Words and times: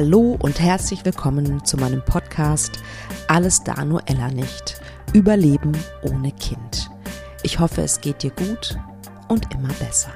Hallo 0.00 0.38
und 0.38 0.60
herzlich 0.60 1.04
willkommen 1.04 1.64
zu 1.64 1.76
meinem 1.76 2.04
Podcast 2.04 2.78
Alles 3.26 3.64
da 3.64 3.84
nur 3.84 4.00
Ella 4.06 4.28
nicht. 4.28 4.80
Überleben 5.12 5.72
ohne 6.02 6.30
Kind. 6.30 6.88
Ich 7.42 7.58
hoffe, 7.58 7.82
es 7.82 8.00
geht 8.00 8.22
dir 8.22 8.30
gut 8.30 8.78
und 9.26 9.52
immer 9.52 9.72
besser. 9.80 10.12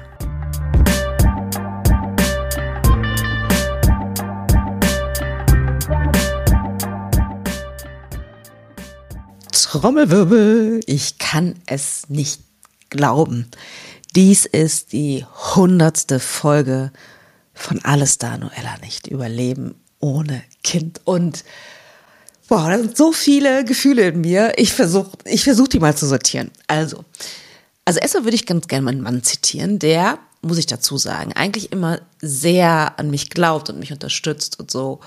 Trommelwirbel, 9.51 10.79
ich 10.85 11.17
kann 11.17 11.55
es 11.65 12.07
nicht 12.07 12.41
glauben. 12.89 13.51
Dies 14.15 14.45
ist 14.45 14.93
die 14.93 15.25
hundertste 15.55 16.21
Folge 16.21 16.93
von 17.53 17.83
Alles 17.83 18.17
da, 18.17 18.37
Noella 18.37 18.77
nicht. 18.81 19.07
Überleben 19.07 19.75
ohne 19.99 20.43
Kind. 20.63 21.01
Und 21.05 21.43
wow, 22.49 22.67
da 22.67 22.77
sind 22.77 22.97
so 22.97 23.11
viele 23.11 23.63
Gefühle 23.63 24.09
in 24.09 24.21
mir. 24.21 24.53
Ich 24.57 24.73
versuche 24.73 25.17
ich 25.25 25.43
versuch 25.43 25.67
die 25.67 25.79
mal 25.79 25.95
zu 25.95 26.05
sortieren. 26.07 26.51
Also, 26.67 27.03
also 27.85 27.99
erstmal 27.99 28.25
würde 28.25 28.35
ich 28.35 28.45
ganz 28.45 28.67
gerne 28.67 28.85
meinen 28.85 29.01
Mann 29.01 29.23
zitieren, 29.23 29.79
der, 29.79 30.19
muss 30.41 30.57
ich 30.57 30.65
dazu 30.65 30.97
sagen, 30.97 31.33
eigentlich 31.33 31.71
immer 31.71 31.99
sehr 32.21 32.99
an 32.99 33.09
mich 33.09 33.29
glaubt 33.29 33.69
und 33.69 33.79
mich 33.79 33.91
unterstützt 33.91 34.59
und 34.59 34.69
so. 34.69 34.99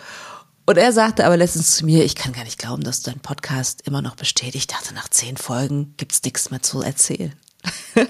Und 0.64 0.78
er 0.78 0.92
sagte 0.92 1.24
aber 1.24 1.36
letztens 1.36 1.76
zu 1.76 1.84
mir, 1.84 2.04
ich 2.04 2.16
kann 2.16 2.32
gar 2.32 2.44
nicht 2.44 2.58
glauben, 2.58 2.82
dass 2.82 3.00
dein 3.00 3.20
Podcast 3.20 3.82
immer 3.86 4.02
noch 4.02 4.16
besteht. 4.16 4.56
Ich 4.56 4.66
dachte, 4.66 4.94
nach 4.94 5.08
zehn 5.08 5.36
Folgen 5.36 5.94
gibt's 5.96 6.22
nichts 6.24 6.50
mehr 6.50 6.62
zu 6.62 6.82
erzählen. 6.82 7.34
ja, 7.94 8.04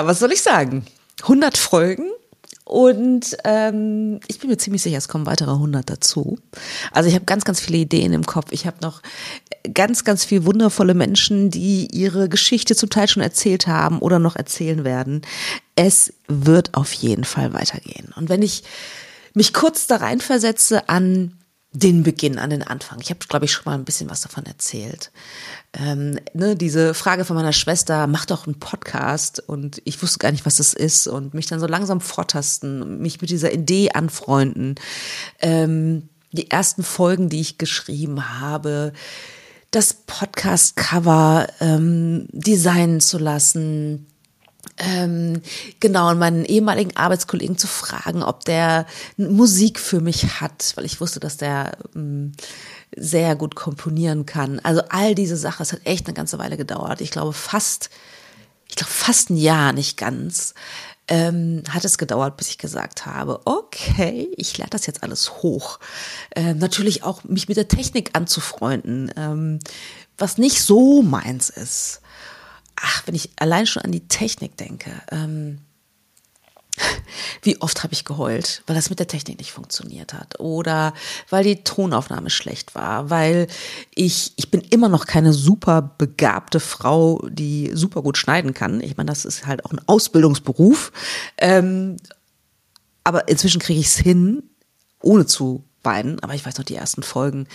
was 0.00 0.18
soll 0.18 0.32
ich 0.32 0.42
sagen? 0.42 0.84
100 1.22 1.56
Folgen 1.56 2.10
und 2.68 3.36
ähm, 3.44 4.18
ich 4.26 4.40
bin 4.40 4.50
mir 4.50 4.56
ziemlich 4.56 4.82
sicher, 4.82 4.98
es 4.98 5.06
kommen 5.06 5.24
weitere 5.24 5.52
100 5.52 5.88
dazu. 5.88 6.36
Also 6.90 7.08
ich 7.08 7.14
habe 7.14 7.24
ganz, 7.24 7.44
ganz 7.44 7.60
viele 7.60 7.78
Ideen 7.78 8.12
im 8.12 8.26
Kopf. 8.26 8.48
Ich 8.50 8.66
habe 8.66 8.78
noch 8.82 9.02
ganz, 9.72 10.02
ganz 10.02 10.24
viele 10.24 10.46
wundervolle 10.46 10.94
Menschen, 10.94 11.48
die 11.48 11.86
ihre 11.92 12.28
Geschichte 12.28 12.74
zum 12.74 12.90
Teil 12.90 13.06
schon 13.06 13.22
erzählt 13.22 13.68
haben 13.68 14.00
oder 14.00 14.18
noch 14.18 14.34
erzählen 14.34 14.82
werden. 14.82 15.22
Es 15.76 16.12
wird 16.26 16.74
auf 16.74 16.92
jeden 16.92 17.22
Fall 17.22 17.52
weitergehen. 17.52 18.12
Und 18.16 18.30
wenn 18.30 18.42
ich 18.42 18.64
mich 19.32 19.52
kurz 19.52 19.86
da 19.86 19.96
reinversetze 19.96 20.88
an 20.88 21.38
den 21.78 22.02
Beginn, 22.02 22.38
an 22.38 22.50
den 22.50 22.62
Anfang. 22.62 23.00
Ich 23.00 23.10
habe, 23.10 23.20
glaube 23.28 23.44
ich, 23.44 23.52
schon 23.52 23.64
mal 23.66 23.74
ein 23.74 23.84
bisschen 23.84 24.08
was 24.08 24.22
davon 24.22 24.46
erzählt. 24.46 25.10
Ähm, 25.74 26.18
ne, 26.32 26.56
diese 26.56 26.94
Frage 26.94 27.24
von 27.24 27.36
meiner 27.36 27.52
Schwester, 27.52 28.06
mach 28.06 28.24
doch 28.24 28.46
einen 28.46 28.58
Podcast 28.58 29.40
und 29.40 29.82
ich 29.84 30.02
wusste 30.02 30.18
gar 30.18 30.32
nicht, 30.32 30.46
was 30.46 30.56
das 30.56 30.72
ist 30.72 31.06
und 31.06 31.34
mich 31.34 31.46
dann 31.46 31.60
so 31.60 31.66
langsam 31.66 32.00
vortasten, 32.00 32.98
mich 33.00 33.20
mit 33.20 33.30
dieser 33.30 33.52
Idee 33.52 33.90
anfreunden. 33.90 34.76
Ähm, 35.40 36.08
die 36.32 36.50
ersten 36.50 36.82
Folgen, 36.82 37.28
die 37.28 37.40
ich 37.40 37.58
geschrieben 37.58 38.40
habe, 38.40 38.92
das 39.70 39.92
Podcast-Cover 39.92 41.46
ähm, 41.60 42.28
designen 42.32 43.00
zu 43.00 43.18
lassen, 43.18 44.06
ähm, 44.78 45.40
genau, 45.80 46.10
und 46.10 46.18
meinen 46.18 46.44
ehemaligen 46.44 46.96
Arbeitskollegen 46.96 47.56
zu 47.56 47.66
fragen, 47.66 48.22
ob 48.22 48.44
der 48.44 48.86
Musik 49.16 49.80
für 49.80 50.00
mich 50.00 50.40
hat, 50.40 50.72
weil 50.76 50.84
ich 50.84 51.00
wusste, 51.00 51.20
dass 51.20 51.36
der 51.36 51.78
ähm, 51.94 52.32
sehr 52.94 53.36
gut 53.36 53.54
komponieren 53.54 54.26
kann. 54.26 54.60
Also 54.60 54.82
all 54.90 55.14
diese 55.14 55.36
Sachen, 55.36 55.62
es 55.62 55.72
hat 55.72 55.80
echt 55.84 56.06
eine 56.06 56.14
ganze 56.14 56.38
Weile 56.38 56.56
gedauert. 56.56 57.00
Ich 57.00 57.10
glaube 57.10 57.32
fast, 57.32 57.90
ich 58.68 58.76
glaube 58.76 58.92
fast 58.92 59.30
ein 59.30 59.36
Jahr, 59.36 59.72
nicht 59.72 59.96
ganz, 59.96 60.54
ähm, 61.08 61.62
hat 61.70 61.84
es 61.84 61.98
gedauert, 61.98 62.36
bis 62.36 62.48
ich 62.48 62.58
gesagt 62.58 63.06
habe, 63.06 63.40
okay, 63.44 64.28
ich 64.36 64.58
lade 64.58 64.70
das 64.70 64.86
jetzt 64.86 65.02
alles 65.02 65.42
hoch. 65.42 65.78
Ähm, 66.34 66.58
natürlich 66.58 67.02
auch 67.02 67.24
mich 67.24 67.48
mit 67.48 67.56
der 67.56 67.68
Technik 67.68 68.10
anzufreunden, 68.12 69.10
ähm, 69.16 69.60
was 70.18 70.36
nicht 70.36 70.62
so 70.62 71.02
meins 71.02 71.48
ist 71.48 72.00
ach, 72.76 73.02
wenn 73.06 73.14
ich 73.14 73.30
allein 73.36 73.66
schon 73.66 73.82
an 73.82 73.92
die 73.92 74.06
Technik 74.08 74.56
denke, 74.56 74.90
ähm, 75.10 75.58
wie 77.42 77.60
oft 77.60 77.82
habe 77.82 77.94
ich 77.94 78.04
geheult, 78.04 78.62
weil 78.66 78.76
das 78.76 78.90
mit 78.90 78.98
der 78.98 79.06
Technik 79.06 79.38
nicht 79.38 79.52
funktioniert 79.52 80.12
hat 80.12 80.40
oder 80.40 80.92
weil 81.30 81.44
die 81.44 81.64
Tonaufnahme 81.64 82.30
schlecht 82.30 82.74
war, 82.74 83.10
weil 83.10 83.46
ich, 83.94 84.32
ich 84.36 84.50
bin 84.50 84.60
immer 84.60 84.88
noch 84.88 85.06
keine 85.06 85.32
super 85.32 85.82
begabte 85.82 86.60
Frau, 86.60 87.26
die 87.28 87.70
super 87.72 88.02
gut 88.02 88.18
schneiden 88.18 88.54
kann. 88.54 88.80
Ich 88.80 88.96
meine, 88.96 89.08
das 89.08 89.24
ist 89.24 89.46
halt 89.46 89.64
auch 89.64 89.72
ein 89.72 89.80
Ausbildungsberuf. 89.86 90.92
Ähm, 91.38 91.96
aber 93.04 93.28
inzwischen 93.28 93.60
kriege 93.60 93.80
ich 93.80 93.86
es 93.86 93.96
hin, 93.96 94.42
ohne 95.00 95.26
zu 95.26 95.64
beiden, 95.86 96.18
aber 96.18 96.34
ich 96.34 96.44
weiß 96.44 96.58
noch 96.58 96.64
die 96.64 96.74
ersten 96.74 97.04
Folgen. 97.04 97.46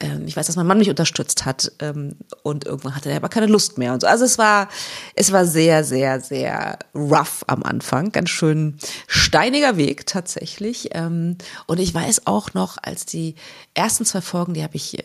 Ähm, 0.00 0.26
ich 0.26 0.36
weiß, 0.36 0.48
dass 0.48 0.56
mein 0.56 0.66
Mann 0.66 0.78
mich 0.78 0.90
unterstützt 0.90 1.44
hat 1.44 1.70
ähm, 1.78 2.16
und 2.42 2.66
irgendwann 2.66 2.96
hatte 2.96 3.10
er 3.10 3.16
aber 3.16 3.28
keine 3.28 3.46
Lust 3.46 3.78
mehr 3.78 3.92
und 3.92 4.00
so. 4.00 4.08
Also 4.08 4.24
es 4.24 4.38
war, 4.38 4.68
es 5.14 5.30
war 5.30 5.46
sehr, 5.46 5.84
sehr, 5.84 6.20
sehr 6.20 6.80
rough 6.96 7.44
am 7.46 7.62
Anfang, 7.62 8.10
ganz 8.10 8.30
schön 8.30 8.76
steiniger 9.06 9.76
Weg 9.76 10.04
tatsächlich. 10.04 10.88
Ähm, 10.96 11.38
und 11.68 11.78
ich 11.78 11.94
weiß 11.94 12.26
auch 12.26 12.54
noch, 12.54 12.76
als 12.82 13.06
die 13.06 13.36
ersten 13.74 14.04
zwei 14.04 14.20
Folgen, 14.20 14.54
die 14.54 14.64
habe 14.64 14.74
ich 14.74 15.02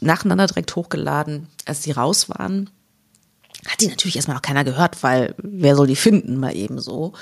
nacheinander 0.00 0.46
direkt 0.46 0.76
hochgeladen, 0.76 1.48
als 1.64 1.80
die 1.80 1.92
raus 1.92 2.28
waren 2.28 2.68
hat 3.66 3.80
die 3.80 3.88
natürlich 3.88 4.16
erstmal 4.16 4.36
noch 4.36 4.42
keiner 4.42 4.64
gehört, 4.64 5.02
weil 5.02 5.34
wer 5.38 5.76
soll 5.76 5.86
die 5.86 5.96
finden, 5.96 6.38
mal 6.38 6.54
eben 6.54 6.80
so. 6.80 7.12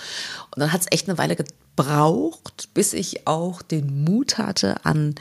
Und 0.51 0.61
dann 0.61 0.73
hat 0.73 0.83
es 0.83 0.87
echt 0.91 1.09
eine 1.09 1.19
Weile 1.19 1.37
gebraucht, 1.37 2.69
bis 2.75 2.93
ich 2.93 3.27
auch 3.27 3.63
den 3.63 4.05
Mut 4.05 4.39
hatte, 4.39 4.85
an 4.85 5.15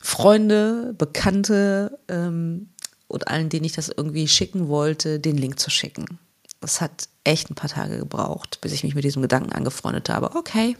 Freunde, 0.00 0.94
Bekannte 0.98 1.98
ähm, 2.08 2.68
und 3.08 3.28
allen, 3.28 3.48
denen 3.48 3.64
ich 3.64 3.72
das 3.72 3.88
irgendwie 3.88 4.28
schicken 4.28 4.68
wollte, 4.68 5.20
den 5.20 5.36
Link 5.36 5.58
zu 5.58 5.70
schicken. 5.70 6.18
Das 6.60 6.80
hat 6.80 7.08
echt 7.24 7.50
ein 7.50 7.54
paar 7.54 7.70
Tage 7.70 7.98
gebraucht, 7.98 8.58
bis 8.60 8.72
ich 8.72 8.84
mich 8.84 8.94
mit 8.94 9.04
diesem 9.04 9.22
Gedanken 9.22 9.52
angefreundet 9.52 10.08
habe. 10.08 10.34
Okay, 10.34 10.76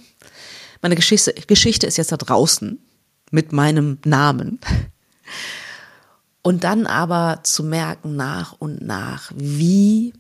meine 0.82 0.96
Geschichte, 0.96 1.32
Geschichte 1.46 1.86
ist 1.86 1.96
jetzt 1.96 2.12
da 2.12 2.16
draußen 2.16 2.78
mit 3.30 3.52
meinem 3.52 3.98
Namen. 4.04 4.60
Und 6.46 6.62
dann 6.62 6.86
aber 6.86 7.40
zu 7.42 7.64
merken 7.64 8.16
nach 8.16 8.52
und 8.52 8.82
nach, 8.82 9.32
wie 9.34 10.12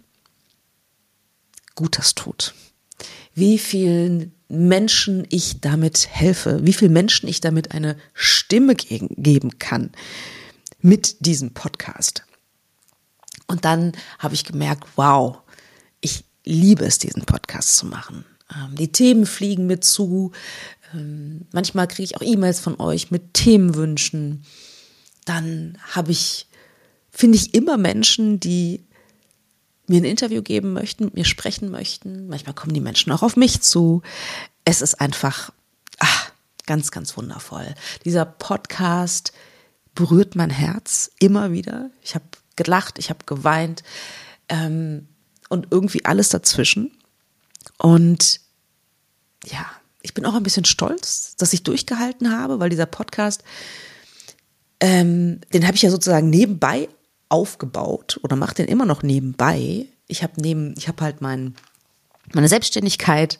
gut 1.74 1.98
das 1.98 2.14
tut. 2.14 2.54
Wie 3.34 3.58
vielen 3.58 4.32
Menschen 4.48 5.26
ich 5.28 5.60
damit 5.60 6.08
helfe, 6.08 6.64
wie 6.64 6.72
vielen 6.72 6.94
Menschen 6.94 7.28
ich 7.28 7.42
damit 7.42 7.72
eine 7.72 7.98
Stimme 8.14 8.74
geben 8.74 9.58
kann 9.58 9.92
mit 10.80 11.26
diesem 11.26 11.52
Podcast. 11.52 12.24
Und 13.46 13.66
dann 13.66 13.92
habe 14.18 14.32
ich 14.32 14.44
gemerkt, 14.44 14.84
wow, 14.96 15.40
ich 16.00 16.24
liebe 16.42 16.86
es, 16.86 16.96
diesen 16.98 17.26
Podcast 17.26 17.76
zu 17.76 17.84
machen. 17.84 18.24
Ähm, 18.50 18.76
die 18.76 18.92
Themen 18.92 19.26
fliegen 19.26 19.66
mir 19.66 19.80
zu. 19.80 20.32
Ähm, 20.94 21.42
manchmal 21.52 21.86
kriege 21.86 22.04
ich 22.04 22.16
auch 22.16 22.22
E-Mails 22.22 22.60
von 22.60 22.80
euch 22.80 23.10
mit 23.10 23.34
Themenwünschen 23.34 24.46
dann 25.24 25.78
habe 25.92 26.12
ich, 26.12 26.46
finde 27.10 27.36
ich 27.36 27.54
immer 27.54 27.76
Menschen, 27.76 28.40
die 28.40 28.84
mir 29.86 30.00
ein 30.00 30.04
Interview 30.04 30.42
geben 30.42 30.72
möchten, 30.72 31.04
mit 31.04 31.14
mir 31.14 31.24
sprechen 31.24 31.70
möchten. 31.70 32.28
Manchmal 32.28 32.54
kommen 32.54 32.74
die 32.74 32.80
Menschen 32.80 33.12
auch 33.12 33.22
auf 33.22 33.36
mich 33.36 33.60
zu. 33.60 34.02
Es 34.64 34.80
ist 34.80 35.00
einfach 35.00 35.52
ach, 35.98 36.32
ganz, 36.66 36.90
ganz 36.90 37.16
wundervoll. 37.16 37.74
Dieser 38.04 38.24
Podcast 38.24 39.32
berührt 39.94 40.36
mein 40.36 40.50
Herz 40.50 41.10
immer 41.18 41.52
wieder. 41.52 41.90
Ich 42.02 42.14
habe 42.14 42.24
gelacht, 42.56 42.98
ich 42.98 43.10
habe 43.10 43.24
geweint 43.26 43.82
ähm, 44.48 45.08
und 45.48 45.68
irgendwie 45.70 46.04
alles 46.04 46.30
dazwischen. 46.30 46.90
Und 47.78 48.40
ja, 49.44 49.66
ich 50.02 50.14
bin 50.14 50.26
auch 50.26 50.34
ein 50.34 50.42
bisschen 50.42 50.64
stolz, 50.64 51.36
dass 51.36 51.52
ich 51.52 51.62
durchgehalten 51.62 52.36
habe, 52.36 52.60
weil 52.60 52.70
dieser 52.70 52.86
Podcast 52.86 53.42
ähm, 54.84 55.40
den 55.54 55.66
habe 55.66 55.76
ich 55.76 55.82
ja 55.82 55.90
sozusagen 55.90 56.28
nebenbei 56.28 56.90
aufgebaut 57.30 58.20
oder 58.22 58.36
mache 58.36 58.56
den 58.56 58.66
immer 58.66 58.84
noch 58.84 59.02
nebenbei. 59.02 59.86
Ich 60.08 60.22
habe 60.22 60.34
neben, 60.36 60.74
ich 60.76 60.88
habe 60.88 61.02
halt 61.02 61.22
mein, 61.22 61.54
meine 62.34 62.48
Selbstständigkeit 62.48 63.38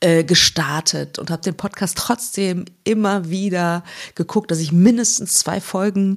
äh, 0.00 0.24
gestartet 0.24 1.18
und 1.18 1.30
habe 1.30 1.42
den 1.42 1.54
Podcast 1.54 1.98
trotzdem 1.98 2.64
immer 2.82 3.28
wieder 3.28 3.84
geguckt, 4.14 4.50
dass 4.50 4.58
ich 4.58 4.72
mindestens 4.72 5.34
zwei 5.34 5.60
Folgen 5.60 6.16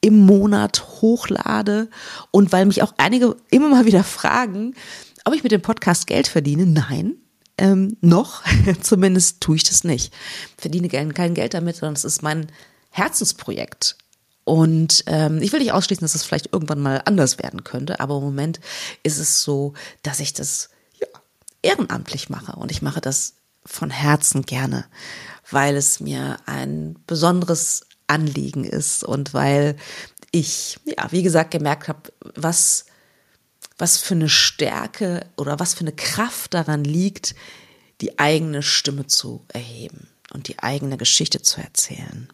im 0.00 0.20
Monat 0.24 1.00
hochlade. 1.00 1.90
Und 2.30 2.52
weil 2.52 2.66
mich 2.66 2.82
auch 2.82 2.94
einige 2.98 3.34
immer 3.50 3.68
mal 3.68 3.84
wieder 3.84 4.04
fragen, 4.04 4.76
ob 5.24 5.34
ich 5.34 5.42
mit 5.42 5.50
dem 5.50 5.62
Podcast 5.62 6.06
Geld 6.06 6.28
verdiene, 6.28 6.66
nein, 6.66 7.16
ähm, 7.58 7.96
noch, 8.00 8.44
zumindest 8.80 9.40
tue 9.40 9.56
ich 9.56 9.64
das 9.64 9.82
nicht. 9.82 10.14
Verdiene 10.56 10.88
kein 10.88 11.34
Geld 11.34 11.54
damit, 11.54 11.74
sondern 11.74 11.94
es 11.94 12.04
ist 12.04 12.22
mein 12.22 12.46
Herzensprojekt. 12.90 13.96
Und 14.44 15.04
ähm, 15.06 15.40
ich 15.40 15.52
will 15.52 15.60
nicht 15.60 15.72
ausschließen, 15.72 16.04
dass 16.04 16.14
es 16.14 16.22
vielleicht 16.22 16.52
irgendwann 16.52 16.80
mal 16.80 17.02
anders 17.06 17.38
werden 17.38 17.64
könnte, 17.64 18.00
aber 18.00 18.16
im 18.16 18.24
Moment 18.24 18.60
ist 19.02 19.18
es 19.18 19.42
so, 19.42 19.72
dass 20.02 20.20
ich 20.20 20.34
das 20.34 20.68
ja, 21.00 21.06
ehrenamtlich 21.62 22.28
mache 22.28 22.52
und 22.56 22.70
ich 22.70 22.82
mache 22.82 23.00
das 23.00 23.34
von 23.64 23.88
Herzen 23.88 24.42
gerne, 24.42 24.84
weil 25.50 25.76
es 25.76 26.00
mir 26.00 26.36
ein 26.44 26.96
besonderes 27.06 27.86
Anliegen 28.06 28.64
ist 28.64 29.02
und 29.02 29.32
weil 29.32 29.76
ich, 30.30 30.78
ja, 30.84 31.10
wie 31.10 31.22
gesagt, 31.22 31.50
gemerkt 31.50 31.88
habe, 31.88 32.12
was, 32.34 32.84
was 33.78 33.96
für 33.98 34.14
eine 34.14 34.28
Stärke 34.28 35.24
oder 35.36 35.58
was 35.58 35.72
für 35.74 35.80
eine 35.80 35.92
Kraft 35.92 36.52
daran 36.52 36.84
liegt, 36.84 37.34
die 38.00 38.18
eigene 38.18 38.62
Stimme 38.62 39.06
zu 39.06 39.44
erheben 39.48 40.08
und 40.32 40.48
die 40.48 40.58
eigene 40.58 40.98
Geschichte 40.98 41.40
zu 41.40 41.60
erzählen. 41.60 42.28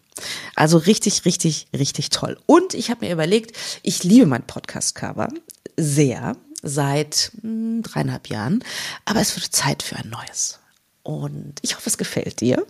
Also 0.54 0.78
richtig, 0.78 1.24
richtig, 1.24 1.68
richtig 1.76 2.10
toll. 2.10 2.38
Und 2.46 2.74
ich 2.74 2.90
habe 2.90 3.06
mir 3.06 3.12
überlegt, 3.12 3.56
ich 3.82 4.04
liebe 4.04 4.26
mein 4.26 4.46
Podcast-Cover 4.46 5.28
sehr 5.76 6.36
seit 6.62 7.32
mh, 7.42 7.42
hm, 7.42 7.82
dreieinhalb 7.82 8.28
Jahren, 8.28 8.64
aber 9.04 9.20
es 9.20 9.34
wird 9.36 9.52
Zeit 9.52 9.82
für 9.82 9.96
ein 9.96 10.10
neues. 10.10 10.58
Und 11.02 11.54
ich 11.62 11.76
hoffe, 11.76 11.88
es 11.88 11.98
gefällt 11.98 12.40
dir. 12.40 12.66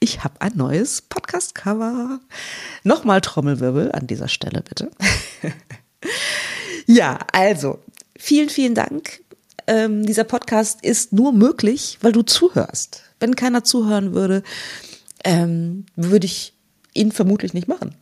Ich 0.00 0.24
habe 0.24 0.40
ein 0.40 0.56
neues 0.56 1.02
Podcast-Cover. 1.02 2.20
Nochmal 2.82 3.20
Trommelwirbel 3.20 3.92
an 3.92 4.06
dieser 4.06 4.28
Stelle, 4.28 4.62
bitte. 4.62 4.90
ja, 6.86 7.20
also, 7.32 7.78
vielen, 8.18 8.48
vielen 8.48 8.74
Dank. 8.74 9.20
Ähm, 9.66 10.04
dieser 10.04 10.24
Podcast 10.24 10.82
ist 10.82 11.12
nur 11.12 11.32
möglich, 11.32 11.98
weil 12.02 12.12
du 12.12 12.22
zuhörst. 12.22 13.02
Wenn 13.20 13.36
keiner 13.36 13.62
zuhören 13.62 14.14
würde, 14.14 14.42
ähm, 15.22 15.86
würde 15.96 16.26
ich 16.26 16.53
ihn 16.94 17.12
vermutlich 17.12 17.54
nicht 17.54 17.68
machen. 17.68 17.94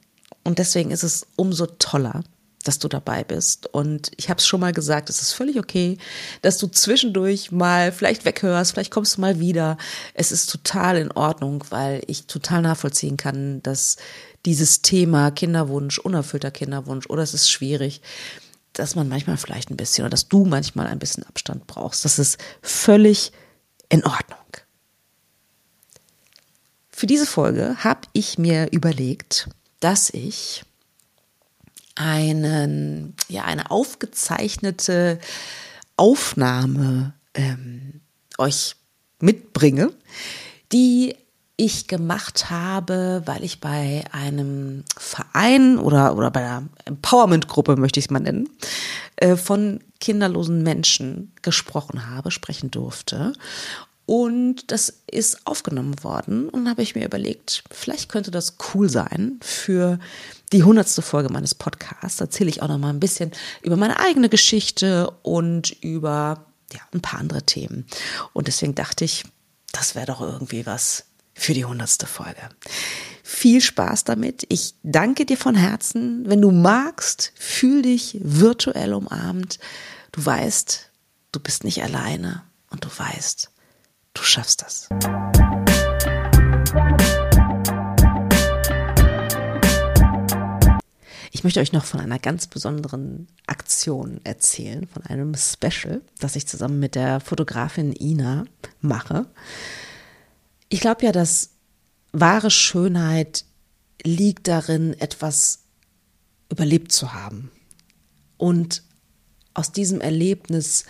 Und 0.45 0.59
deswegen 0.59 0.91
ist 0.91 1.03
es 1.03 1.27
umso 1.37 1.67
toller, 1.67 2.23
dass 2.65 2.79
du 2.79 2.89
dabei 2.89 3.25
bist. 3.25 3.67
Und 3.67 4.11
ich 4.17 4.31
habe 4.31 4.39
es 4.39 4.47
schon 4.47 4.61
mal 4.61 4.73
gesagt, 4.73 5.11
es 5.11 5.21
ist 5.21 5.33
völlig 5.33 5.59
okay, 5.59 5.99
dass 6.43 6.59
du 6.59 6.69
zwischendurch 6.69 7.51
mal 7.51 7.93
vielleicht 7.93 8.25
weghörst, 8.25 8.73
vielleicht 8.73 8.93
kommst 8.93 9.17
du 9.17 9.21
mal 9.21 9.41
wieder. 9.41 9.77
Es 10.15 10.33
ist 10.33 10.51
total 10.51 10.97
in 10.97 11.11
Ordnung, 11.13 11.65
weil 11.71 12.03
ich 12.07 12.27
total 12.27 12.63
nachvollziehen 12.63 13.17
kann, 13.17 13.63
dass 13.63 13.97
dieses 14.45 14.83
Thema 14.83 15.31
Kinderwunsch, 15.31 15.99
unerfüllter 15.99 16.51
Kinderwunsch 16.51 17.07
oder 17.09 17.23
es 17.23 17.35
ist 17.35 17.51
schwierig, 17.51 18.01
dass 18.73 18.95
man 18.95 19.09
manchmal 19.09 19.37
vielleicht 19.37 19.71
ein 19.71 19.77
bisschen 19.77 20.05
oder 20.05 20.11
dass 20.11 20.29
du 20.29 20.45
manchmal 20.45 20.87
ein 20.87 20.99
bisschen 20.99 21.25
Abstand 21.25 21.67
brauchst. 21.67 22.05
Das 22.05 22.19
ist 22.19 22.39
völlig 22.63 23.33
in 23.89 24.05
Ordnung. 24.05 24.39
Für 27.03 27.09
diese 27.09 27.27
Folge 27.27 27.79
habe 27.83 28.03
ich 28.13 28.39
mir 28.39 28.71
überlegt, 28.71 29.49
dass 29.81 30.09
ich 30.11 30.63
einen, 31.97 33.17
ja, 33.27 33.43
eine 33.43 33.73
aufgezeichnete 33.73 35.19
Aufnahme 35.97 37.15
ähm, 37.35 38.03
euch 38.39 38.77
mitbringe, 39.19 39.93
die 40.71 41.17
ich 41.57 41.89
gemacht 41.89 42.51
habe, 42.51 43.23
weil 43.27 43.43
ich 43.43 43.59
bei 43.59 44.05
einem 44.13 44.85
Verein 44.97 45.79
oder, 45.79 46.17
oder 46.17 46.31
bei 46.31 46.47
einer 46.47 46.69
Empowerment-Gruppe, 46.85 47.75
möchte 47.75 47.99
ich 47.99 48.07
es 48.07 48.11
mal 48.13 48.21
nennen, 48.21 48.49
äh, 49.17 49.35
von 49.35 49.81
kinderlosen 49.99 50.63
Menschen 50.63 51.33
gesprochen 51.43 52.11
habe, 52.11 52.31
sprechen 52.31 52.71
durfte. 52.71 53.33
Und 54.07 54.71
das 54.73 55.03
ist 55.11 55.47
aufgenommen 55.47 56.03
worden 56.03 56.49
und 56.49 56.69
habe 56.69 56.83
ich 56.83 56.95
mir 56.95 57.05
überlegt, 57.05 57.63
vielleicht 57.71 58.09
könnte 58.09 58.31
das 58.31 58.57
cool 58.75 58.91
sein 58.91 59.39
für 59.43 59.99
die 60.53 60.65
hundertste 60.65 61.03
Folge 61.03 61.33
meines 61.33 61.55
Podcasts. 61.55 62.19
Da 62.19 62.25
erzähle 62.25 62.51
ich 62.51 62.63
auch 62.63 62.69
noch 62.69 62.79
mal 62.79 62.91
ein 62.91 63.01
bisschen 63.01 63.31
über 63.63 63.77
meine 63.77 64.01
eigene 64.01 64.29
Geschichte 64.29 65.11
und 65.23 65.71
über 65.83 66.47
ja, 66.73 66.81
ein 66.93 67.01
paar 67.01 67.21
andere 67.21 67.43
Themen. 67.43 67.87
Und 68.33 68.49
deswegen 68.49 68.75
dachte 68.75 69.05
ich, 69.05 69.25
das 69.73 69.95
wäre 69.95 70.07
doch 70.07 70.21
irgendwie 70.21 70.67
was 70.67 71.05
für 71.35 71.55
die 71.55 71.65
hundertste 71.65 72.07
Folge. 72.07 72.49
Viel 73.23 73.61
Spaß 73.61 74.05
damit. 74.05 74.45
Ich 74.49 74.75
danke 74.83 75.25
dir 75.25 75.39
von 75.39 75.55
Herzen. 75.55 76.29
Wenn 76.29 76.43
du 76.43 76.51
magst, 76.51 77.33
fühl 77.37 77.83
dich 77.83 78.19
virtuell 78.21 78.93
umarmt. 78.93 79.59
Du 80.11 80.25
weißt, 80.25 80.91
du 81.31 81.41
bist 81.41 81.65
nicht 81.65 81.83
alleine 81.83 82.43
und 82.71 82.85
du 82.85 82.89
weißt, 82.95 83.52
Du 84.15 84.23
schaffst 84.23 84.63
das. 84.63 84.89
Ich 91.35 91.45
möchte 91.45 91.61
euch 91.61 91.73
noch 91.73 91.85
von 91.85 91.99
einer 91.99 92.19
ganz 92.19 92.47
besonderen 92.47 93.27
Aktion 93.47 94.21
erzählen, 94.23 94.87
von 94.87 95.03
einem 95.05 95.35
Special, 95.35 96.03
das 96.21 96.37
ich 96.37 96.47
zusammen 96.47 96.79
mit 96.79 96.95
der 96.95 97.21
Fotografin 97.21 97.93
Ina 97.99 98.45
mache. 98.81 99.27
Ich 100.69 100.81
glaube 100.81 101.05
ja, 101.05 101.13
dass 101.13 101.51
wahre 102.13 102.51
Schönheit 102.51 103.45
liegt 104.05 104.47
darin, 104.47 104.93
etwas 105.01 105.65
überlebt 106.51 106.93
zu 106.93 107.15
haben 107.15 107.51
und 108.37 108.83
aus 109.55 109.73
diesem 109.73 110.01
Erlebnis 110.01 110.85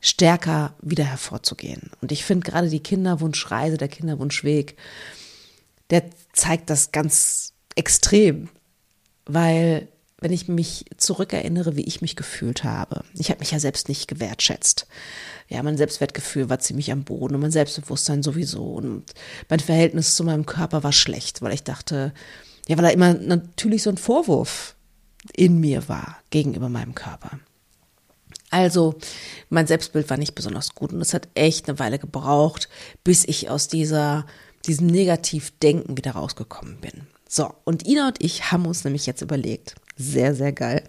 stärker 0.00 0.74
wieder 0.80 1.04
hervorzugehen. 1.04 1.90
Und 2.00 2.12
ich 2.12 2.24
finde 2.24 2.48
gerade 2.48 2.68
die 2.68 2.82
Kinderwunschreise, 2.82 3.76
der 3.76 3.88
Kinderwunschweg, 3.88 4.76
der 5.90 6.04
zeigt 6.32 6.70
das 6.70 6.92
ganz 6.92 7.52
extrem, 7.74 8.48
weil 9.26 9.88
wenn 10.20 10.32
ich 10.32 10.48
mich 10.48 10.84
zurückerinnere, 10.96 11.76
wie 11.76 11.84
ich 11.84 12.00
mich 12.00 12.16
gefühlt 12.16 12.64
habe, 12.64 13.04
ich 13.14 13.30
habe 13.30 13.38
mich 13.38 13.52
ja 13.52 13.60
selbst 13.60 13.88
nicht 13.88 14.08
gewertschätzt. 14.08 14.88
Ja, 15.48 15.62
mein 15.62 15.76
Selbstwertgefühl 15.76 16.50
war 16.50 16.58
ziemlich 16.58 16.90
am 16.90 17.04
Boden 17.04 17.36
und 17.36 17.40
mein 17.40 17.52
Selbstbewusstsein 17.52 18.22
sowieso. 18.22 18.64
Und 18.64 19.14
mein 19.48 19.60
Verhältnis 19.60 20.16
zu 20.16 20.24
meinem 20.24 20.44
Körper 20.44 20.82
war 20.82 20.92
schlecht, 20.92 21.40
weil 21.40 21.54
ich 21.54 21.62
dachte, 21.62 22.12
ja, 22.66 22.76
weil 22.76 22.84
da 22.84 22.90
immer 22.90 23.14
natürlich 23.14 23.84
so 23.84 23.90
ein 23.90 23.96
Vorwurf 23.96 24.74
in 25.34 25.60
mir 25.60 25.88
war 25.88 26.18
gegenüber 26.30 26.68
meinem 26.68 26.94
Körper. 26.94 27.38
Also 28.50 28.94
mein 29.50 29.66
Selbstbild 29.66 30.08
war 30.08 30.16
nicht 30.16 30.34
besonders 30.34 30.74
gut 30.74 30.92
und 30.92 31.00
es 31.00 31.14
hat 31.14 31.28
echt 31.34 31.68
eine 31.68 31.78
Weile 31.78 31.98
gebraucht, 31.98 32.68
bis 33.04 33.24
ich 33.24 33.50
aus 33.50 33.68
dieser, 33.68 34.26
diesem 34.66 34.86
Negativdenken 34.86 35.96
wieder 35.96 36.12
rausgekommen 36.12 36.80
bin. 36.80 37.06
So, 37.28 37.52
und 37.64 37.86
Ina 37.86 38.08
und 38.08 38.24
ich 38.24 38.50
haben 38.50 38.66
uns 38.66 38.84
nämlich 38.84 39.04
jetzt 39.04 39.20
überlegt, 39.20 39.74
sehr, 39.96 40.34
sehr 40.34 40.52
geil, 40.52 40.82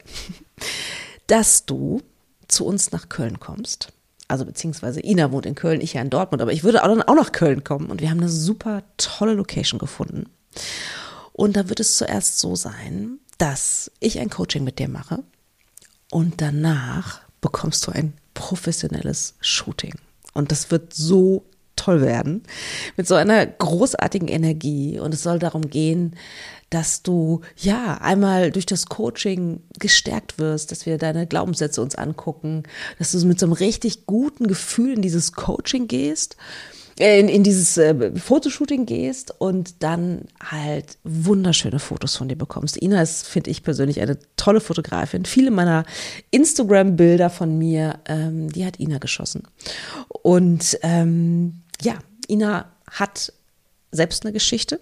dass 1.27 1.65
du 1.65 2.01
zu 2.48 2.65
uns 2.65 2.91
nach 2.91 3.10
Köln 3.10 3.39
kommst. 3.39 3.91
Also 4.29 4.45
beziehungsweise 4.45 5.01
Ina 5.03 5.31
wohnt 5.31 5.45
in 5.45 5.55
Köln, 5.55 5.81
ich 5.81 5.93
ja 5.93 6.01
in 6.01 6.10
Dortmund, 6.10 6.41
aber 6.41 6.53
ich 6.53 6.63
würde 6.63 6.84
auch, 6.84 7.07
auch 7.07 7.15
nach 7.15 7.31
Köln 7.31 7.63
kommen 7.63 7.88
und 7.88 8.00
wir 8.00 8.10
haben 8.10 8.19
eine 8.19 8.29
super 8.29 8.84
tolle 8.98 9.34
Location 9.34 9.79
gefunden. 9.79 10.29
Und 11.34 11.57
da 11.57 11.67
wird 11.67 11.79
es 11.79 11.98
zuerst 11.98 12.39
so 12.39 12.55
sein, 12.55 13.19
dass 13.38 13.91
ich 14.00 14.19
ein 14.19 14.29
Coaching 14.29 14.63
mit 14.63 14.79
dir 14.79 14.88
mache 14.88 15.24
und 16.12 16.41
danach 16.41 17.22
bekommst 17.41 17.86
du 17.88 17.91
ein 17.91 18.13
professionelles 18.34 19.36
Shooting. 19.41 19.93
Und 20.34 20.51
das 20.51 20.72
wird 20.72 20.93
so 20.93 21.46
toll 21.75 22.01
werden, 22.01 22.43
mit 22.98 23.08
so 23.08 23.15
einer 23.15 23.46
großartigen 23.46 24.27
Energie. 24.27 25.00
Und 25.00 25.13
es 25.13 25.24
soll 25.24 25.39
darum 25.39 25.69
gehen, 25.69 26.15
dass 26.69 27.01
du 27.01 27.41
ja 27.58 27.98
einmal 28.01 28.51
durch 28.51 28.65
das 28.65 28.86
Coaching 28.86 29.63
gestärkt 29.79 30.38
wirst, 30.38 30.72
dass 30.72 30.86
wir 30.86 30.98
deine 30.98 31.25
Glaubenssätze 31.25 31.81
uns 31.81 31.96
angucken, 31.96 32.63
dass 33.00 33.12
du 33.12 33.25
mit 33.25 33.39
so 33.39 33.46
einem 33.46 33.53
richtig 33.53 34.05
guten 34.05 34.48
Gefühl 34.48 34.93
in 34.96 35.01
dieses 35.01 35.34
Coaching 35.34 35.88
gehst 35.88 36.38
in, 37.00 37.29
in 37.29 37.44
dieses 37.44 37.77
äh, 37.77 38.12
Fotoshooting 38.13 38.86
gehst 38.86 39.34
und 39.39 39.82
dann 39.82 40.25
halt 40.44 40.98
wunderschöne 41.06 41.79
Fotos 41.79 42.18
von 42.18 42.27
dir 42.27 42.36
bekommst. 42.36 42.82
Ina 42.82 43.01
ist, 43.01 43.25
finde 43.25 43.51
ich 43.51 43.63
persönlich, 43.63 44.01
eine 44.01 44.20
tolle 44.36 44.60
Fotografin. 44.60 45.24
Viele 45.24 45.50
meiner 45.50 45.86
Instagram-Bilder 46.32 47.29
von 47.29 47.58
mir, 47.58 48.00
ähm, 48.06 48.51
die 48.51 48.65
hat 48.65 48.79
Ina 48.82 48.98
geschossen. 48.98 49.44
Und 50.10 50.77
ähm, 50.82 51.62
ja, 51.82 52.00
Ina 52.27 52.70
hat 52.91 53.32
selbst 53.91 54.25
eine 54.25 54.34
Geschichte, 54.34 54.82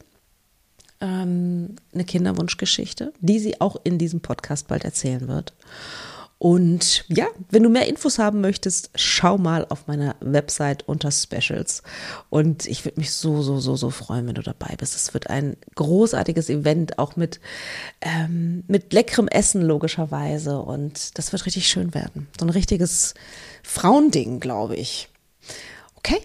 ähm, 1.00 1.76
eine 1.94 2.04
Kinderwunschgeschichte, 2.04 3.14
die 3.20 3.38
sie 3.38 3.62
auch 3.62 3.76
in 3.84 4.00
diesem 4.00 4.22
Podcast 4.22 4.68
bald 4.68 4.86
erzählen 4.86 5.28
wird. 5.28 5.54
Und 6.40 7.04
ja, 7.08 7.28
wenn 7.50 7.64
du 7.64 7.70
mehr 7.70 7.88
Infos 7.88 8.20
haben 8.20 8.42
möchtest, 8.42 8.92
schau 8.94 9.38
mal 9.38 9.66
auf 9.70 9.88
meiner 9.88 10.16
Website 10.20 10.88
unter 10.88 11.12
Specials. 11.12 11.82
Und 12.30 12.68
ich 12.68 12.86
würde 12.86 13.00
mich 13.00 13.12
so, 13.12 13.42
so, 13.42 13.60
so, 13.60 13.76
so 13.76 13.90
freuen, 13.90 14.28
wenn 14.28 14.36
du 14.36 14.44
dabei 14.44 14.76
bist. 14.78 14.96
Es 14.96 15.14
wird 15.16 15.30
ein 15.32 15.58
großartiges 15.76 16.50
Event, 16.50 17.00
auch 17.00 17.16
mit, 17.16 17.40
ähm, 18.02 18.64
mit 18.68 18.94
leckerem 18.94 19.28
Essen 19.28 19.64
logischerweise. 19.64 20.60
Und 20.60 21.18
das 21.18 21.32
wird 21.32 21.46
richtig 21.48 21.68
schön 21.68 21.96
werden. 21.96 22.28
So 22.40 22.46
ein 22.46 22.52
richtiges 22.52 23.16
Frauending, 23.64 24.40
glaube 24.40 24.76
ich. 24.76 25.10
Okay, 25.96 26.22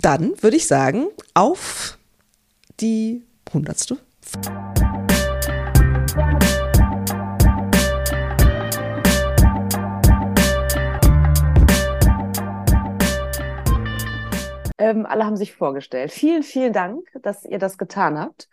dann 0.00 0.40
würde 0.42 0.56
ich 0.56 0.68
sagen, 0.68 1.08
auf 1.34 1.98
die 2.78 3.24
hundertste. 3.52 3.98
Ähm, 14.78 15.06
alle 15.06 15.24
haben 15.24 15.36
sich 15.36 15.54
vorgestellt. 15.54 16.12
Vielen, 16.12 16.42
vielen 16.42 16.72
Dank, 16.72 17.08
dass 17.22 17.44
ihr 17.44 17.58
das 17.58 17.78
getan 17.78 18.18
habt. 18.18 18.48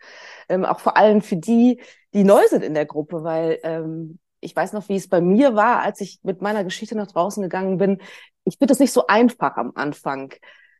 Ähm, 0.48 0.64
auch 0.64 0.80
vor 0.80 0.96
allem 0.96 1.20
für 1.20 1.36
die, 1.36 1.80
die 2.14 2.24
neu 2.24 2.42
sind 2.48 2.64
in 2.64 2.74
der 2.74 2.86
Gruppe, 2.86 3.24
weil 3.24 3.58
ähm, 3.62 4.18
ich 4.40 4.54
weiß 4.54 4.72
noch, 4.72 4.88
wie 4.88 4.96
es 4.96 5.08
bei 5.08 5.20
mir 5.20 5.54
war, 5.54 5.80
als 5.80 6.00
ich 6.00 6.20
mit 6.22 6.40
meiner 6.40 6.64
Geschichte 6.64 6.94
nach 6.96 7.06
draußen 7.06 7.42
gegangen 7.42 7.78
bin. 7.78 8.00
Ich 8.44 8.58
finde 8.58 8.72
es 8.72 8.80
nicht 8.80 8.92
so 8.92 9.06
einfach 9.06 9.56
am 9.56 9.72
Anfang, 9.74 10.32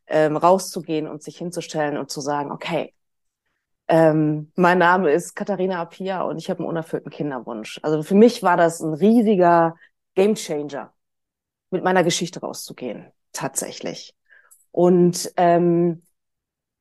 ähm, 0.07 0.37
rauszugehen 0.37 1.07
und 1.07 1.23
sich 1.23 1.37
hinzustellen 1.37 1.97
und 1.97 2.09
zu 2.11 2.21
sagen, 2.21 2.51
okay, 2.51 2.93
ähm, 3.87 4.51
mein 4.55 4.77
Name 4.79 5.11
ist 5.11 5.35
Katharina 5.35 5.81
Apia 5.81 6.23
und 6.23 6.37
ich 6.37 6.49
habe 6.49 6.59
einen 6.59 6.69
unerfüllten 6.69 7.11
Kinderwunsch. 7.11 7.79
Also 7.83 8.01
für 8.03 8.15
mich 8.15 8.41
war 8.43 8.57
das 8.57 8.81
ein 8.81 8.93
riesiger 8.93 9.75
Gamechanger, 10.15 10.93
mit 11.69 11.83
meiner 11.83 12.03
Geschichte 12.03 12.39
rauszugehen, 12.39 13.11
tatsächlich. 13.31 14.15
Und 14.75 15.31
ähm, 15.37 16.01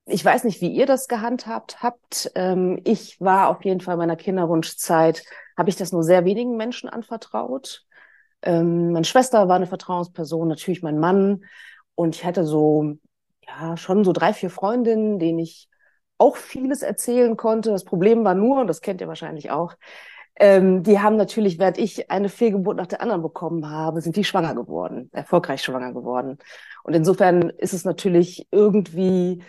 ich 0.04 0.24
weiß 0.24 0.42
nicht, 0.42 0.60
wie 0.60 0.72
ihr 0.72 0.84
das 0.84 1.06
gehandhabt 1.06 1.80
habt. 1.80 2.28
Ähm, 2.34 2.80
ich 2.82 3.20
war 3.20 3.50
auf 3.50 3.64
jeden 3.64 3.80
Fall 3.80 3.94
in 3.94 4.00
meiner 4.00 4.16
Kinderwunschzeit, 4.16 5.24
habe 5.56 5.70
ich 5.70 5.76
das 5.76 5.92
nur 5.92 6.02
sehr 6.02 6.24
wenigen 6.24 6.56
Menschen 6.56 6.88
anvertraut. 6.88 7.84
Ähm, 8.42 8.90
meine 8.90 9.04
Schwester 9.04 9.46
war 9.46 9.54
eine 9.54 9.68
Vertrauensperson, 9.68 10.48
natürlich 10.48 10.82
mein 10.82 10.98
Mann. 10.98 11.44
Und 11.94 12.16
ich 12.16 12.24
hatte 12.24 12.44
so, 12.44 12.96
ja, 13.46 13.76
schon 13.76 14.02
so 14.02 14.12
drei, 14.12 14.32
vier 14.32 14.50
Freundinnen, 14.50 15.20
denen 15.20 15.38
ich 15.38 15.68
auch 16.18 16.34
vieles 16.34 16.82
erzählen 16.82 17.36
konnte. 17.36 17.70
Das 17.70 17.84
Problem 17.84 18.24
war 18.24 18.34
nur, 18.34 18.60
und 18.60 18.66
das 18.66 18.80
kennt 18.80 19.00
ihr 19.02 19.06
wahrscheinlich 19.06 19.52
auch, 19.52 19.76
ähm, 20.36 20.82
die 20.82 20.98
haben 21.00 21.16
natürlich, 21.16 21.58
während 21.58 21.78
ich 21.78 22.10
eine 22.10 22.28
Fehlgeburt 22.28 22.76
nach 22.76 22.86
der 22.86 23.00
anderen 23.00 23.22
bekommen 23.22 23.68
habe, 23.70 24.00
sind 24.00 24.16
die 24.16 24.24
schwanger 24.24 24.54
geworden, 24.54 25.10
erfolgreich 25.12 25.62
schwanger 25.62 25.92
geworden. 25.92 26.38
Und 26.82 26.94
insofern 26.94 27.50
ist 27.50 27.72
es 27.72 27.84
natürlich 27.84 28.46
irgendwie, 28.50 29.42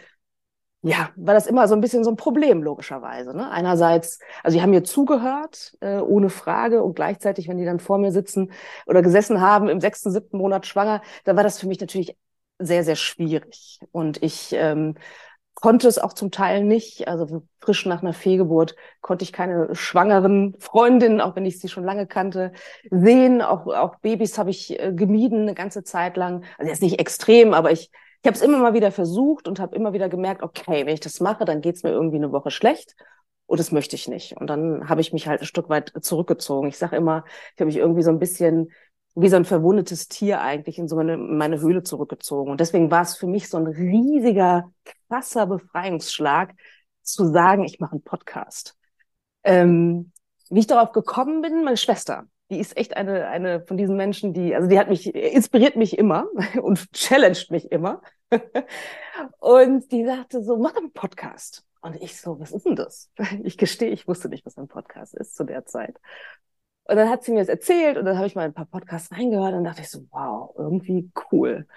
ja, 0.81 1.09
war 1.15 1.33
das 1.33 1.47
immer 1.47 1.67
so 1.67 1.73
ein 1.73 1.81
bisschen 1.81 2.03
so 2.03 2.11
ein 2.11 2.15
Problem, 2.15 2.61
logischerweise. 2.61 3.35
Ne? 3.35 3.49
Einerseits, 3.49 4.19
also 4.43 4.57
die 4.57 4.61
haben 4.61 4.69
mir 4.69 4.83
zugehört, 4.83 5.75
äh, 5.81 5.97
ohne 5.97 6.29
Frage, 6.29 6.83
und 6.83 6.95
gleichzeitig, 6.95 7.47
wenn 7.47 7.57
die 7.57 7.65
dann 7.65 7.79
vor 7.79 7.97
mir 7.97 8.11
sitzen 8.11 8.51
oder 8.85 9.01
gesessen 9.01 9.41
haben 9.41 9.69
im 9.69 9.81
sechsten, 9.81 10.11
siebten 10.11 10.37
Monat 10.37 10.67
schwanger, 10.67 11.01
dann 11.23 11.35
war 11.35 11.43
das 11.43 11.59
für 11.59 11.67
mich 11.67 11.79
natürlich 11.79 12.15
sehr, 12.59 12.83
sehr 12.83 12.95
schwierig. 12.95 13.79
Und 13.91 14.21
ich 14.23 14.53
ähm, 14.53 14.95
konnte 15.55 15.87
es 15.87 15.97
auch 15.97 16.13
zum 16.13 16.31
Teil 16.31 16.63
nicht. 16.63 17.07
Also 17.07 17.43
frisch 17.59 17.85
nach 17.85 18.01
einer 18.01 18.13
Fehlgeburt 18.13 18.75
konnte 19.01 19.23
ich 19.23 19.33
keine 19.33 19.73
schwangeren 19.73 20.55
Freundinnen, 20.59 21.21
auch 21.21 21.35
wenn 21.35 21.45
ich 21.45 21.59
sie 21.59 21.69
schon 21.69 21.83
lange 21.83 22.05
kannte, 22.05 22.51
sehen. 22.91 23.41
Auch, 23.41 23.65
auch 23.67 23.95
Babys 23.99 24.37
habe 24.37 24.51
ich 24.51 24.79
äh, 24.79 24.93
gemieden 24.93 25.43
eine 25.43 25.55
ganze 25.55 25.83
Zeit 25.83 26.17
lang. 26.17 26.43
Also 26.57 26.69
jetzt 26.69 26.81
nicht 26.81 26.99
extrem, 26.99 27.53
aber 27.53 27.71
ich, 27.71 27.89
ich 28.21 28.27
habe 28.27 28.35
es 28.35 28.41
immer 28.41 28.59
mal 28.59 28.73
wieder 28.73 28.91
versucht 28.91 29.47
und 29.47 29.59
habe 29.59 29.75
immer 29.75 29.93
wieder 29.93 30.09
gemerkt, 30.09 30.43
okay, 30.43 30.85
wenn 30.85 30.93
ich 30.93 30.99
das 30.99 31.19
mache, 31.19 31.45
dann 31.45 31.61
geht's 31.61 31.83
mir 31.83 31.91
irgendwie 31.91 32.17
eine 32.17 32.31
Woche 32.31 32.51
schlecht. 32.51 32.95
Und 33.47 33.59
das 33.59 33.71
möchte 33.71 33.95
ich 33.95 34.07
nicht. 34.07 34.37
Und 34.37 34.47
dann 34.47 34.89
habe 34.89 35.01
ich 35.01 35.13
mich 35.13 35.27
halt 35.27 35.41
ein 35.41 35.45
Stück 35.45 35.69
weit 35.69 35.93
zurückgezogen. 36.01 36.67
Ich 36.67 36.77
sage 36.77 36.95
immer, 36.95 37.25
ich 37.53 37.61
habe 37.61 37.67
mich 37.67 37.77
irgendwie 37.77 38.01
so 38.01 38.09
ein 38.09 38.17
bisschen 38.17 38.71
wie 39.15 39.29
so 39.29 39.37
ein 39.37 39.45
verwundetes 39.45 40.07
Tier 40.09 40.41
eigentlich 40.41 40.77
in 40.77 40.87
so 40.87 40.95
meine, 40.97 41.17
meine 41.17 41.61
Höhle 41.61 41.83
zurückgezogen. 41.83 42.51
Und 42.51 42.59
deswegen 42.59 42.91
war 42.91 43.01
es 43.01 43.15
für 43.15 43.27
mich 43.27 43.49
so 43.49 43.57
ein 43.57 43.67
riesiger, 43.67 44.71
krasser 45.07 45.47
Befreiungsschlag, 45.47 46.53
zu 47.01 47.31
sagen, 47.31 47.63
ich 47.63 47.79
mache 47.79 47.93
einen 47.93 48.03
Podcast. 48.03 48.75
Ähm, 49.43 50.11
wie 50.49 50.59
ich 50.59 50.67
darauf 50.67 50.91
gekommen 50.91 51.41
bin, 51.41 51.63
meine 51.63 51.77
Schwester, 51.77 52.25
die 52.49 52.59
ist 52.59 52.77
echt 52.77 52.97
eine, 52.97 53.27
eine 53.27 53.61
von 53.65 53.77
diesen 53.77 53.95
Menschen, 53.95 54.33
die, 54.33 54.53
also 54.53 54.67
die 54.67 54.77
hat 54.77 54.89
mich, 54.89 55.13
inspiriert 55.13 55.75
mich 55.75 55.97
immer 55.97 56.27
und 56.61 56.91
challenged 56.93 57.51
mich 57.51 57.71
immer. 57.71 58.01
und 59.39 59.91
die 59.91 60.05
sagte 60.05 60.43
so, 60.43 60.57
mach 60.57 60.75
einen 60.75 60.91
Podcast. 60.91 61.63
Und 61.81 62.01
ich 62.01 62.19
so, 62.19 62.39
was 62.39 62.51
ist 62.51 62.65
denn 62.65 62.75
das? 62.75 63.11
Ich 63.43 63.57
gestehe, 63.57 63.91
ich 63.91 64.07
wusste 64.07 64.27
nicht, 64.27 64.45
was 64.45 64.57
ein 64.57 64.67
Podcast 64.67 65.13
ist 65.13 65.35
zu 65.35 65.43
der 65.43 65.65
Zeit. 65.65 65.99
Und 66.87 66.97
dann 66.97 67.09
hat 67.09 67.23
sie 67.23 67.31
mir 67.31 67.39
das 67.39 67.49
erzählt 67.49 67.97
und 67.97 68.05
dann 68.05 68.17
habe 68.17 68.27
ich 68.27 68.35
mal 68.35 68.45
ein 68.45 68.53
paar 68.53 68.65
Podcasts 68.65 69.11
reingehört 69.11 69.53
und 69.55 69.63
dachte 69.63 69.81
ich 69.81 69.89
so, 69.89 70.05
wow, 70.11 70.53
irgendwie 70.57 71.11
cool. 71.31 71.67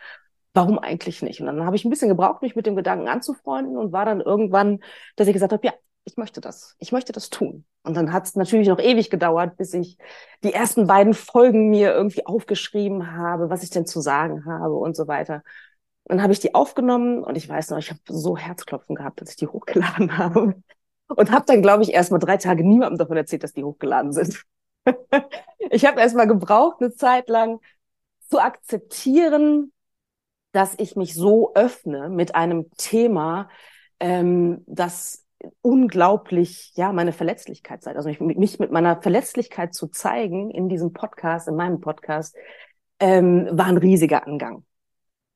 Warum 0.55 0.79
eigentlich 0.79 1.23
nicht? 1.23 1.41
Und 1.41 1.47
dann 1.47 1.65
habe 1.65 1.77
ich 1.77 1.85
ein 1.85 1.91
bisschen 1.91 2.09
gebraucht, 2.09 2.43
mich 2.43 2.57
mit 2.57 2.67
dem 2.67 2.77
Gedanken 2.77 3.09
anzufreunden 3.09 3.77
und 3.77 3.93
war 3.93 4.05
dann 4.05 4.21
irgendwann, 4.21 4.81
dass 5.17 5.27
ich 5.27 5.33
gesagt 5.33 5.53
habe, 5.53 5.67
ja, 5.67 5.73
ich 6.05 6.17
möchte 6.17 6.41
das. 6.41 6.75
Ich 6.79 6.93
möchte 6.93 7.12
das 7.12 7.31
tun. 7.31 7.65
Und 7.83 7.97
dann 7.97 8.12
hat 8.12 8.25
es 8.25 8.35
natürlich 8.35 8.69
noch 8.69 8.79
ewig 8.79 9.11
gedauert, 9.11 9.57
bis 9.57 9.75
ich 9.75 9.99
die 10.43 10.53
ersten 10.53 10.87
beiden 10.87 11.15
Folgen 11.15 11.71
mir 11.71 11.93
irgendwie 11.93 12.27
aufgeschrieben 12.27 13.12
habe, 13.17 13.50
was 13.50 13.62
ich 13.62 13.71
denn 13.71 13.87
zu 13.87 14.00
sagen 14.00 14.45
habe 14.47 14.75
und 14.75 14.97
so 14.97 15.07
weiter. 15.07 15.43
Und 16.05 16.17
dann 16.17 16.23
habe 16.23 16.33
ich 16.33 16.41
die 16.41 16.55
aufgenommen 16.55 17.23
und 17.23 17.37
ich 17.37 17.49
weiß 17.49 17.71
noch, 17.71 17.79
ich 17.79 17.91
habe 17.91 18.00
so 18.09 18.37
Herzklopfen 18.37 18.97
gehabt, 18.97 19.21
dass 19.21 19.31
ich 19.31 19.37
die 19.37 19.47
hochgeladen 19.47 20.19
habe. 20.19 20.55
Und 21.09 21.31
habe 21.31 21.45
dann, 21.47 21.62
glaube 21.62 21.83
ich, 21.83 21.93
erst 21.93 22.11
mal 22.11 22.19
drei 22.19 22.37
Tage 22.37 22.67
niemandem 22.67 22.99
davon 22.99 23.17
erzählt, 23.17 23.43
dass 23.43 23.53
die 23.53 23.65
hochgeladen 23.65 24.12
sind. 24.12 24.45
ich 25.71 25.87
habe 25.87 26.00
erst 26.00 26.16
mal 26.16 26.26
gebraucht, 26.26 26.78
eine 26.80 26.92
Zeit 26.92 27.28
lang 27.28 27.61
zu 28.30 28.38
akzeptieren, 28.40 29.73
dass 30.52 30.75
ich 30.78 30.97
mich 30.97 31.14
so 31.14 31.54
öffne 31.54 32.09
mit 32.09 32.35
einem 32.35 32.71
Thema, 32.76 33.49
ähm, 34.00 34.64
das 34.66 35.25
unglaublich, 35.62 36.73
ja, 36.75 36.92
meine 36.92 37.12
Verletzlichkeit 37.12 37.83
zeigt. 37.83 37.97
Also 37.97 38.09
mich, 38.09 38.21
mich 38.21 38.59
mit 38.59 38.73
meiner 38.73 39.00
Verletzlichkeit 39.00 39.75
zu 39.75 39.87
zeigen 39.88 40.50
in 40.50 40.68
diesem 40.68 40.92
Podcast, 40.92 41.49
in 41.49 41.57
meinem 41.57 41.80
Podcast, 41.80 42.37
ähm, 42.99 43.49
war 43.52 43.66
ein 43.66 43.76
riesiger 43.76 44.26
Angang. 44.26 44.57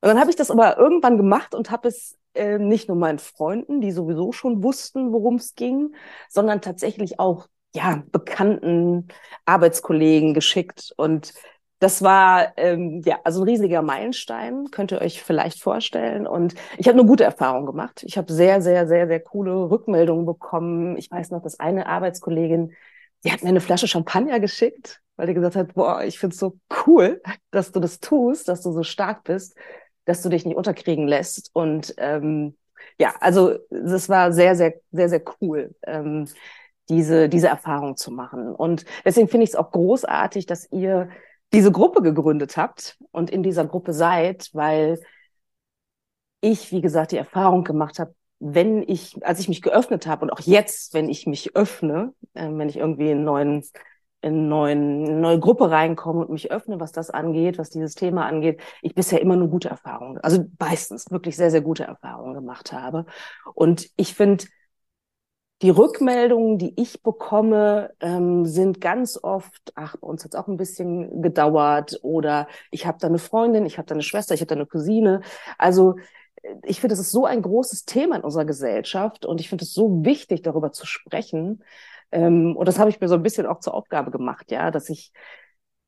Und 0.01 0.09
dann 0.09 0.19
habe 0.19 0.31
ich 0.31 0.37
das 0.37 0.51
aber 0.51 0.79
irgendwann 0.79 1.17
gemacht 1.17 1.55
und 1.55 1.71
habe 1.71 1.89
es 1.89 2.19
äh, 2.35 2.59
nicht 2.59 2.89
nur 2.89 2.97
meinen 2.97 3.21
Freunden, 3.21 3.81
die 3.81 3.93
sowieso 3.93 4.33
schon 4.33 4.63
wussten, 4.63 5.13
worum 5.13 5.37
es 5.37 5.55
ging, 5.55 5.95
sondern 6.29 6.61
tatsächlich 6.61 7.21
auch 7.21 7.47
ja, 7.75 8.03
bekannten 8.13 9.09
Arbeitskollegen 9.47 10.35
geschickt. 10.35 10.93
Und 10.97 11.33
das 11.79 12.03
war 12.03 12.53
ähm, 12.59 13.03
ja 13.05 13.19
also 13.25 13.41
ein 13.41 13.49
riesiger 13.49 13.83
Meilenstein, 13.83 14.71
könnt 14.71 14.93
ihr 14.93 15.01
euch 15.01 15.23
vielleicht 15.23 15.61
vorstellen. 15.61 16.27
Und 16.27 16.55
ich 16.79 16.87
habe 16.87 16.99
eine 16.99 17.09
gute 17.09 17.25
Erfahrung 17.25 17.67
gemacht. 17.67 18.05
Ich 18.07 18.17
habe 18.17 18.33
sehr, 18.33 18.63
sehr, 18.63 18.87
sehr, 18.87 19.09
sehr 19.09 19.21
coole 19.21 19.71
Rückmeldungen 19.71 20.25
bekommen. 20.25 20.97
Ich 20.97 21.11
weiß 21.11 21.31
noch, 21.31 21.43
dass 21.43 21.59
eine 21.59 21.87
Arbeitskollegin, 21.87 22.73
die 23.25 23.33
hat 23.33 23.43
mir 23.43 23.49
eine 23.49 23.61
Flasche 23.61 23.89
Champagner 23.89 24.39
geschickt, 24.39 25.01
weil 25.17 25.27
die 25.27 25.35
gesagt 25.35 25.57
hat, 25.57 25.75
boah, 25.75 26.05
ich 26.05 26.19
find's 26.19 26.39
so 26.39 26.59
cool, 26.87 27.21
dass 27.51 27.73
du 27.73 27.81
das 27.81 28.01
tust, 28.01 28.49
dass 28.49 28.63
du 28.63 28.71
so 28.73 28.83
stark 28.83 29.25
bist, 29.25 29.57
dass 30.05 30.23
du 30.23 30.29
dich 30.29 30.45
nicht 30.45 30.57
unterkriegen 30.57 31.09
lässt. 31.09 31.51
Und 31.53 31.95
ähm, 31.99 32.57
ja, 32.99 33.15
also 33.21 33.59
das 33.71 34.09
war 34.09 34.33
sehr, 34.33 34.55
sehr, 34.55 34.75
sehr, 34.93 35.09
sehr 35.09 35.23
cool. 35.41 35.75
Ähm, 35.85 36.29
diese, 36.89 37.29
diese 37.29 37.49
Erfahrung 37.49 37.97
zu 37.97 38.11
machen. 38.11 38.55
Und 38.55 38.85
deswegen 39.05 39.29
finde 39.29 39.45
ich 39.45 39.51
es 39.51 39.57
auch 39.57 39.71
großartig, 39.71 40.47
dass 40.47 40.71
ihr 40.73 41.09
diese 41.53 41.71
Gruppe 41.71 42.03
gegründet 42.03 42.57
habt 42.57 42.99
und 43.11 43.31
in 43.31 43.43
dieser 43.43 43.65
Gruppe 43.67 43.93
seid, 43.93 44.51
weil 44.53 45.01
ich, 46.41 46.73
wie 46.73 46.81
gesagt, 46.81 47.13
die 47.13 47.17
Erfahrung 47.17 47.65
gemacht 47.65 47.99
habe, 47.99 48.15
wenn 48.41 48.83
ich, 48.83 49.25
als 49.25 49.39
ich 49.39 49.49
mich 49.49 49.63
geöffnet 49.63 50.07
habe 50.07 50.23
und 50.23 50.31
auch 50.31 50.41
jetzt, 50.41 50.95
wenn 50.95 51.09
ich 51.09 51.27
mich 51.27 51.55
öffne, 51.55 52.13
äh, 52.35 52.49
wenn 52.51 52.69
ich 52.69 52.77
irgendwie 52.77 53.11
in 53.11 53.23
neuen 53.23 53.63
in 54.23 54.49
neuen, 54.49 55.05
eine 55.05 55.21
neue 55.21 55.41
Gruppe 55.41 55.71
reinkomme 55.71 56.21
und 56.21 56.31
mich 56.31 56.53
öffne, 56.53 56.79
was 56.79 56.93
das 56.93 57.11
angeht, 57.11 57.59
was 57.59 57.71
dieses 57.71 57.95
Thema 57.97 58.25
angeht, 58.25 58.61
ich 58.81 58.95
bisher 58.95 59.21
immer 59.21 59.37
nur 59.37 59.49
gute 59.49 59.69
Erfahrungen, 59.69 60.19
also 60.19 60.45
meistens 60.59 61.11
wirklich 61.11 61.37
sehr, 61.37 61.51
sehr 61.51 61.61
gute 61.61 61.85
Erfahrungen 61.85 62.35
gemacht 62.35 62.73
habe. 62.73 63.05
Und 63.55 63.91
ich 63.97 64.15
finde, 64.15 64.45
die 65.63 65.71
Rückmeldungen, 65.71 66.59
die 66.59 66.75
ich 66.81 67.03
bekomme, 67.03 67.95
ähm, 68.01 68.45
sind 68.47 68.81
ganz 68.81 69.19
oft, 69.23 69.73
ach, 69.77 69.97
bei 69.97 70.09
uns 70.09 70.25
hat 70.25 70.35
es 70.35 70.41
auch 70.41 70.49
ein 70.49 70.57
bisschen 70.57 71.23
gedauert 71.23 72.01
oder 72.03 72.49
ich 72.73 72.85
habe 72.85 72.99
da 73.01 73.07
eine 73.07 73.19
Freundin, 73.19 73.65
ich 73.65 73.79
habe 73.79 73.87
da 73.87 73.95
eine 73.95 74.03
Schwester, 74.03 74.35
ich 74.35 74.41
habe 74.41 74.49
da 74.49 74.57
eine 74.57 74.67
Cousine. 74.67 75.21
Also 75.59 75.97
äh, 76.43 76.57
ich 76.65 76.81
finde, 76.81 76.95
das 76.95 77.01
ist 77.01 77.13
so 77.13 77.27
ein 77.27 77.43
großes 77.43 77.85
Thema 77.85 78.17
in 78.17 78.23
unserer 78.23 78.45
Gesellschaft 78.45 79.25
und 79.25 79.41
ich 79.41 79.49
finde 79.49 79.65
es 79.65 79.73
so 79.73 80.05
wichtig, 80.05 80.43
darüber 80.43 80.73
zu 80.73 80.85
sprechen. 80.85 81.63
Ähm, 82.11 82.57
und 82.57 82.67
das 82.67 82.81
habe 82.81 82.91
ich 82.91 83.01
mir 83.01 83.09
so 83.09 83.15
ein 83.15 83.23
bisschen 83.23 83.47
auch 83.47 83.61
zur 83.61 83.75
Aufgabe 83.75 84.11
gemacht, 84.11 84.51
ja, 84.51 84.73
dass 84.73 84.89
ich, 84.91 85.13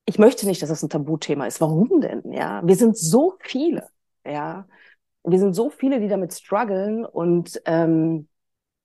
ich 0.06 0.18
möchte 0.18 0.46
nicht, 0.46 0.62
dass 0.62 0.68
das 0.68 0.82
ein 0.84 0.88
Tabuthema 0.88 1.46
ist. 1.46 1.60
Warum 1.60 2.00
denn? 2.00 2.32
Ja, 2.32 2.62
wir 2.64 2.76
sind 2.76 2.96
so 2.96 3.34
viele, 3.40 3.88
ja, 4.24 4.68
wir 5.24 5.38
sind 5.40 5.54
so 5.54 5.68
viele, 5.70 6.00
die 6.00 6.08
damit 6.08 6.32
strugglen 6.32 7.04
und 7.04 7.60
ähm, 7.64 8.28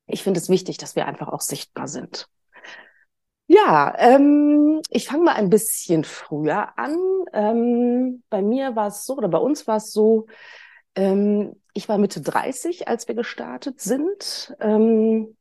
ich 0.09 0.23
finde 0.23 0.39
es 0.39 0.49
wichtig, 0.49 0.77
dass 0.77 0.95
wir 0.95 1.05
einfach 1.05 1.29
auch 1.29 1.41
sichtbar 1.41 1.87
sind. 1.87 2.27
Ja, 3.47 3.95
ähm, 3.97 4.81
ich 4.89 5.07
fange 5.07 5.23
mal 5.23 5.33
ein 5.33 5.49
bisschen 5.49 6.03
früher 6.03 6.77
an. 6.77 6.97
Ähm, 7.33 8.23
bei 8.29 8.41
mir 8.43 8.75
war 8.75 8.87
es 8.87 9.05
so, 9.05 9.17
oder 9.17 9.27
bei 9.27 9.39
uns 9.39 9.65
war 9.65 9.77
es 9.77 9.91
so, 9.91 10.27
ähm, 10.95 11.55
ich 11.73 11.89
war 11.89 11.97
Mitte 11.97 12.21
30, 12.21 12.87
als 12.87 13.07
wir 13.07 13.15
gestartet 13.15 13.81
sind. 13.81 14.55
Ähm, 14.59 15.35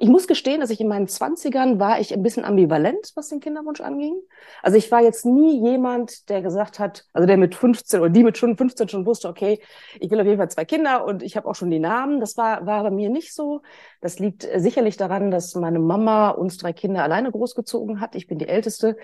ich 0.00 0.08
muss 0.08 0.28
gestehen, 0.28 0.60
dass 0.60 0.70
ich 0.70 0.80
in 0.80 0.86
meinen 0.86 1.08
Zwanzigern 1.08 1.80
war 1.80 1.98
ich 1.98 2.14
ein 2.14 2.22
bisschen 2.22 2.44
ambivalent, 2.44 3.10
was 3.16 3.30
den 3.30 3.40
Kinderwunsch 3.40 3.80
anging. 3.80 4.14
Also 4.62 4.78
ich 4.78 4.92
war 4.92 5.02
jetzt 5.02 5.26
nie 5.26 5.60
jemand, 5.60 6.28
der 6.28 6.40
gesagt 6.40 6.78
hat, 6.78 7.04
also 7.12 7.26
der 7.26 7.36
mit 7.36 7.56
15 7.56 7.98
oder 8.00 8.08
die 8.08 8.22
mit 8.22 8.38
schon 8.38 8.56
15 8.56 8.88
schon 8.88 9.06
wusste, 9.06 9.28
okay, 9.28 9.60
ich 9.98 10.08
will 10.08 10.20
auf 10.20 10.26
jeden 10.26 10.38
Fall 10.38 10.52
zwei 10.52 10.64
Kinder 10.64 11.04
und 11.04 11.24
ich 11.24 11.36
habe 11.36 11.48
auch 11.48 11.56
schon 11.56 11.70
die 11.70 11.80
Namen. 11.80 12.20
Das 12.20 12.36
war, 12.36 12.64
war 12.64 12.84
bei 12.84 12.92
mir 12.92 13.10
nicht 13.10 13.34
so. 13.34 13.62
Das 14.00 14.20
liegt 14.20 14.48
sicherlich 14.54 14.96
daran, 14.96 15.32
dass 15.32 15.56
meine 15.56 15.80
Mama 15.80 16.30
uns 16.30 16.58
drei 16.58 16.72
Kinder 16.72 17.02
alleine 17.02 17.32
großgezogen 17.32 18.00
hat. 18.00 18.14
Ich 18.14 18.28
bin 18.28 18.38
die 18.38 18.46
Älteste. 18.46 18.96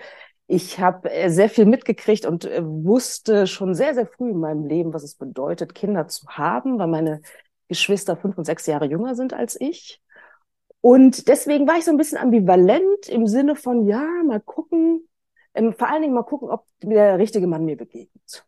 Ich 0.47 0.79
habe 0.79 1.11
äh, 1.11 1.29
sehr 1.29 1.49
viel 1.49 1.65
mitgekriegt 1.65 2.25
und 2.25 2.45
äh, 2.45 2.61
wusste 2.63 3.47
schon 3.47 3.73
sehr, 3.73 3.95
sehr 3.95 4.07
früh 4.07 4.29
in 4.29 4.39
meinem 4.39 4.65
Leben, 4.65 4.93
was 4.93 5.03
es 5.03 5.15
bedeutet, 5.15 5.75
Kinder 5.75 6.07
zu 6.07 6.25
haben, 6.29 6.79
weil 6.79 6.87
meine 6.87 7.21
Geschwister 7.67 8.15
fünf 8.15 8.37
und 8.37 8.45
sechs 8.45 8.65
Jahre 8.65 8.85
jünger 8.85 9.15
sind 9.15 9.33
als 9.33 9.59
ich. 9.59 10.01
Und 10.85 11.29
deswegen 11.29 11.67
war 11.67 11.79
ich 11.79 11.85
so 11.85 11.89
ein 11.89 11.97
bisschen 11.97 12.19
ambivalent 12.19 13.09
im 13.09 13.25
Sinne 13.25 13.55
von, 13.55 13.87
ja, 13.87 14.05
mal 14.23 14.39
gucken, 14.39 15.09
ähm, 15.55 15.73
vor 15.73 15.89
allen 15.89 16.03
Dingen 16.03 16.13
mal 16.13 16.21
gucken, 16.21 16.47
ob 16.51 16.67
der 16.79 17.17
richtige 17.17 17.47
Mann 17.47 17.65
mir 17.65 17.75
begegnet. 17.75 18.45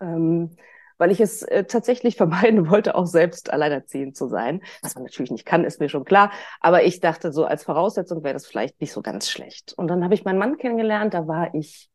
Ähm, 0.00 0.56
weil 0.96 1.10
ich 1.10 1.20
es 1.20 1.42
äh, 1.42 1.64
tatsächlich 1.64 2.16
vermeiden 2.16 2.70
wollte, 2.70 2.94
auch 2.94 3.04
selbst 3.04 3.52
alleinerziehend 3.52 4.16
zu 4.16 4.26
sein. 4.26 4.62
Was 4.80 4.94
man 4.94 5.04
natürlich 5.04 5.30
nicht 5.30 5.44
kann, 5.44 5.64
ist 5.64 5.78
mir 5.78 5.90
schon 5.90 6.06
klar. 6.06 6.32
Aber 6.60 6.82
ich 6.84 7.00
dachte, 7.00 7.30
so 7.30 7.44
als 7.44 7.64
Voraussetzung 7.64 8.24
wäre 8.24 8.32
das 8.32 8.46
vielleicht 8.46 8.80
nicht 8.80 8.92
so 8.92 9.02
ganz 9.02 9.28
schlecht. 9.28 9.74
Und 9.76 9.88
dann 9.88 10.02
habe 10.02 10.14
ich 10.14 10.24
meinen 10.24 10.38
Mann 10.38 10.56
kennengelernt, 10.56 11.12
da 11.12 11.28
war 11.28 11.54
ich 11.54 11.90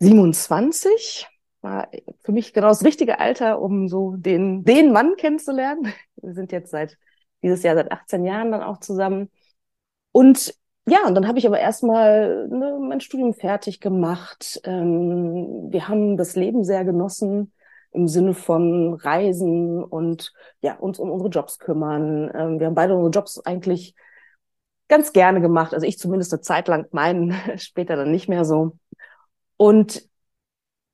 27. 0.00 1.28
War 1.60 1.88
für 2.24 2.32
mich 2.32 2.52
genau 2.52 2.70
das 2.70 2.84
richtige 2.84 3.20
Alter, 3.20 3.62
um 3.62 3.86
so 3.86 4.16
den, 4.16 4.64
den 4.64 4.90
Mann 4.90 5.14
kennenzulernen. 5.14 5.92
Wir 6.16 6.34
sind 6.34 6.50
jetzt 6.50 6.72
seit 6.72 6.98
dieses 7.42 7.62
Jahr 7.62 7.74
seit 7.74 7.92
18 7.92 8.24
Jahren 8.24 8.52
dann 8.52 8.62
auch 8.62 8.80
zusammen. 8.80 9.30
Und 10.12 10.54
ja, 10.86 11.06
und 11.06 11.14
dann 11.14 11.28
habe 11.28 11.38
ich 11.38 11.46
aber 11.46 11.60
erstmal 11.60 12.48
ne, 12.48 12.78
mein 12.80 13.00
Studium 13.00 13.34
fertig 13.34 13.80
gemacht. 13.80 14.60
Ähm, 14.64 15.68
wir 15.70 15.88
haben 15.88 16.16
das 16.16 16.36
Leben 16.36 16.64
sehr 16.64 16.84
genossen 16.84 17.52
im 17.92 18.08
Sinne 18.08 18.34
von 18.34 18.94
Reisen 18.94 19.82
und 19.84 20.32
ja, 20.62 20.76
uns 20.76 20.98
um 20.98 21.10
unsere 21.10 21.30
Jobs 21.30 21.58
kümmern. 21.58 22.30
Ähm, 22.34 22.60
wir 22.60 22.66
haben 22.66 22.74
beide 22.74 22.94
unsere 22.94 23.10
Jobs 23.10 23.40
eigentlich 23.44 23.94
ganz 24.88 25.12
gerne 25.12 25.40
gemacht. 25.40 25.74
Also 25.74 25.86
ich 25.86 25.98
zumindest 25.98 26.32
eine 26.32 26.40
Zeit 26.42 26.68
lang, 26.68 26.86
meinen 26.92 27.34
später 27.56 27.96
dann 27.96 28.10
nicht 28.10 28.28
mehr 28.28 28.44
so. 28.44 28.76
Und 29.56 30.08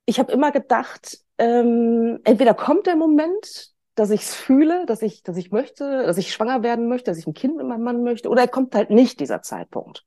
ich 0.05 0.19
habe 0.19 0.31
immer 0.31 0.51
gedacht, 0.51 1.19
ähm, 1.37 2.19
entweder 2.23 2.53
kommt 2.53 2.87
der 2.87 2.95
Moment, 2.95 3.71
dass 3.97 4.11
ich 4.11 4.21
es 4.21 4.35
fühle, 4.35 4.85
dass 4.85 5.01
ich, 5.01 5.23
dass 5.23 5.37
ich 5.37 5.51
möchte, 5.51 6.03
dass 6.05 6.19
ich 6.19 6.31
schwanger 6.31 6.61
werden 6.61 6.87
möchte, 6.87 7.09
dass 7.09 7.17
ich 7.17 7.25
ein 7.25 7.33
Kind 7.33 7.57
mit 7.57 7.65
meinem 7.65 7.81
Mann 7.81 8.03
möchte, 8.03 8.29
oder 8.29 8.41
er 8.41 8.47
kommt 8.47 8.75
halt 8.75 8.91
nicht 8.91 9.19
dieser 9.19 9.41
Zeitpunkt. 9.41 10.05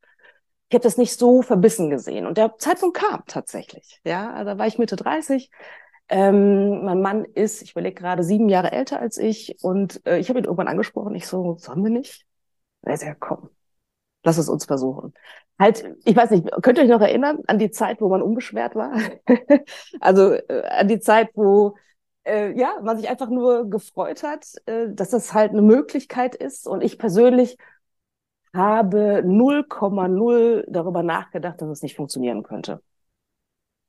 Ich 0.69 0.75
habe 0.75 0.85
das 0.85 0.97
nicht 0.97 1.19
so 1.19 1.43
verbissen 1.43 1.91
gesehen. 1.91 2.27
Und 2.27 2.39
der 2.39 2.57
Zeitpunkt 2.59 2.97
kam 2.97 3.25
tatsächlich. 3.27 4.01
Ja, 4.05 4.33
also 4.33 4.53
da 4.53 4.59
war 4.59 4.69
ich 4.69 4.79
Mitte 4.79 4.95
30. 4.95 5.51
Ähm, 6.09 6.85
mein 6.85 7.03
Mann 7.03 7.25
ist, 7.25 7.63
ich 7.63 7.73
überlege 7.73 8.01
gerade, 8.01 8.23
sieben 8.23 8.49
Jahre 8.49 8.71
älter 8.71 9.01
als 9.01 9.19
ich. 9.19 9.57
Und 9.63 10.07
äh, 10.07 10.19
ich 10.19 10.29
habe 10.29 10.39
ihn 10.39 10.45
irgendwann 10.45 10.69
angesprochen. 10.69 11.17
Ich 11.17 11.27
so, 11.27 11.57
sollen 11.59 11.83
wir 11.83 11.91
nicht? 11.91 12.25
Er 12.83 12.95
ist 12.95 13.03
ja, 13.03 13.17
komm, 13.17 13.51
lass 14.23 14.39
es 14.39 14.49
uns 14.49 14.67
versuchen. 14.67 15.13
Halt, 15.59 15.85
ich 16.05 16.15
weiß 16.15 16.31
nicht, 16.31 16.49
könnt 16.63 16.79
ihr 16.79 16.85
euch 16.85 16.91
noch 16.91 17.01
erinnern 17.01 17.41
an 17.49 17.59
die 17.59 17.73
Zeit, 17.73 18.01
wo 18.01 18.09
man 18.09 18.23
unbeschwert 18.23 18.77
war? 18.77 18.97
also 20.01 20.35
äh, 20.35 20.63
an 20.69 20.87
die 20.87 21.01
Zeit, 21.01 21.31
wo 21.35 21.75
äh, 22.25 22.59
ja, 22.59 22.79
man 22.83 22.97
sich 22.97 23.09
einfach 23.09 23.29
nur 23.29 23.69
gefreut 23.69 24.23
hat, 24.23 24.47
äh, 24.67 24.89
dass 24.91 25.11
das 25.11 25.33
halt 25.35 25.53
eine 25.53 25.63
Möglichkeit 25.63 26.35
ist. 26.35 26.67
Und 26.67 26.83
ich 26.83 26.99
persönlich 26.99 27.57
habe 28.55 29.23
0,0 29.25 30.65
darüber 30.69 31.03
nachgedacht, 31.03 31.61
dass 31.61 31.69
es 31.69 31.83
nicht 31.83 31.97
funktionieren 31.97 32.43
könnte. 32.43 32.83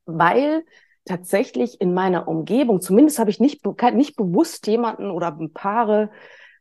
Weil 0.04 0.64
tatsächlich 1.04 1.80
in 1.80 1.94
meiner 1.94 2.28
Umgebung, 2.28 2.80
zumindest 2.80 3.18
habe 3.18 3.30
ich 3.30 3.40
nicht, 3.40 3.64
nicht 3.94 4.16
bewusst 4.16 4.66
jemanden 4.66 5.10
oder 5.10 5.36
Paare 5.52 6.10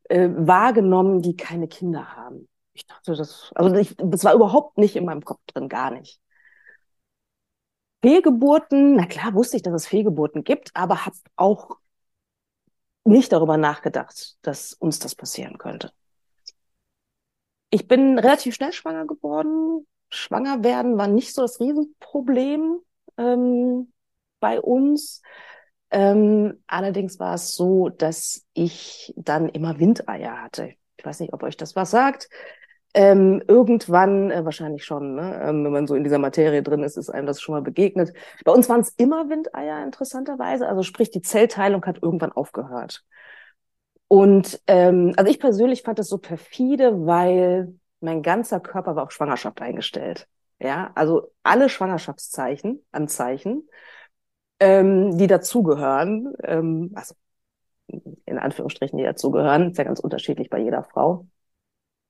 äh, 0.10 0.30
wahrgenommen, 0.32 1.22
die 1.22 1.36
keine 1.36 1.68
Kinder 1.68 2.16
haben. 2.16 2.48
Ich 2.74 2.88
dachte, 2.88 3.16
das, 3.16 3.52
also 3.56 3.76
ich, 3.76 3.96
das 3.98 4.24
war 4.24 4.34
überhaupt 4.34 4.78
nicht 4.78 4.96
in 4.96 5.06
meinem 5.06 5.24
Kopf 5.24 5.42
drin, 5.48 5.70
gar 5.70 5.92
nicht. 5.92 6.21
Fehlgeburten, 8.02 8.96
na 8.96 9.06
klar 9.06 9.34
wusste 9.34 9.58
ich, 9.58 9.64
dass 9.64 9.74
es 9.74 9.88
Fehlgeburten 9.88 10.44
gibt, 10.44 10.72
aber 10.74 11.06
habe 11.06 11.16
auch 11.36 11.78
nicht 13.04 13.32
darüber 13.32 13.58
nachgedacht, 13.58 14.38
dass 14.42 14.74
uns 14.74 15.00
das 15.00 15.16
passieren 15.16 15.58
könnte. 15.58 15.92
Ich 17.70 17.88
bin 17.88 18.20
relativ 18.20 18.56
schnell 18.56 18.74
schwanger 18.74 19.06
geworden. 19.06 19.88
Schwanger 20.10 20.64
werden 20.64 20.98
war 20.98 21.08
nicht 21.08 21.34
so 21.34 21.42
das 21.42 21.60
Riesenproblem 21.60 22.80
ähm, 23.18 23.94
bei 24.40 24.60
uns. 24.60 25.22
Ähm, 25.90 26.64
allerdings 26.68 27.20
war 27.20 27.36
es 27.36 27.56
so, 27.56 27.90
dass 27.90 28.46
ich 28.54 29.14
dann 29.16 29.48
immer 29.50 29.80
Windeier 29.80 30.42
hatte. 30.42 30.74
Ich 30.98 31.06
weiß 31.06 31.20
nicht, 31.22 31.34
ob 31.34 31.44
euch 31.44 31.58
das 31.58 31.76
was 31.76 31.92
sagt. 31.92 32.30
Ähm, 32.94 33.42
irgendwann, 33.48 34.32
äh, 34.32 34.44
wahrscheinlich 34.44 34.84
schon, 34.84 35.16
ne? 35.16 35.42
ähm, 35.44 35.64
wenn 35.64 35.72
man 35.72 35.88
so 35.88 35.96
in 35.96 36.04
dieser 36.04 36.20
Materie 36.20 36.62
drin 36.62 36.84
ist, 36.84 36.98
ist 36.98 37.10
einem 37.10 37.26
das 37.26 37.42
schon 37.42 37.56
mal 37.56 37.62
begegnet. 37.62 38.14
Bei 38.44 38.52
uns 38.52 38.68
waren 38.68 38.82
es 38.82 38.90
immer 38.90 39.30
Windeier, 39.30 39.84
interessanterweise. 39.84 40.68
Also 40.68 40.84
sprich, 40.84 41.10
die 41.10 41.22
Zellteilung 41.22 41.86
hat 41.86 42.00
irgendwann 42.02 42.34
aufgehört. 42.34 43.06
Und 44.10 44.62
ähm, 44.68 45.14
also 45.16 45.32
ich 45.32 45.40
persönlich 45.40 45.84
fand 45.84 46.00
das 46.00 46.10
so 46.10 46.18
perfide, 46.18 47.06
weil 47.06 47.74
mein 48.02 48.22
ganzer 48.22 48.60
Körper 48.60 48.98
war 48.98 49.04
auf 49.04 49.12
Schwangerschaft 49.12 49.62
eingestellt. 49.62 50.28
Ja, 50.60 50.92
also 50.96 51.32
alle 51.44 51.70
Schwangerschaftszeichen, 51.70 52.84
Anzeichen, 52.92 53.70
ähm, 54.60 55.18
die 55.18 55.28
dazugehören, 55.28 56.34
ähm, 56.44 56.92
also 56.94 57.16
in 57.88 58.38
Anführungsstrichen, 58.38 58.98
die 58.98 59.04
dazugehören, 59.04 59.72
ist 59.72 59.78
ja 59.78 59.84
ganz 59.84 60.00
unterschiedlich 60.00 60.50
bei 60.50 60.60
jeder 60.60 60.84
Frau 60.84 61.26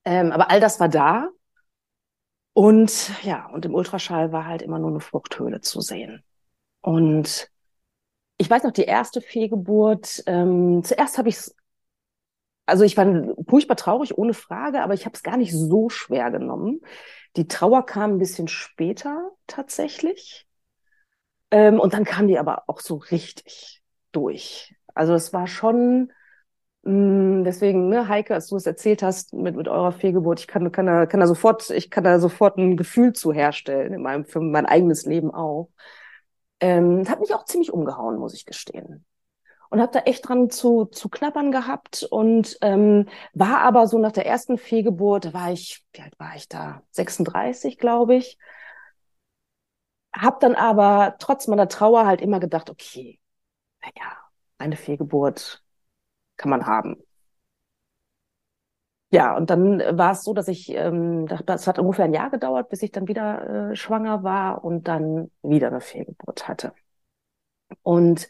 ähm, 0.06 0.32
aber 0.32 0.50
all 0.52 0.60
das 0.60 0.80
war 0.80 0.90
da. 0.90 1.30
Und 2.54 3.12
ja, 3.24 3.48
und 3.48 3.66
im 3.66 3.74
Ultraschall 3.76 4.32
war 4.32 4.46
halt 4.46 4.62
immer 4.62 4.80
nur 4.80 4.90
eine 4.90 5.00
Fruchthöhle 5.00 5.62
zu 5.62 5.82
sehen. 5.82 6.24
Und 6.82 7.50
ich 8.38 8.50
weiß 8.50 8.64
noch, 8.64 8.72
die 8.72 8.84
erste 8.84 9.22
Fehlgeburt, 9.22 10.24
ähm, 10.28 10.84
zuerst 10.84 11.18
habe 11.18 11.30
ich 11.30 11.36
es, 11.38 11.56
also 12.66 12.84
ich 12.84 12.96
war 12.98 13.06
furchtbar 13.48 13.76
traurig, 13.76 14.18
ohne 14.18 14.34
Frage, 14.34 14.82
aber 14.82 14.94
ich 14.94 15.06
habe 15.06 15.16
es 15.16 15.24
gar 15.24 15.38
nicht 15.38 15.54
so 15.54 15.90
schwer 15.90 16.32
genommen. 16.32 16.82
Die 17.36 17.48
Trauer 17.48 17.86
kam 17.86 18.12
ein 18.14 18.18
bisschen 18.20 18.48
später 18.48 19.32
tatsächlich. 19.48 20.48
Ähm, 21.52 21.80
und 21.80 21.94
dann 21.94 22.06
kam 22.06 22.28
die 22.28 22.40
aber 22.40 22.64
auch 22.68 22.80
so 22.80 22.96
richtig 22.96 23.82
durch. 24.12 24.76
Also 24.94 25.14
es 25.14 25.34
war 25.34 25.48
schon, 25.48 26.12
deswegen, 26.84 27.90
ne, 27.90 28.08
Heike, 28.08 28.34
als 28.34 28.48
du 28.48 28.56
es 28.56 28.66
erzählt 28.66 29.04
hast 29.04 29.34
mit, 29.34 29.56
mit 29.56 29.68
eurer 29.68 29.92
Fehlgeburt, 29.92 30.40
ich 30.40 30.48
kann, 30.48 30.72
kann, 30.72 30.88
da, 30.88 31.06
kann 31.06 31.20
da 31.20 31.28
sofort, 31.28 31.70
ich 31.70 31.92
kann 31.92 32.04
da 32.04 32.20
sofort 32.20 32.58
ein 32.58 32.76
Gefühl 32.76 33.14
zu 33.14 33.32
herstellen, 33.32 33.94
in 33.94 34.02
meinem, 34.02 34.26
für 34.26 34.42
mein 34.42 34.66
eigenes 34.66 35.06
Leben 35.06 35.32
auch. 35.32 35.70
Ähm, 36.60 37.08
hat 37.08 37.20
mich 37.20 37.34
auch 37.34 37.46
ziemlich 37.46 37.72
umgehauen, 37.72 38.18
muss 38.18 38.34
ich 38.34 38.46
gestehen. 38.46 39.06
Und 39.70 39.80
habe 39.80 39.92
da 39.94 40.00
echt 40.02 40.28
dran 40.28 40.50
zu, 40.50 40.86
zu 40.86 41.08
knabbern 41.08 41.52
gehabt 41.52 42.04
und 42.04 42.58
ähm, 42.62 43.08
war 43.34 43.62
aber 43.62 43.88
so 43.88 44.00
nach 44.00 44.12
der 44.12 44.26
ersten 44.26 44.58
Fehlgeburt, 44.58 45.26
da 45.26 45.34
war 45.34 45.52
ich, 45.52 45.86
wie 45.94 46.02
alt 46.02 46.20
war 46.20 46.36
ich 46.36 46.50
da? 46.50 46.84
36, 46.92 47.78
glaube 47.78 48.16
ich. 48.16 48.38
Hab 50.14 50.40
dann 50.42 50.56
aber 50.56 51.16
trotz 51.20 51.48
meiner 51.48 51.70
Trauer 51.70 52.06
halt 52.06 52.22
immer 52.22 52.40
gedacht, 52.40 52.70
okay, 52.70 53.20
naja, 53.82 54.18
eine 54.58 54.76
Fehlgeburt, 54.76 55.64
kann 56.42 56.50
man 56.50 56.66
haben. 56.66 56.98
Ja, 59.14 59.36
und 59.36 59.50
dann 59.50 59.80
war 59.98 60.14
es 60.14 60.24
so, 60.24 60.34
dass 60.34 60.48
ich, 60.48 60.70
ähm, 60.70 61.28
das 61.46 61.68
hat 61.68 61.80
ungefähr 61.80 62.06
ein 62.06 62.14
Jahr 62.14 62.30
gedauert, 62.30 62.70
bis 62.70 62.82
ich 62.82 62.92
dann 62.92 63.10
wieder 63.10 63.72
äh, 63.72 63.76
schwanger 63.76 64.24
war 64.24 64.64
und 64.64 64.88
dann 64.88 65.30
wieder 65.44 65.68
eine 65.68 65.82
Fehlgeburt 65.82 66.48
hatte. 66.48 66.74
Und 67.84 68.30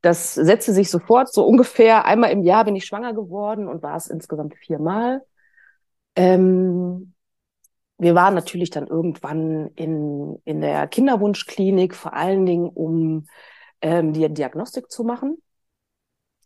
das 0.00 0.34
setzte 0.34 0.72
sich 0.72 0.90
sofort, 0.90 1.32
so 1.32 1.46
ungefähr 1.46 2.06
einmal 2.06 2.30
im 2.32 2.42
Jahr 2.42 2.64
bin 2.64 2.76
ich 2.76 2.86
schwanger 2.86 3.14
geworden 3.14 3.68
und 3.68 3.82
war 3.82 3.96
es 3.96 4.08
insgesamt 4.08 4.56
viermal. 4.56 5.22
Ähm, 6.16 7.14
wir 7.98 8.14
waren 8.14 8.34
natürlich 8.34 8.70
dann 8.70 8.86
irgendwann 8.86 9.68
in, 9.76 10.40
in 10.44 10.60
der 10.62 10.88
Kinderwunschklinik, 10.88 11.94
vor 11.94 12.14
allen 12.14 12.46
Dingen, 12.46 12.68
um 12.68 13.26
ähm, 13.82 14.12
die 14.14 14.28
Diagnostik 14.32 14.90
zu 14.90 15.04
machen 15.04 15.38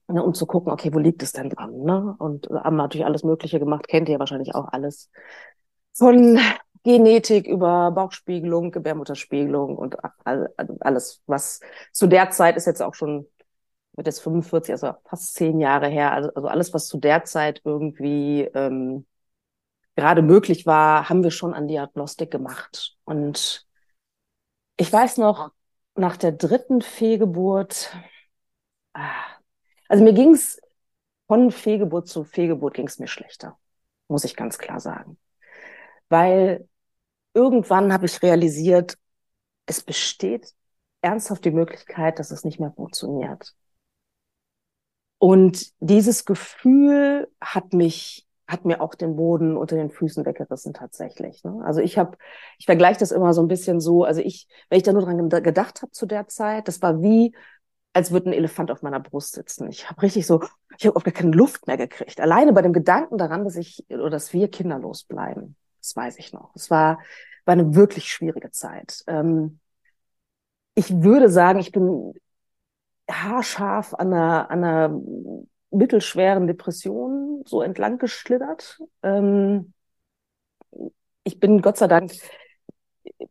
ne, 0.09 0.23
um 0.23 0.35
zu 0.35 0.47
gucken, 0.47 0.73
okay, 0.73 0.93
wo 0.93 0.99
liegt 0.99 1.23
es 1.23 1.33
denn 1.33 1.51
dran? 1.51 1.79
Ne? 1.81 2.15
Und 2.19 2.49
haben 2.51 2.77
natürlich 2.77 3.07
alles 3.07 3.25
Mögliche 3.25 3.59
gemacht, 3.59 3.89
kennt 3.89 4.09
ihr 4.09 4.19
wahrscheinlich 4.19 4.55
auch 4.55 4.69
alles. 4.73 5.11
Von 5.95 6.39
Genetik 6.85 7.47
über 7.49 7.91
Bauchspiegelung, 7.91 8.71
Gebärmutterspiegelung 8.71 9.77
und 9.77 9.97
alles, 10.81 11.23
was 11.27 11.61
zu 11.93 12.07
der 12.07 12.31
Zeit 12.31 12.57
ist 12.57 12.67
jetzt 12.67 12.83
auch 12.83 12.95
schon, 12.95 13.27
wird 13.95 14.07
jetzt 14.07 14.21
45, 14.21 14.73
also 14.73 14.93
fast 15.05 15.35
zehn 15.35 15.59
Jahre 15.61 15.89
her, 15.89 16.13
also, 16.13 16.31
also 16.35 16.49
alles, 16.49 16.73
was 16.75 16.87
zu 16.87 16.99
der 16.99 17.25
Zeit 17.25 17.61
irgendwie 17.65 18.43
ähm, 18.55 19.07
gerade 19.97 20.23
möglich 20.23 20.67
war, 20.67 21.09
haben 21.09 21.25
wir 21.25 21.31
schon 21.33 21.55
an 21.55 21.67
Diagnostik 21.67 22.31
gemacht. 22.31 22.97
Und 23.05 23.67
ich 24.77 24.93
weiß 24.93 25.17
noch, 25.17 25.51
nach 25.97 26.17
der 26.17 26.33
dritten 26.33 26.83
Fehlgeburt, 26.83 27.97
ah, 28.95 29.36
also 29.89 30.05
mir 30.05 30.13
ging 30.13 30.33
es 30.33 30.61
von 31.27 31.51
Fehlgeburt 31.51 32.09
zu 32.09 32.25
Fehlgeburt 32.25 32.75
ging 32.75 32.87
es 32.87 32.99
mir 32.99 33.09
schlechter, 33.09 33.59
muss 34.09 34.25
ich 34.25 34.37
ganz 34.37 34.59
klar 34.59 34.81
sagen. 34.81 35.19
Weil 36.09 36.69
irgendwann 37.35 37.93
habe 37.93 38.07
ich 38.07 38.23
realisiert, 38.23 38.97
es 39.67 39.83
besteht 39.83 40.53
ernsthaft 41.01 41.45
die 41.45 41.51
Möglichkeit, 41.51 42.19
dass 42.19 42.31
es 42.31 42.45
nicht 42.45 42.61
mehr 42.61 42.73
funktioniert. 42.73 43.55
Und 45.19 45.73
dieses 45.81 46.25
Gefühl 46.25 47.29
hat 47.41 47.73
mich, 47.73 48.27
hat 48.47 48.65
mir 48.65 48.81
auch 48.81 48.95
den 48.95 49.17
Boden 49.17 49.57
unter 49.57 49.77
den 49.77 49.91
Füßen 49.91 50.25
weggerissen 50.25 50.73
tatsächlich. 50.73 51.43
Ne? 51.43 51.63
Also 51.65 51.81
ich 51.81 51.99
habe, 51.99 52.17
ich 52.59 52.67
vergleiche 52.67 53.01
das 53.01 53.11
immer 53.13 53.33
so 53.33 53.43
ein 53.43 53.49
bisschen 53.49 53.81
so, 53.81 54.05
also 54.05 54.21
ich, 54.21 54.47
wenn 54.69 54.77
ich 54.77 54.85
da 54.85 54.93
nur 54.93 55.03
dran 55.03 55.29
gedacht 55.29 55.83
habe 55.83 55.91
zu 55.91 56.07
der 56.07 56.29
Zeit, 56.29 56.69
das 56.69 56.83
war 56.83 57.03
wie, 57.03 57.35
als 57.97 58.11
würde 58.11 58.29
ein 58.29 58.35
Elefant 58.35 58.71
auf 58.71 58.83
meiner 58.83 59.01
Brust 59.01 59.33
sitzen. 59.33 59.71
Ich 59.71 59.89
habe 59.89 60.03
richtig 60.03 60.27
so, 60.27 60.45
ich 60.77 60.87
habe 60.87 60.97
auch 60.97 61.03
gar 61.03 61.15
keine 61.15 61.31
Luft 61.31 61.67
mehr 61.67 61.79
gekriegt. 61.79 62.21
Alleine 62.21 62.53
bei 62.53 62.61
dem 62.61 62.75
Gedanken 62.75 63.17
daran, 63.17 63.45
dass 63.45 63.57
ich 63.57 63.87
oder 63.89 64.11
dass 64.11 64.35
wir 64.35 64.49
kinderlos 64.51 65.05
bleiben. 65.05 65.57
Das 65.81 65.97
weiß 65.97 66.19
ich 66.19 66.35
noch. 66.35 66.55
Es 66.55 66.71
war, 66.71 67.01
war 67.47 67.53
eine 67.53 67.75
wirklich 67.75 68.13
schwierige 68.13 68.51
Zeit. 68.51 69.03
Ähm, 69.07 69.61
ich 70.75 71.03
würde 71.03 71.31
sagen, 71.31 71.59
ich 71.59 71.73
bin 71.73 72.13
haarscharf 73.11 73.95
an 73.95 74.13
einer, 74.13 74.51
an 74.51 74.63
einer 74.63 75.01
mittelschweren 75.71 76.47
Depression 76.47 77.45
so 77.47 77.63
entlang 77.63 77.97
geschlittert. 77.97 78.79
Ähm, 79.03 79.73
ich 81.25 81.41
bin 81.41 81.63
Gott 81.63 81.79
sei 81.79 81.89
Dank 81.89 82.13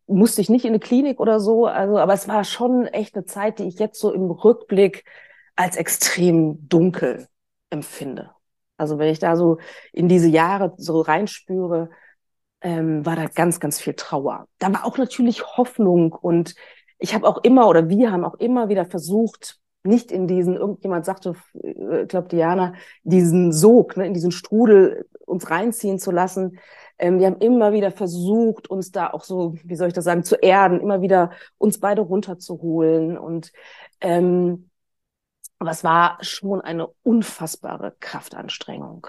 musste 0.07 0.41
ich 0.41 0.49
nicht 0.49 0.65
in 0.65 0.71
eine 0.71 0.79
Klinik 0.79 1.19
oder 1.19 1.39
so, 1.39 1.65
also, 1.65 1.97
aber 1.97 2.13
es 2.13 2.27
war 2.27 2.43
schon 2.43 2.88
echt 2.88 3.15
eine 3.15 3.25
Zeit, 3.25 3.59
die 3.59 3.67
ich 3.67 3.79
jetzt 3.79 3.99
so 3.99 4.13
im 4.13 4.31
Rückblick 4.31 5.05
als 5.55 5.75
extrem 5.77 6.67
dunkel 6.67 7.27
empfinde. 7.69 8.31
Also 8.77 8.99
wenn 8.99 9.09
ich 9.09 9.19
da 9.19 9.35
so 9.35 9.57
in 9.93 10.09
diese 10.09 10.27
Jahre 10.27 10.73
so 10.77 11.01
reinspüre, 11.01 11.89
ähm, 12.61 13.05
war 13.05 13.15
da 13.15 13.27
ganz, 13.27 13.59
ganz 13.59 13.79
viel 13.79 13.93
Trauer. 13.93 14.47
Da 14.59 14.73
war 14.73 14.85
auch 14.85 14.97
natürlich 14.97 15.45
Hoffnung 15.57 16.11
und 16.13 16.55
ich 16.97 17.13
habe 17.13 17.27
auch 17.27 17.38
immer 17.43 17.67
oder 17.67 17.89
wir 17.89 18.11
haben 18.11 18.25
auch 18.25 18.35
immer 18.35 18.69
wieder 18.69 18.85
versucht, 18.85 19.59
nicht 19.85 20.11
in 20.11 20.27
diesen, 20.27 20.55
irgendjemand 20.55 21.05
sagte, 21.05 21.35
äh, 21.63 22.03
ich 22.03 22.07
glaube 22.07 22.27
Diana, 22.29 22.73
diesen 23.03 23.51
Sog, 23.51 23.97
ne, 23.97 24.05
in 24.05 24.13
diesen 24.13 24.31
Strudel 24.31 25.07
uns 25.25 25.49
reinziehen 25.49 25.99
zu 25.99 26.11
lassen. 26.11 26.59
Ähm, 26.97 27.19
wir 27.19 27.27
haben 27.27 27.39
immer 27.39 27.73
wieder 27.73 27.91
versucht, 27.91 28.69
uns 28.69 28.91
da 28.91 29.09
auch 29.09 29.23
so, 29.23 29.55
wie 29.63 29.75
soll 29.75 29.87
ich 29.87 29.93
das 29.93 30.05
sagen, 30.05 30.23
zu 30.23 30.35
erden, 30.35 30.79
immer 30.79 31.01
wieder 31.01 31.31
uns 31.57 31.79
beide 31.79 32.01
runterzuholen. 32.01 33.17
Und 33.17 33.51
ähm, 34.01 34.69
aber 35.59 35.71
war 35.83 36.17
schon 36.21 36.61
eine 36.61 36.87
unfassbare 37.03 37.95
Kraftanstrengung. 37.99 39.07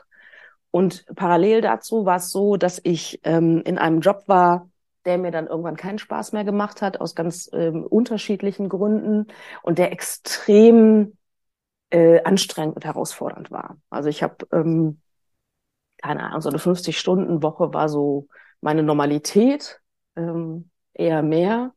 Und 0.70 1.06
parallel 1.14 1.60
dazu 1.60 2.04
war 2.04 2.16
es 2.16 2.30
so, 2.30 2.56
dass 2.56 2.80
ich 2.84 3.20
ähm, 3.24 3.62
in 3.64 3.78
einem 3.78 4.00
Job 4.00 4.24
war, 4.26 4.68
der 5.07 5.19
mir 5.19 5.31
dann 5.31 5.47
irgendwann 5.47 5.77
keinen 5.77 5.99
Spaß 5.99 6.33
mehr 6.33 6.45
gemacht 6.45 6.83
hat, 6.83 7.01
aus 7.01 7.14
ganz 7.14 7.49
ähm, 7.53 7.85
unterschiedlichen 7.85 8.69
Gründen 8.69 9.27
und 9.62 9.79
der 9.79 9.92
extrem 9.92 11.16
äh, 11.90 12.23
anstrengend 12.23 12.77
und 12.77 12.85
herausfordernd 12.85 13.51
war. 13.51 13.79
Also 13.90 14.09
ich 14.09 14.23
habe, 14.23 14.37
ähm, 14.53 15.01
keine 15.99 16.25
Ahnung, 16.25 16.40
so 16.40 16.51
eine 16.51 16.59
50-Stunden-Woche 16.59 17.73
war 17.73 17.88
so 17.88 18.29
meine 18.61 18.83
Normalität, 18.83 19.81
ähm, 20.16 20.71
eher 20.92 21.23
mehr. 21.23 21.73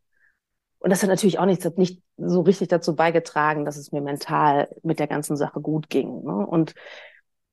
Und 0.79 0.91
das 0.91 1.03
hat 1.03 1.09
natürlich 1.09 1.39
auch 1.39 1.45
nicht, 1.45 1.77
nicht 1.77 2.01
so 2.17 2.41
richtig 2.41 2.69
dazu 2.69 2.95
beigetragen, 2.95 3.65
dass 3.65 3.77
es 3.77 3.91
mir 3.91 4.01
mental 4.01 4.69
mit 4.81 4.99
der 4.99 5.07
ganzen 5.07 5.37
Sache 5.37 5.61
gut 5.61 5.89
ging. 5.89 6.23
Ne? 6.23 6.45
Und 6.47 6.73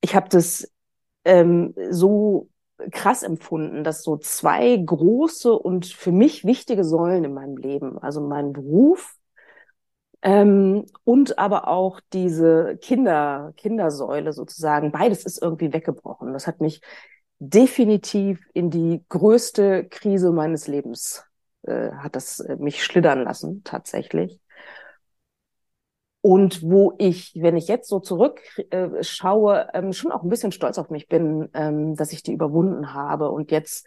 ich 0.01 0.15
habe 0.15 0.29
das 0.29 0.71
ähm, 1.25 1.75
so 1.91 2.49
krass 2.93 3.23
empfunden, 3.23 3.85
dass 3.85 4.03
so 4.03 4.17
zwei 4.17 4.77
große 4.77 5.53
und 5.53 5.87
für 5.87 6.13
mich 6.13 6.45
wichtige 6.45 6.85
Säulen 6.85 7.25
in 7.25 7.35
meinem 7.35 7.57
Leben, 7.57 7.99
also 7.99 8.21
mein 8.21 8.53
Beruf 8.53 9.17
ähm, 10.23 10.87
und 11.05 11.39
aber 11.39 11.69
auch 11.69 12.01
diese 12.13 12.79
Kinder, 12.81 13.53
Kindersäule 13.57 14.33
sozusagen, 14.33 14.93
beides 14.93 15.25
ist 15.25 15.41
irgendwie 15.43 15.73
weggebrochen. 15.73 16.33
Das 16.33 16.47
hat 16.47 16.61
mich 16.61 16.81
definitiv 17.39 18.41
in 18.55 18.71
die 18.71 19.05
größte 19.09 19.85
Krise 19.89 20.33
meines 20.33 20.67
Lebens, 20.67 21.25
äh, 21.63 21.93
hat 21.93 22.17
das 22.17 22.41
äh, 22.41 22.57
mich 22.57 22.83
schlittern 22.85 23.25
lassen, 23.25 23.63
tatsächlich. 23.65 24.41
Und 26.27 26.61
wo 26.61 26.97
ich, 26.99 27.35
wenn 27.37 27.57
ich 27.57 27.69
jetzt 27.69 27.89
so 27.89 28.01
zurückschaue, 28.01 29.69
äh, 29.73 29.79
ähm, 29.79 29.93
schon 29.93 30.11
auch 30.11 30.25
ein 30.25 30.29
bisschen 30.29 30.51
stolz 30.51 30.77
auf 30.77 30.91
mich 30.91 31.07
bin, 31.07 31.49
ähm, 31.55 31.95
dass 31.95 32.13
ich 32.13 32.25
die 32.25 32.33
überwunden 32.33 32.95
habe 32.95 33.31
und 33.31 33.53
jetzt 33.53 33.87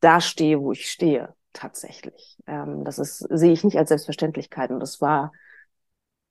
da 0.00 0.20
stehe, 0.20 0.60
wo 0.60 0.72
ich 0.72 0.90
stehe, 0.90 1.34
tatsächlich. 1.54 2.36
Ähm, 2.46 2.84
das 2.84 2.98
ist, 2.98 3.20
sehe 3.30 3.52
ich 3.52 3.64
nicht 3.64 3.78
als 3.78 3.88
Selbstverständlichkeit. 3.88 4.70
Und 4.72 4.80
das 4.80 5.00
war 5.00 5.32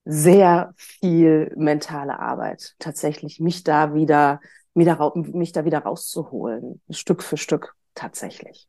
sehr 0.05 0.71
viel 0.75 1.51
mentale 1.55 2.19
Arbeit, 2.19 2.75
tatsächlich, 2.77 3.39
mich 3.39 3.63
da 3.63 3.95
wieder, 3.95 4.41
mich 4.75 4.85
da, 4.85 5.11
mich 5.15 5.51
da 5.51 5.65
wieder 5.65 5.79
rauszuholen, 5.79 6.79
Stück 6.91 7.23
für 7.23 7.37
Stück, 7.37 7.73
tatsächlich. 7.95 8.67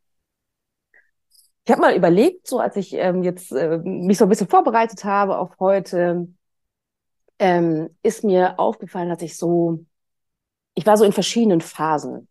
Ich 1.63 1.71
habe 1.71 1.81
mal 1.81 1.95
überlegt, 1.95 2.47
so 2.47 2.57
als 2.57 2.75
ich 2.75 2.93
ähm, 2.93 3.21
jetzt 3.21 3.51
äh, 3.51 3.77
mich 3.83 4.17
so 4.17 4.25
ein 4.25 4.29
bisschen 4.29 4.47
vorbereitet 4.47 5.03
habe 5.05 5.37
auf 5.37 5.51
heute, 5.59 6.27
ähm, 7.41 7.89
ist 8.03 8.23
mir 8.23 8.59
aufgefallen, 8.59 9.09
dass 9.09 9.23
ich 9.23 9.35
so, 9.35 9.83
ich 10.75 10.85
war 10.85 10.95
so 10.95 11.03
in 11.03 11.11
verschiedenen 11.11 11.59
Phasen, 11.59 12.27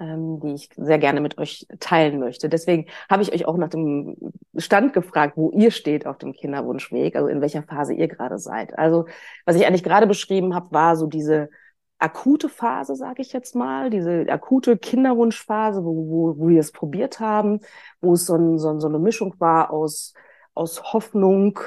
ähm, 0.00 0.40
die 0.40 0.54
ich 0.54 0.70
sehr 0.76 0.98
gerne 0.98 1.20
mit 1.20 1.36
euch 1.36 1.66
teilen 1.78 2.18
möchte. 2.20 2.48
Deswegen 2.48 2.86
habe 3.10 3.22
ich 3.22 3.34
euch 3.34 3.46
auch 3.46 3.58
nach 3.58 3.68
dem 3.68 4.16
Stand 4.56 4.94
gefragt, 4.94 5.36
wo 5.36 5.50
ihr 5.50 5.70
steht 5.70 6.06
auf 6.06 6.16
dem 6.16 6.32
Kinderwunschweg, 6.32 7.16
also 7.16 7.28
in 7.28 7.42
welcher 7.42 7.64
Phase 7.64 7.92
ihr 7.92 8.08
gerade 8.08 8.38
seid. 8.38 8.78
Also 8.78 9.06
was 9.44 9.56
ich 9.56 9.66
eigentlich 9.66 9.84
gerade 9.84 10.06
beschrieben 10.06 10.54
habe, 10.54 10.72
war 10.72 10.96
so 10.96 11.06
diese 11.06 11.50
akute 11.98 12.48
Phase, 12.48 12.96
sage 12.96 13.20
ich 13.20 13.34
jetzt 13.34 13.54
mal, 13.54 13.90
diese 13.90 14.26
akute 14.30 14.78
Kinderwunschphase, 14.78 15.84
wo, 15.84 16.08
wo, 16.08 16.38
wo 16.38 16.48
wir 16.48 16.60
es 16.60 16.72
probiert 16.72 17.20
haben, 17.20 17.60
wo 18.00 18.14
es 18.14 18.24
so, 18.24 18.36
ein, 18.36 18.58
so, 18.58 18.80
so 18.80 18.88
eine 18.88 18.98
Mischung 18.98 19.34
war 19.38 19.70
aus, 19.70 20.14
aus 20.54 20.94
Hoffnung 20.94 21.60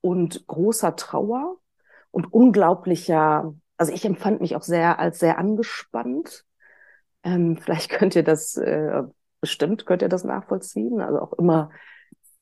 und 0.00 0.46
großer 0.48 0.96
Trauer 0.96 1.59
und 2.10 2.32
unglaublicher, 2.32 3.54
also 3.76 3.92
ich 3.92 4.04
empfand 4.04 4.40
mich 4.40 4.56
auch 4.56 4.62
sehr 4.62 4.98
als 4.98 5.18
sehr 5.18 5.38
angespannt. 5.38 6.44
Ähm, 7.22 7.56
vielleicht 7.62 7.90
könnt 7.90 8.14
ihr 8.16 8.24
das, 8.24 8.56
äh, 8.56 9.02
bestimmt 9.40 9.86
könnt 9.86 10.02
ihr 10.02 10.08
das 10.08 10.24
nachvollziehen. 10.24 11.00
Also 11.00 11.20
auch 11.20 11.32
immer 11.34 11.70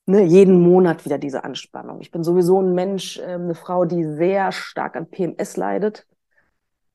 ne, 0.06 0.22
jeden 0.22 0.60
Monat 0.60 1.04
wieder 1.04 1.18
diese 1.18 1.44
Anspannung. 1.44 2.00
Ich 2.00 2.10
bin 2.10 2.24
sowieso 2.24 2.60
ein 2.60 2.74
Mensch, 2.74 3.18
äh, 3.18 3.34
eine 3.34 3.54
Frau, 3.54 3.84
die 3.84 4.04
sehr 4.04 4.52
stark 4.52 4.96
an 4.96 5.08
PMS 5.10 5.56
leidet. 5.56 6.06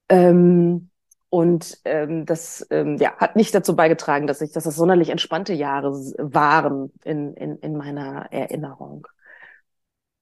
Ähm, 0.09 0.89
und 1.29 1.79
ähm, 1.85 2.25
das 2.27 2.67
ähm, 2.69 2.97
ja, 2.97 3.17
hat 3.17 3.35
nicht 3.35 3.55
dazu 3.55 3.75
beigetragen, 3.75 4.27
dass 4.27 4.41
ich, 4.41 4.51
dass 4.51 4.65
das 4.65 4.75
sonderlich 4.75 5.09
entspannte 5.09 5.53
Jahre 5.53 5.91
waren 5.91 6.91
in, 7.03 7.33
in, 7.33 7.57
in 7.57 7.75
meiner 7.75 8.31
Erinnerung. 8.31 9.07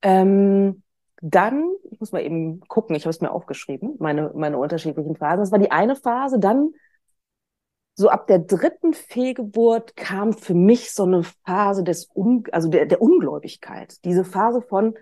Ähm, 0.02 0.84
dann, 1.22 1.70
ich 1.90 2.00
muss 2.00 2.12
mal 2.12 2.24
eben 2.24 2.60
gucken, 2.62 2.96
ich 2.96 3.04
habe 3.04 3.12
es 3.12 3.22
mir 3.22 3.32
aufgeschrieben, 3.32 3.96
meine, 4.00 4.32
meine 4.36 4.58
unterschiedlichen 4.58 5.16
Phasen. 5.16 5.40
Das 5.40 5.52
war 5.52 5.60
die 5.60 5.72
eine 5.72 5.96
Phase. 5.96 6.40
Dann, 6.40 6.74
so 7.94 8.10
ab 8.10 8.26
der 8.26 8.40
dritten 8.40 8.94
Fehlgeburt 8.94 9.96
kam 9.96 10.34
für 10.34 10.56
mich 10.56 10.92
so 10.92 11.04
eine 11.04 11.24
Phase 11.46 11.84
des, 11.84 12.10
Un 12.16 12.44
also 12.52 12.70
der, 12.70 12.88
der 12.88 13.02
Ungläubigkeit. 13.02 14.04
Diese 14.04 14.26
Phase 14.26 14.62
von, 14.62 14.96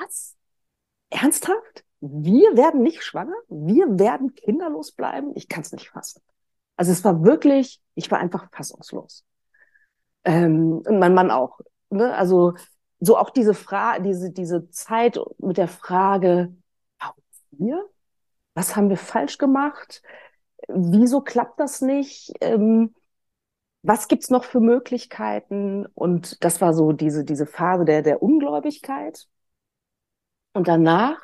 was? 0.00 0.34
Ernsthaft? 1.10 1.84
Wir 2.00 2.56
werden 2.56 2.82
nicht 2.82 3.02
schwanger? 3.02 3.36
Wir 3.48 3.98
werden 3.98 4.34
kinderlos 4.34 4.92
bleiben? 4.92 5.32
Ich 5.34 5.48
kann 5.48 5.62
es 5.62 5.72
nicht 5.72 5.90
fassen. 5.90 6.22
Also 6.76 6.92
es 6.92 7.04
war 7.04 7.24
wirklich, 7.24 7.80
ich 7.94 8.10
war 8.10 8.18
einfach 8.18 8.48
fassungslos. 8.52 9.24
Ähm, 10.24 10.82
und 10.86 10.98
mein 10.98 11.14
Mann 11.14 11.30
auch. 11.30 11.60
Ne? 11.90 12.14
Also 12.14 12.54
so 13.00 13.16
auch 13.16 13.30
diese 13.30 13.54
Frage, 13.54 14.02
diese, 14.02 14.30
diese 14.30 14.70
Zeit 14.70 15.18
mit 15.38 15.58
der 15.58 15.68
Frage, 15.68 16.54
warum 16.98 17.22
wir? 17.50 17.88
Was 18.54 18.76
haben 18.76 18.88
wir 18.88 18.96
falsch 18.96 19.38
gemacht? 19.38 20.02
Wieso 20.68 21.20
klappt 21.20 21.60
das 21.60 21.82
nicht? 21.82 22.32
Ähm, 22.40 22.94
was 23.82 24.08
gibt's 24.08 24.30
noch 24.30 24.44
für 24.44 24.60
Möglichkeiten? 24.60 25.86
Und 25.94 26.42
das 26.44 26.60
war 26.60 26.74
so 26.74 26.92
diese, 26.92 27.24
diese 27.24 27.46
Phase 27.46 27.84
der, 27.84 28.02
der 28.02 28.22
Ungläubigkeit. 28.22 29.26
Und 30.54 30.68
danach, 30.68 31.20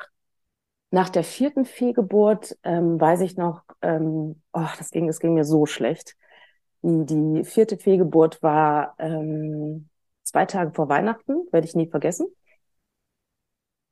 nach 0.91 1.09
der 1.09 1.23
vierten 1.23 1.65
Fehlgeburt, 1.65 2.57
ähm, 2.63 3.01
weiß 3.01 3.21
ich 3.21 3.35
noch, 3.35 3.63
ähm, 3.81 4.41
oh, 4.53 4.67
das 4.77 4.91
ging, 4.91 5.09
es 5.09 5.19
ging 5.19 5.33
mir 5.33 5.43
so 5.43 5.65
schlecht. 5.65 6.15
Die, 6.83 7.05
die 7.05 7.43
vierte 7.43 7.77
Fehlgeburt 7.77 8.43
war 8.43 8.95
ähm, 8.99 9.89
zwei 10.33 10.45
Tage 10.45 10.71
vor 10.73 10.89
Weihnachten, 10.89 11.47
werde 11.51 11.67
ich 11.67 11.75
nie 11.75 11.87
vergessen. 11.87 12.27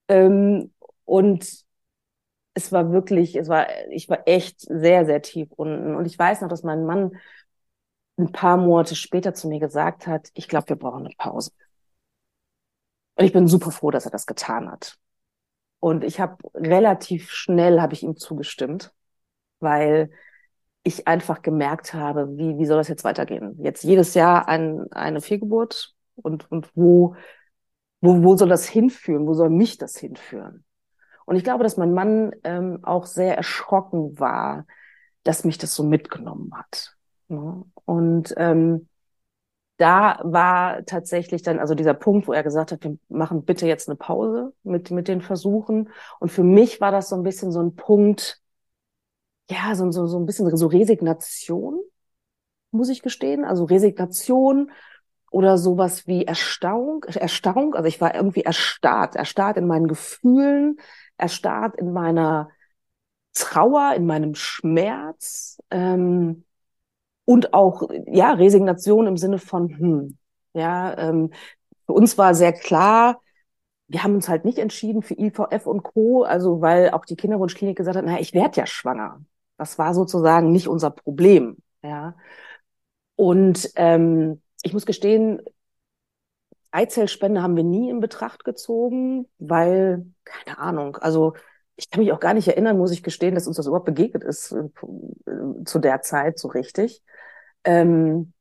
Ähm, 0.09 0.73
und 1.05 1.47
es 2.53 2.71
war 2.71 2.91
wirklich, 2.91 3.35
es 3.35 3.47
war, 3.47 3.67
ich 3.89 4.09
war 4.09 4.27
echt 4.27 4.59
sehr, 4.61 5.05
sehr 5.05 5.21
tief 5.21 5.51
unten. 5.51 5.95
Und 5.95 6.05
ich 6.05 6.17
weiß 6.19 6.41
noch, 6.41 6.49
dass 6.49 6.63
mein 6.63 6.85
Mann 6.85 7.11
ein 8.17 8.31
paar 8.31 8.57
Monate 8.57 8.95
später 8.95 9.33
zu 9.33 9.47
mir 9.47 9.59
gesagt 9.59 10.07
hat, 10.07 10.29
ich 10.33 10.47
glaube, 10.47 10.69
wir 10.69 10.75
brauchen 10.75 11.05
eine 11.05 11.15
Pause. 11.17 11.51
Und 13.15 13.25
ich 13.25 13.33
bin 13.33 13.47
super 13.47 13.71
froh, 13.71 13.91
dass 13.91 14.05
er 14.05 14.11
das 14.11 14.25
getan 14.25 14.69
hat. 14.71 14.97
Und 15.79 16.03
ich 16.03 16.19
habe 16.19 16.37
relativ 16.53 17.31
schnell 17.31 17.81
habe 17.81 17.93
ich 17.93 18.03
ihm 18.03 18.17
zugestimmt, 18.17 18.93
weil 19.59 20.11
ich 20.83 21.07
einfach 21.07 21.41
gemerkt 21.41 21.93
habe, 21.93 22.37
wie, 22.37 22.57
wie 22.57 22.65
soll 22.65 22.77
das 22.77 22.87
jetzt 22.87 23.03
weitergehen? 23.03 23.55
Jetzt 23.63 23.83
jedes 23.83 24.13
Jahr 24.15 24.47
ein, 24.47 24.91
eine 24.91 25.21
Fehlgeburt 25.21 25.95
und, 26.21 26.51
und 26.51 26.69
wo, 26.75 27.15
wo, 28.01 28.23
wo 28.23 28.35
soll 28.37 28.49
das 28.49 28.67
hinführen? 28.67 29.27
Wo 29.27 29.33
soll 29.33 29.49
mich 29.49 29.77
das 29.77 29.97
hinführen? 29.97 30.63
Und 31.25 31.35
ich 31.35 31.43
glaube, 31.43 31.63
dass 31.63 31.77
mein 31.77 31.93
Mann 31.93 32.31
ähm, 32.43 32.79
auch 32.83 33.05
sehr 33.05 33.37
erschrocken 33.37 34.19
war, 34.19 34.65
dass 35.23 35.43
mich 35.43 35.57
das 35.57 35.75
so 35.75 35.83
mitgenommen 35.83 36.51
hat. 36.55 36.95
Ne? 37.27 37.63
Und 37.85 38.33
ähm, 38.37 38.87
da 39.77 40.19
war 40.23 40.85
tatsächlich 40.85 41.41
dann 41.41 41.57
also 41.57 41.73
dieser 41.73 41.95
Punkt, 41.95 42.27
wo 42.27 42.33
er 42.33 42.43
gesagt 42.43 42.71
hat, 42.71 42.83
wir 42.83 42.97
machen 43.09 43.45
bitte 43.45 43.65
jetzt 43.65 43.89
eine 43.89 43.95
Pause 43.95 44.53
mit, 44.63 44.91
mit 44.91 45.07
den 45.07 45.21
Versuchen. 45.21 45.89
Und 46.19 46.31
für 46.31 46.43
mich 46.43 46.81
war 46.81 46.91
das 46.91 47.09
so 47.09 47.15
ein 47.15 47.23
bisschen 47.23 47.51
so 47.51 47.61
ein 47.61 47.75
Punkt, 47.75 48.41
ja, 49.49 49.73
so, 49.73 49.89
so, 49.91 50.05
so 50.05 50.19
ein 50.19 50.25
bisschen 50.25 50.55
so 50.55 50.67
Resignation, 50.67 51.81
muss 52.69 52.89
ich 52.89 53.01
gestehen. 53.01 53.43
Also 53.43 53.65
Resignation 53.65 54.71
oder 55.31 55.57
sowas 55.57 56.07
wie 56.07 56.25
Erstarrung, 56.25 57.03
Erstarrung. 57.05 57.73
Also 57.73 57.87
ich 57.87 57.99
war 58.01 58.13
irgendwie 58.13 58.41
erstarrt, 58.41 59.15
erstarrt 59.15 59.57
in 59.57 59.65
meinen 59.65 59.87
Gefühlen, 59.87 60.77
erstarrt 61.17 61.77
in 61.77 61.93
meiner 61.93 62.49
Trauer, 63.33 63.93
in 63.95 64.05
meinem 64.05 64.35
Schmerz. 64.35 65.57
Ähm, 65.71 66.43
und 67.25 67.53
auch 67.53 67.89
ja 68.07 68.33
Resignation 68.33 69.07
im 69.07 69.17
Sinne 69.17 69.39
von 69.39 69.69
hm, 69.69 70.17
ja 70.53 70.97
ähm, 70.97 71.31
für 71.85 71.93
uns 71.93 72.17
war 72.17 72.35
sehr 72.35 72.53
klar 72.53 73.21
wir 73.87 74.03
haben 74.03 74.15
uns 74.15 74.29
halt 74.29 74.45
nicht 74.45 74.57
entschieden 74.57 75.01
für 75.01 75.17
IVF 75.17 75.65
und 75.65 75.83
Co 75.83 76.23
also 76.23 76.61
weil 76.61 76.91
auch 76.91 77.05
die 77.05 77.15
Kinderwunschklinik 77.15 77.77
gesagt 77.77 77.97
hat 77.97 78.05
na 78.05 78.19
ich 78.19 78.33
werde 78.33 78.57
ja 78.59 78.65
schwanger 78.65 79.23
das 79.57 79.77
war 79.77 79.93
sozusagen 79.93 80.51
nicht 80.51 80.67
unser 80.67 80.89
Problem 80.89 81.57
ja 81.83 82.15
und 83.15 83.69
ähm, 83.75 84.41
ich 84.63 84.73
muss 84.73 84.85
gestehen 84.85 85.41
Eizellspende 86.71 87.41
haben 87.41 87.57
wir 87.57 87.63
nie 87.63 87.89
in 87.89 87.99
Betracht 87.99 88.43
gezogen 88.43 89.27
weil 89.39 90.05
keine 90.23 90.57
Ahnung 90.57 90.97
also 90.97 91.33
ich 91.75 91.89
kann 91.89 92.01
mich 92.03 92.11
auch 92.11 92.19
gar 92.19 92.35
nicht 92.35 92.47
erinnern, 92.47 92.77
muss 92.77 92.91
ich 92.91 93.01
gestehen, 93.01 93.33
dass 93.33 93.47
uns 93.47 93.57
das 93.57 93.65
überhaupt 93.65 93.85
begegnet 93.85 94.23
ist 94.23 94.51
äh, 94.51 94.69
zu 95.65 95.79
der 95.79 96.01
Zeit 96.01 96.37
so 96.37 96.47
richtig. 96.49 97.01
Ähm, 97.63 98.33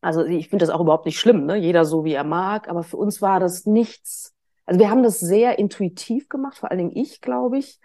also 0.00 0.24
ich 0.24 0.48
finde 0.48 0.64
das 0.64 0.74
auch 0.74 0.80
überhaupt 0.80 1.06
nicht 1.06 1.18
schlimm, 1.18 1.44
ne? 1.44 1.56
Jeder 1.56 1.84
so 1.84 2.04
wie 2.04 2.12
er 2.14 2.24
mag, 2.24 2.68
aber 2.68 2.82
für 2.82 2.96
uns 2.96 3.20
war 3.20 3.40
das 3.40 3.66
nichts. 3.66 4.34
Also 4.64 4.80
wir 4.80 4.90
haben 4.90 5.02
das 5.02 5.18
sehr 5.20 5.58
intuitiv 5.58 6.28
gemacht, 6.28 6.58
vor 6.58 6.70
allen 6.70 6.78
Dingen 6.78 6.96
ich, 6.96 7.20
glaube 7.20 7.58
ich, 7.58 7.80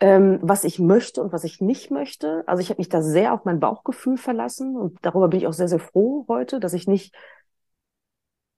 ähm, 0.00 0.38
was 0.42 0.64
ich 0.64 0.78
möchte 0.78 1.22
und 1.22 1.32
was 1.32 1.44
ich 1.44 1.60
nicht 1.60 1.90
möchte. 1.90 2.44
Also 2.46 2.60
ich 2.60 2.70
habe 2.70 2.78
mich 2.78 2.88
da 2.88 3.02
sehr 3.02 3.34
auf 3.34 3.44
mein 3.44 3.60
Bauchgefühl 3.60 4.16
verlassen 4.16 4.76
und 4.76 4.98
darüber 5.02 5.28
bin 5.28 5.40
ich 5.40 5.46
auch 5.46 5.52
sehr, 5.52 5.68
sehr 5.68 5.80
froh 5.80 6.24
heute, 6.28 6.60
dass 6.60 6.72
ich 6.72 6.86
nicht 6.86 7.14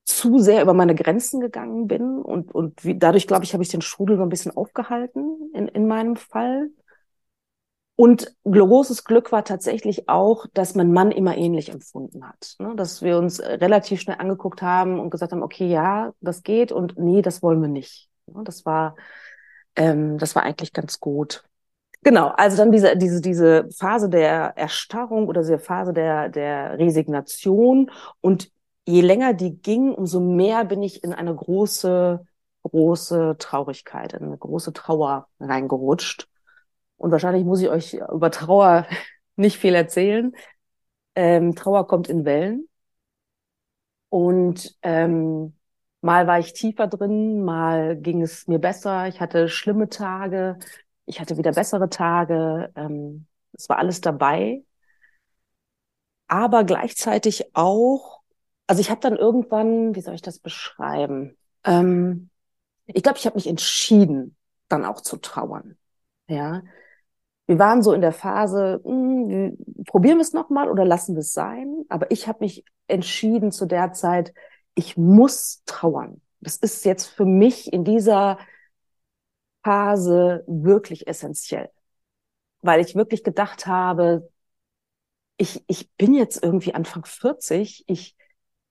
zu 0.05 0.39
sehr 0.39 0.63
über 0.63 0.75
meine 0.75 0.95
Grenzen 0.95 1.41
gegangen 1.41 1.87
bin 1.87 2.19
und, 2.19 2.53
und 2.55 2.85
wie, 2.85 2.99
dadurch, 2.99 3.27
glaube 3.27 3.45
ich, 3.45 3.53
habe 3.53 3.63
ich 3.63 3.69
den 3.69 3.81
Strudel 3.81 4.17
so 4.17 4.23
ein 4.23 4.29
bisschen 4.29 4.57
aufgehalten 4.57 5.51
in, 5.55 5.69
in 5.69 5.87
meinem 5.87 6.17
Fall. 6.17 6.71
Und 7.97 8.35
großes 8.45 9.05
Glück 9.05 9.31
war 9.31 9.45
tatsächlich 9.45 10.09
auch, 10.09 10.47
dass 10.55 10.75
mein 10.75 10.93
Mann 10.93 11.11
immer 11.11 11.37
ähnlich 11.37 11.69
empfunden 11.69 12.27
hat. 12.27 12.55
Ne? 12.59 12.75
Dass 12.75 13.03
wir 13.03 13.19
uns 13.19 13.41
relativ 13.41 14.01
schnell 14.01 14.17
angeguckt 14.19 14.63
haben 14.63 14.99
und 14.99 15.11
gesagt 15.11 15.33
haben, 15.33 15.43
okay, 15.43 15.69
ja, 15.69 16.13
das 16.21 16.43
geht 16.43 16.73
und 16.73 16.99
nee, 16.99 17.21
das 17.21 17.43
wollen 17.43 17.61
wir 17.61 17.69
nicht. 17.69 18.09
Ne? 18.27 18.43
Das 18.45 18.65
war, 18.65 18.97
ähm, 19.77 20.19
das 20.19 20.35
war 20.35 20.43
eigentlich 20.43 20.73
ganz 20.73 21.01
gut. 21.01 21.45
Genau, 22.03 22.29
also 22.29 22.57
dann 22.57 22.73
diese, 22.73 22.97
diese, 22.97 23.21
diese 23.21 23.69
Phase 23.77 24.09
der 24.09 24.57
Erstarrung 24.57 25.29
oder 25.29 25.43
diese 25.43 25.59
Phase 25.59 25.93
der, 25.93 26.31
der 26.31 26.79
Resignation. 26.79 27.91
Und 28.23 28.51
je 28.87 29.03
länger 29.03 29.35
die 29.35 29.57
ging, 29.57 29.93
umso 29.93 30.21
mehr 30.21 30.65
bin 30.65 30.83
ich 30.83 31.05
in 31.05 31.13
eine 31.13 31.35
große, 31.35 32.25
große 32.63 33.37
Traurigkeit, 33.39 34.15
in 34.15 34.25
eine 34.25 34.39
große 34.39 34.73
Trauer 34.73 35.29
reingerutscht. 35.41 36.29
Und 36.97 37.11
wahrscheinlich 37.11 37.45
muss 37.45 37.61
ich 37.61 37.69
euch 37.69 37.95
über 37.95 38.31
Trauer 38.31 38.87
nicht 39.37 39.59
viel 39.59 39.75
erzählen. 39.75 40.33
Ähm, 41.15 41.55
Trauer 41.55 41.87
kommt 41.87 42.09
in 42.09 42.25
Wellen. 42.25 42.67
Und 44.09 44.77
ähm, 44.83 45.55
mal 46.01 46.27
war 46.27 46.39
ich 46.39 46.53
tiefer 46.53 46.87
drin, 46.87 47.45
mal 47.45 47.97
ging 47.97 48.23
es 48.23 48.47
mir 48.47 48.59
besser. 48.59 49.09
Ich 49.09 49.21
hatte 49.21 49.49
schlimme 49.49 49.89
Tage, 49.89 50.59
ich 51.07 51.21
hatte 51.21 51.37
wieder 51.37 51.53
bessere 51.53 51.89
Tage. 51.89 52.73
Ähm, 52.77 53.27
es 53.53 53.69
war 53.69 53.79
alles 53.79 54.01
dabei. 54.01 54.63
Aber 56.29 56.65
gleichzeitig 56.65 57.57
auch, 57.57 58.21
also 58.67 58.81
ich 58.81 58.91
habe 58.91 59.01
dann 59.01 59.17
irgendwann, 59.17 59.95
wie 59.95 60.01
soll 60.01 60.15
ich 60.15 60.23
das 60.23 60.39
beschreiben? 60.39 61.37
Ähm, 61.65 62.31
ich 62.87 63.03
glaube, 63.03 63.19
ich 63.19 63.27
habe 63.27 63.37
mich 63.37 63.49
entschieden, 63.49 64.37
dann 64.69 64.85
auch 64.85 65.01
zu 65.01 65.17
trauern. 65.17 65.77
Ja, 66.29 66.63
wir 67.47 67.59
waren 67.59 67.83
so 67.83 67.93
in 67.93 68.01
der 68.01 68.13
Phase, 68.13 68.81
mh, 68.85 68.93
hm, 68.93 69.85
probieren 69.87 70.19
wir 70.19 70.23
es 70.23 70.33
nochmal 70.33 70.71
oder 70.71 70.85
lassen 70.85 71.17
wir 71.17 71.21
es 71.21 71.33
sein. 71.33 71.85
Aber 71.89 72.11
ich 72.13 72.29
habe 72.29 72.39
mich 72.45 72.65
entschieden 72.87 73.51
zu 73.51 73.67
der 73.67 73.93
Zeit, 73.93 74.33
ich 74.81 74.97
muss 74.97 75.63
trauern. 75.67 76.23
Das 76.41 76.57
ist 76.57 76.87
jetzt 76.87 77.05
für 77.07 77.27
mich 77.27 77.71
in 77.71 77.85
dieser 77.85 78.39
Phase 79.63 80.43
wirklich 80.47 81.07
essentiell. 81.07 81.71
Weil 82.63 82.81
ich 82.81 82.95
wirklich 82.95 83.25
gedacht 83.25 83.67
habe, 83.67 84.31
ich, 85.37 85.63
ich 85.67 85.91
bin 85.97 86.15
jetzt 86.15 86.43
irgendwie 86.43 86.75
Anfang 86.75 87.05
40, 87.05 87.85
ich, 87.87 88.17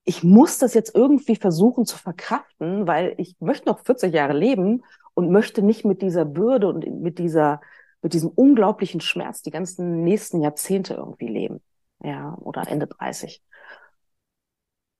ich 0.04 0.24
muss 0.24 0.58
das 0.58 0.74
jetzt 0.74 0.94
irgendwie 0.96 1.36
versuchen 1.36 1.86
zu 1.86 1.96
verkraften, 1.96 2.88
weil 2.88 3.14
ich 3.18 3.36
möchte 3.40 3.68
noch 3.68 3.80
40 3.80 4.12
Jahre 4.12 4.32
leben 4.36 4.82
und 5.14 5.30
möchte 5.30 5.62
nicht 5.62 5.84
mit 5.84 6.02
dieser 6.02 6.24
Bürde 6.24 6.68
und 6.68 6.84
mit 7.00 7.18
dieser 7.18 7.60
mit 8.02 8.14
diesem 8.14 8.30
unglaublichen 8.30 9.02
Schmerz 9.02 9.42
die 9.42 9.50
ganzen 9.50 10.02
nächsten 10.04 10.40
Jahrzehnte 10.40 10.94
irgendwie 10.94 11.28
leben. 11.28 11.60
Ja, 12.02 12.34
oder 12.40 12.66
Ende 12.66 12.86
30. 12.86 13.42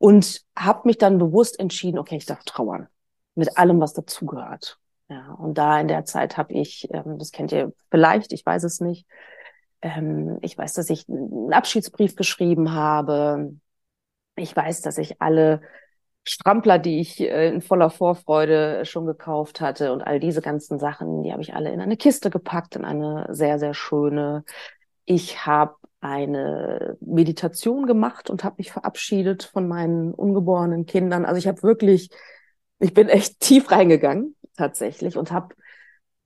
Und 0.01 0.41
habe 0.57 0.89
mich 0.89 0.97
dann 0.97 1.19
bewusst 1.19 1.61
entschieden, 1.61 1.99
okay, 1.99 2.17
ich 2.17 2.25
darf 2.25 2.43
trauern. 2.45 2.89
Mit 3.35 3.59
allem, 3.59 3.81
was 3.81 3.93
dazugehört. 3.93 4.79
Ja, 5.11 5.33
und 5.35 5.59
da 5.59 5.79
in 5.79 5.89
der 5.89 6.07
Zeit 6.07 6.39
habe 6.39 6.55
ich, 6.55 6.89
ähm, 6.91 7.19
das 7.19 7.33
kennt 7.33 7.53
ihr 7.53 7.75
vielleicht, 7.91 8.33
ich 8.33 8.47
weiß 8.47 8.65
es 8.65 8.81
nicht, 8.81 9.07
ähm, 9.83 10.39
ich 10.41 10.57
weiß, 10.57 10.73
dass 10.73 10.89
ich 10.89 11.07
einen 11.07 11.53
Abschiedsbrief 11.53 12.17
geschrieben 12.17 12.73
habe. 12.73 13.57
Ich 14.37 14.57
weiß, 14.57 14.81
dass 14.81 14.97
ich 14.97 15.21
alle 15.21 15.61
Strampler, 16.25 16.79
die 16.79 17.01
ich 17.01 17.21
äh, 17.21 17.49
in 17.49 17.61
voller 17.61 17.91
Vorfreude 17.91 18.87
schon 18.87 19.05
gekauft 19.05 19.61
hatte 19.61 19.93
und 19.93 20.01
all 20.01 20.19
diese 20.19 20.41
ganzen 20.41 20.79
Sachen, 20.79 21.25
die 21.25 21.33
habe 21.33 21.43
ich 21.43 21.53
alle 21.55 21.73
in 21.73 21.81
eine 21.83 21.99
Kiste 21.99 22.31
gepackt, 22.31 22.75
in 22.77 22.87
eine 22.87 23.27
sehr, 23.31 23.59
sehr 23.59 23.75
schöne. 23.75 24.45
Ich 25.05 25.47
habe 25.47 25.77
eine 26.01 26.97
Meditation 27.01 27.87
gemacht 27.87 28.31
und 28.31 28.45
habe 28.45 28.57
mich 28.59 28.73
verabschiedet 28.73 29.43
von 29.43 29.69
meinen 29.69 30.15
ungeborenen 30.15 30.87
Kindern. 30.87 31.25
Also 31.25 31.39
ich 31.39 31.47
habe 31.47 31.63
wirklich, 31.63 32.11
ich 32.79 32.95
bin 32.95 33.09
echt 33.09 33.41
tief 33.41 33.71
reingegangen 33.71 34.37
tatsächlich 34.57 35.17
und 35.17 35.31
habe 35.31 35.55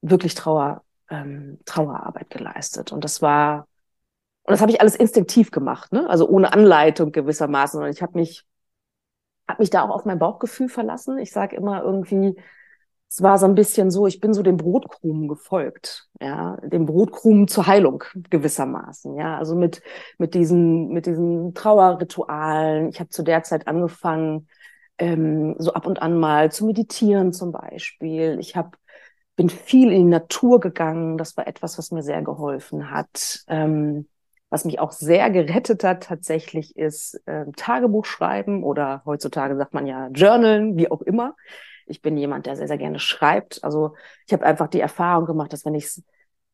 wirklich 0.01 0.35
Trauer, 0.35 0.85
ähm, 1.11 1.59
Trauerarbeit 1.65 2.31
geleistet. 2.31 2.93
Und 2.93 3.05
das 3.05 3.23
war, 3.23 3.67
und 4.45 4.53
das 4.53 4.61
habe 4.61 4.71
ich 4.71 4.81
alles 4.81 4.95
instinktiv 4.95 5.51
gemacht, 5.51 5.93
ne? 5.93 6.09
Also 6.09 6.29
ohne 6.29 6.53
Anleitung 6.53 7.13
gewissermaßen. 7.13 7.83
Und 7.83 7.89
ich 7.89 8.03
habe 8.03 8.19
mich 8.19 8.45
habe 9.49 9.63
mich 9.63 9.71
da 9.71 9.83
auch 9.83 9.91
auf 9.91 10.05
mein 10.05 10.19
Bauchgefühl 10.19 10.69
verlassen. 10.69 11.19
Ich 11.19 11.33
sage 11.33 11.57
immer 11.57 11.83
irgendwie, 11.83 12.37
es 13.15 13.23
war 13.23 13.39
so 13.39 13.47
ein 13.47 13.55
bisschen 13.55 13.91
so, 13.91 14.07
ich 14.07 14.21
bin 14.21 14.35
so 14.35 14.43
dem 14.43 14.57
Brotkrumen 14.57 15.29
gefolgt, 15.29 16.09
ja, 16.21 16.57
dem 16.63 16.87
Brotkrumen 16.87 17.47
zur 17.49 17.67
Heilung 17.67 18.03
gewissermaßen, 18.31 19.17
ja, 19.17 19.39
also 19.39 19.55
mit 19.55 19.83
mit 20.19 20.35
diesen 20.35 20.89
mit 20.89 21.07
diesen 21.07 21.55
Trauerritualen. 21.55 22.89
Ich 22.89 22.99
habe 23.01 23.11
zu 23.11 23.23
der 23.23 23.43
Zeit 23.45 23.69
angefangen, 23.69 24.49
ähm, 24.99 25.55
so 25.59 25.73
ab 25.75 25.87
und 25.87 26.03
an 26.03 26.19
mal 26.19 26.51
zu 26.53 26.67
meditieren 26.67 27.33
zum 27.33 27.53
Beispiel. 27.53 28.39
Ich 28.41 28.57
habe 28.57 28.73
bin 29.37 29.49
viel 29.51 29.93
in 29.93 30.05
die 30.05 30.11
Natur 30.11 30.61
gegangen. 30.61 31.19
Das 31.19 31.37
war 31.37 31.47
etwas, 31.47 31.79
was 31.79 31.91
mir 31.91 32.03
sehr 32.03 32.23
geholfen 32.23 32.91
hat. 32.91 33.45
Ähm, 33.49 34.09
Was 34.51 34.65
mich 34.65 34.79
auch 34.79 34.93
sehr 34.93 35.31
gerettet 35.31 35.83
hat 35.85 36.05
tatsächlich 36.05 36.77
ist 36.77 37.21
äh, 37.27 37.47
Tagebuch 37.57 38.05
schreiben 38.05 38.63
oder 38.63 39.03
heutzutage 39.05 39.57
sagt 39.57 39.75
man 39.75 39.87
ja 39.87 40.09
Journalen, 40.09 40.77
wie 40.77 40.91
auch 40.91 41.03
immer. 41.03 41.35
Ich 41.87 42.03
bin 42.03 42.17
jemand, 42.17 42.47
der 42.47 42.57
sehr, 42.57 42.69
sehr 42.69 42.79
gerne 42.79 42.99
schreibt. 42.99 43.63
Also 43.65 43.95
ich 44.27 44.33
habe 44.33 44.45
einfach 44.45 44.69
die 44.69 44.81
Erfahrung 44.81 45.27
gemacht, 45.27 45.53
dass 45.53 45.65
wenn 45.65 45.75
ich 45.75 45.85
es 45.85 46.03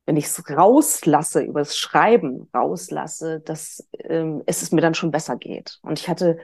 wenn 0.07 0.16
ich 0.16 0.25
es 0.25 0.51
rauslasse, 0.51 1.43
über 1.43 1.61
das 1.61 1.77
Schreiben 1.77 2.49
rauslasse, 2.55 3.40
dass 3.40 3.87
ähm, 3.93 4.43
es 4.47 4.73
mir 4.73 4.81
dann 4.81 4.95
schon 4.95 5.12
besser 5.12 5.37
geht. 5.37 5.79
Und 5.83 6.01
ich 6.01 6.09
hatte 6.09 6.38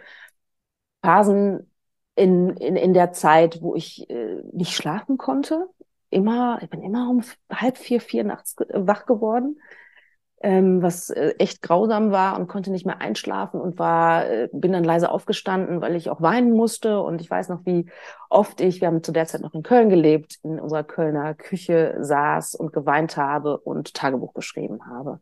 Phasen 1.03 1.71
in, 2.15 2.51
in, 2.51 2.77
in 2.77 2.95
der 2.95 3.13
Zeit, 3.13 3.61
wo 3.63 3.75
ich 3.75 4.09
äh, 4.11 4.43
nicht 4.53 4.75
schlafen 4.75 5.19
konnte. 5.19 5.69
Immer, 6.11 6.61
ich 6.63 6.71
bin 6.71 6.83
immer 6.83 7.11
um 7.11 7.23
halb 7.51 7.79
vier, 7.79 8.01
vier 8.01 8.25
nachts 8.25 8.55
wach 8.73 9.07
geworden 9.07 9.59
ähm, 10.43 10.83
was 10.83 11.11
äh, 11.11 11.35
echt 11.39 11.63
grausam 11.63 12.11
war 12.11 12.39
und 12.39 12.47
konnte 12.47 12.71
nicht 12.71 12.85
mehr 12.85 13.01
einschlafen 13.01 13.61
und 13.61 13.79
war, 13.79 14.29
äh, 14.29 14.49
bin 14.53 14.73
dann 14.73 14.85
leise 14.85 15.11
aufgestanden, 15.11 15.81
weil 15.81 15.97
ich 15.97 16.11
auch 16.11 16.21
weinen 16.21 16.53
musste. 16.53 17.01
Und 17.01 17.21
ich 17.21 17.31
weiß 17.31 17.49
noch, 17.49 17.65
wie 17.65 17.87
oft 18.29 18.61
ich, 18.61 18.81
wir 18.81 18.89
haben 18.89 19.03
zu 19.03 19.13
der 19.13 19.27
Zeit 19.27 19.41
noch 19.41 19.55
in 19.55 19.63
Köln 19.63 19.89
gelebt, 19.89 20.39
in 20.43 20.61
unserer 20.61 20.85
Kölner 20.85 21.35
Küche 21.35 21.97
saß 22.01 22.55
und 22.55 22.73
geweint 22.73 23.17
habe 23.17 23.59
und 23.59 23.95
Tagebuch 23.95 24.35
geschrieben 24.35 24.87
habe. 24.87 25.21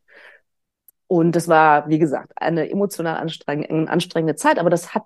Und 1.07 1.37
das 1.37 1.49
war, 1.49 1.89
wie 1.89 1.99
gesagt, 1.99 2.33
eine 2.37 2.69
emotional 2.69 3.17
anstrengende, 3.17 3.91
anstrengende 3.91 4.35
Zeit, 4.35 4.59
aber 4.59 4.71
das 4.71 4.95
hat 4.95 5.05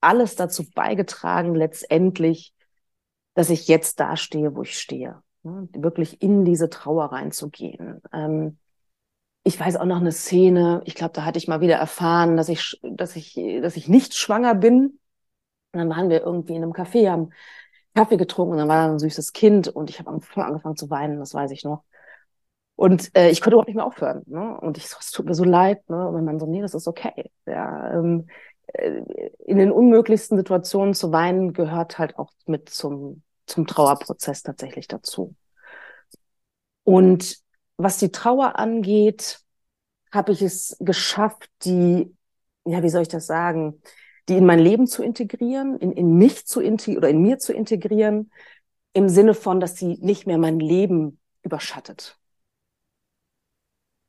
alles 0.00 0.34
dazu 0.36 0.64
beigetragen, 0.74 1.54
letztendlich, 1.54 2.52
dass 3.34 3.50
ich 3.50 3.68
jetzt 3.68 4.00
da 4.00 4.16
stehe, 4.16 4.54
wo 4.56 4.62
ich 4.62 4.78
stehe. 4.78 5.22
Ne? 5.42 5.68
Wirklich 5.72 6.22
in 6.22 6.44
diese 6.44 6.70
Trauer 6.70 7.12
reinzugehen. 7.12 8.02
Ähm, 8.12 8.58
ich 9.44 9.60
weiß 9.60 9.76
auch 9.76 9.84
noch 9.84 10.00
eine 10.00 10.12
Szene, 10.12 10.82
ich 10.86 10.94
glaube, 10.94 11.12
da 11.12 11.24
hatte 11.24 11.38
ich 11.38 11.48
mal 11.48 11.60
wieder 11.60 11.76
erfahren, 11.76 12.36
dass 12.36 12.48
ich, 12.48 12.80
dass 12.82 13.14
ich, 13.14 13.38
dass 13.62 13.76
ich 13.76 13.88
nicht 13.88 14.14
schwanger 14.14 14.54
bin. 14.54 14.98
Und 15.72 15.78
dann 15.80 15.90
waren 15.90 16.08
wir 16.08 16.22
irgendwie 16.22 16.54
in 16.54 16.62
einem 16.62 16.72
Café, 16.72 17.10
haben 17.10 17.30
Kaffee 17.94 18.16
getrunken 18.16 18.52
und 18.52 18.58
dann 18.58 18.68
war 18.68 18.86
da 18.86 18.92
ein 18.92 18.98
süßes 18.98 19.32
Kind 19.32 19.68
und 19.68 19.90
ich 19.90 19.98
habe 19.98 20.10
angefangen 20.10 20.76
zu 20.76 20.90
weinen, 20.90 21.18
das 21.18 21.34
weiß 21.34 21.50
ich 21.50 21.62
noch. 21.62 21.84
Und 22.76 23.14
äh, 23.16 23.30
ich 23.30 23.40
konnte 23.40 23.54
überhaupt 23.54 23.68
nicht 23.68 23.76
mehr 23.76 23.86
aufhören. 23.86 24.22
Ne? 24.26 24.58
Und 24.60 24.78
ich 24.78 24.88
so, 24.88 24.96
es 24.98 25.10
tut 25.12 25.26
mir 25.26 25.34
so 25.34 25.44
leid. 25.44 25.88
Ne? 25.88 26.08
Und 26.08 26.14
mein 26.14 26.24
Mann 26.24 26.40
so, 26.40 26.46
nee, 26.46 26.60
das 26.60 26.74
ist 26.74 26.88
okay. 26.88 27.30
Ja, 27.46 27.92
ähm, 27.92 28.26
äh, 28.66 29.02
in 29.46 29.58
den 29.58 29.70
unmöglichsten 29.70 30.36
Situationen 30.36 30.94
zu 30.94 31.12
weinen 31.12 31.52
gehört 31.52 31.98
halt 31.98 32.18
auch 32.18 32.32
mit 32.46 32.68
zum, 32.70 33.22
zum 33.46 33.66
Trauerprozess 33.66 34.42
tatsächlich 34.42 34.88
dazu. 34.88 35.36
Und 36.82 37.43
was 37.76 37.98
die 37.98 38.10
Trauer 38.10 38.58
angeht, 38.58 39.40
habe 40.12 40.32
ich 40.32 40.42
es 40.42 40.76
geschafft, 40.80 41.50
die, 41.64 42.14
ja, 42.64 42.82
wie 42.82 42.88
soll 42.88 43.02
ich 43.02 43.08
das 43.08 43.26
sagen, 43.26 43.82
die 44.28 44.36
in 44.36 44.46
mein 44.46 44.58
Leben 44.58 44.86
zu 44.86 45.02
integrieren, 45.02 45.76
in, 45.78 45.92
in 45.92 46.16
mich 46.16 46.46
zu 46.46 46.60
integrieren 46.60 46.98
oder 46.98 47.10
in 47.10 47.20
mir 47.20 47.38
zu 47.38 47.52
integrieren, 47.52 48.30
im 48.92 49.08
Sinne 49.08 49.34
von, 49.34 49.60
dass 49.60 49.76
sie 49.76 49.98
nicht 50.00 50.26
mehr 50.26 50.38
mein 50.38 50.60
Leben 50.60 51.18
überschattet. 51.42 52.18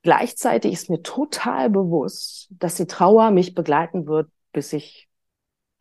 Gleichzeitig 0.04 0.72
ist 0.72 0.90
mir 0.90 1.02
total 1.02 1.70
bewusst, 1.72 2.48
dass 2.52 2.76
die 2.76 2.86
Trauer 2.86 3.32
mich 3.32 3.56
begleiten 3.56 4.06
wird, 4.06 4.30
bis 4.54 4.72
ich 4.72 5.10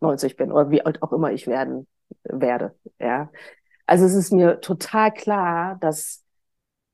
90 0.01 0.37
bin 0.37 0.51
oder 0.51 0.71
wie 0.71 0.85
alt 0.85 1.03
auch 1.03 1.13
immer 1.13 1.31
ich 1.33 1.47
werden 1.47 1.87
werde. 2.25 2.75
Ja, 2.99 3.31
also 3.87 4.07
es 4.07 4.15
ist 4.15 4.33
mir 4.33 4.61
total 4.63 5.13
klar, 5.13 5.77
dass 5.81 6.24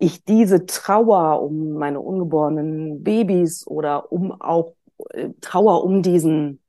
ich 0.01 0.25
diese 0.25 0.65
Trauer 0.67 1.43
um 1.43 1.75
meine 1.75 2.01
ungeborenen 2.01 3.03
Babys 3.03 3.67
oder 3.67 4.11
um 4.11 4.33
auch 4.33 4.75
äh, 5.11 5.29
Trauer 5.43 5.85
um 5.85 6.03
diesen 6.03 6.61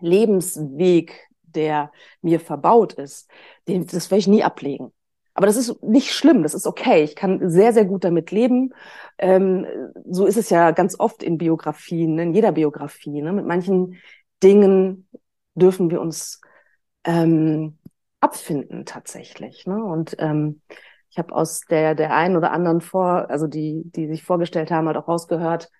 Lebensweg, 0.00 1.28
der 1.42 1.92
mir 2.22 2.40
verbaut 2.40 2.94
ist, 2.94 3.30
den, 3.68 3.86
das 3.86 4.10
werde 4.10 4.20
ich 4.20 4.28
nie 4.28 4.42
ablegen. 4.42 4.92
Aber 5.34 5.46
das 5.46 5.56
ist 5.56 5.82
nicht 5.82 6.12
schlimm, 6.12 6.42
das 6.42 6.54
ist 6.54 6.66
okay. 6.66 7.02
Ich 7.04 7.16
kann 7.16 7.50
sehr, 7.50 7.72
sehr 7.72 7.84
gut 7.84 8.02
damit 8.04 8.30
leben. 8.30 8.72
Ähm, 9.18 9.66
so 10.08 10.26
ist 10.26 10.38
es 10.38 10.48
ja 10.48 10.70
ganz 10.70 10.98
oft 10.98 11.22
in 11.22 11.38
Biografien, 11.38 12.18
in 12.18 12.34
jeder 12.34 12.52
Biografie. 12.52 13.20
Ne? 13.20 13.32
Mit 13.32 13.44
manchen 13.44 14.00
Dingen 14.42 15.06
dürfen 15.54 15.90
wir 15.90 16.00
uns 16.00 16.40
ähm, 17.04 17.78
abfinden 18.20 18.86
tatsächlich. 18.86 19.66
Ne? 19.66 19.84
Und 19.84 20.16
ähm, 20.18 20.62
ich 21.14 21.18
habe 21.18 21.32
aus 21.32 21.60
der 21.60 21.94
der 21.94 22.12
einen 22.12 22.36
oder 22.36 22.50
anderen 22.50 22.80
vor, 22.80 23.30
also 23.30 23.46
die 23.46 23.82
die 23.84 24.08
sich 24.08 24.24
vorgestellt 24.24 24.72
haben, 24.72 24.88
halt 24.88 24.96
auch 24.96 25.06
rausgehört, 25.06 25.70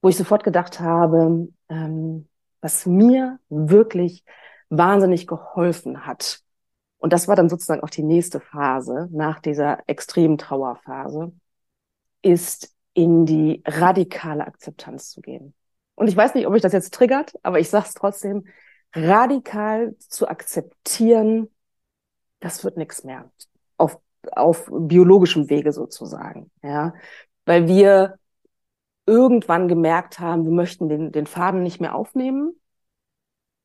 wo 0.00 0.08
ich 0.08 0.16
sofort 0.16 0.44
gedacht 0.44 0.78
habe, 0.78 1.48
ähm, 1.68 2.28
was 2.60 2.86
mir 2.86 3.40
wirklich 3.48 4.24
wahnsinnig 4.68 5.26
geholfen 5.26 6.06
hat. 6.06 6.40
Und 6.98 7.12
das 7.12 7.26
war 7.26 7.34
dann 7.34 7.48
sozusagen 7.48 7.82
auch 7.82 7.90
die 7.90 8.04
nächste 8.04 8.38
Phase 8.38 9.08
nach 9.10 9.40
dieser 9.40 9.80
extremen 9.88 10.38
Trauerphase, 10.38 11.32
ist 12.22 12.72
in 12.94 13.26
die 13.26 13.62
radikale 13.66 14.46
Akzeptanz 14.46 15.10
zu 15.10 15.20
gehen. 15.20 15.52
Und 15.96 16.06
ich 16.06 16.16
weiß 16.16 16.34
nicht, 16.34 16.46
ob 16.46 16.54
ich 16.54 16.62
das 16.62 16.72
jetzt 16.72 16.94
triggert, 16.94 17.34
aber 17.42 17.58
ich 17.58 17.70
sage 17.70 17.86
es 17.88 17.94
trotzdem, 17.94 18.46
radikal 18.94 19.96
zu 19.98 20.28
akzeptieren, 20.28 21.48
das 22.38 22.62
wird 22.62 22.76
nichts 22.76 23.02
mehr. 23.02 23.32
Auf 23.76 23.98
auf 24.34 24.70
biologischem 24.70 25.50
Wege 25.50 25.72
sozusagen, 25.72 26.50
ja, 26.62 26.94
weil 27.44 27.68
wir 27.68 28.18
irgendwann 29.06 29.68
gemerkt 29.68 30.18
haben, 30.18 30.44
wir 30.44 30.52
möchten 30.52 30.88
den, 30.88 31.12
den 31.12 31.26
Faden 31.26 31.62
nicht 31.62 31.80
mehr 31.80 31.94
aufnehmen 31.94 32.54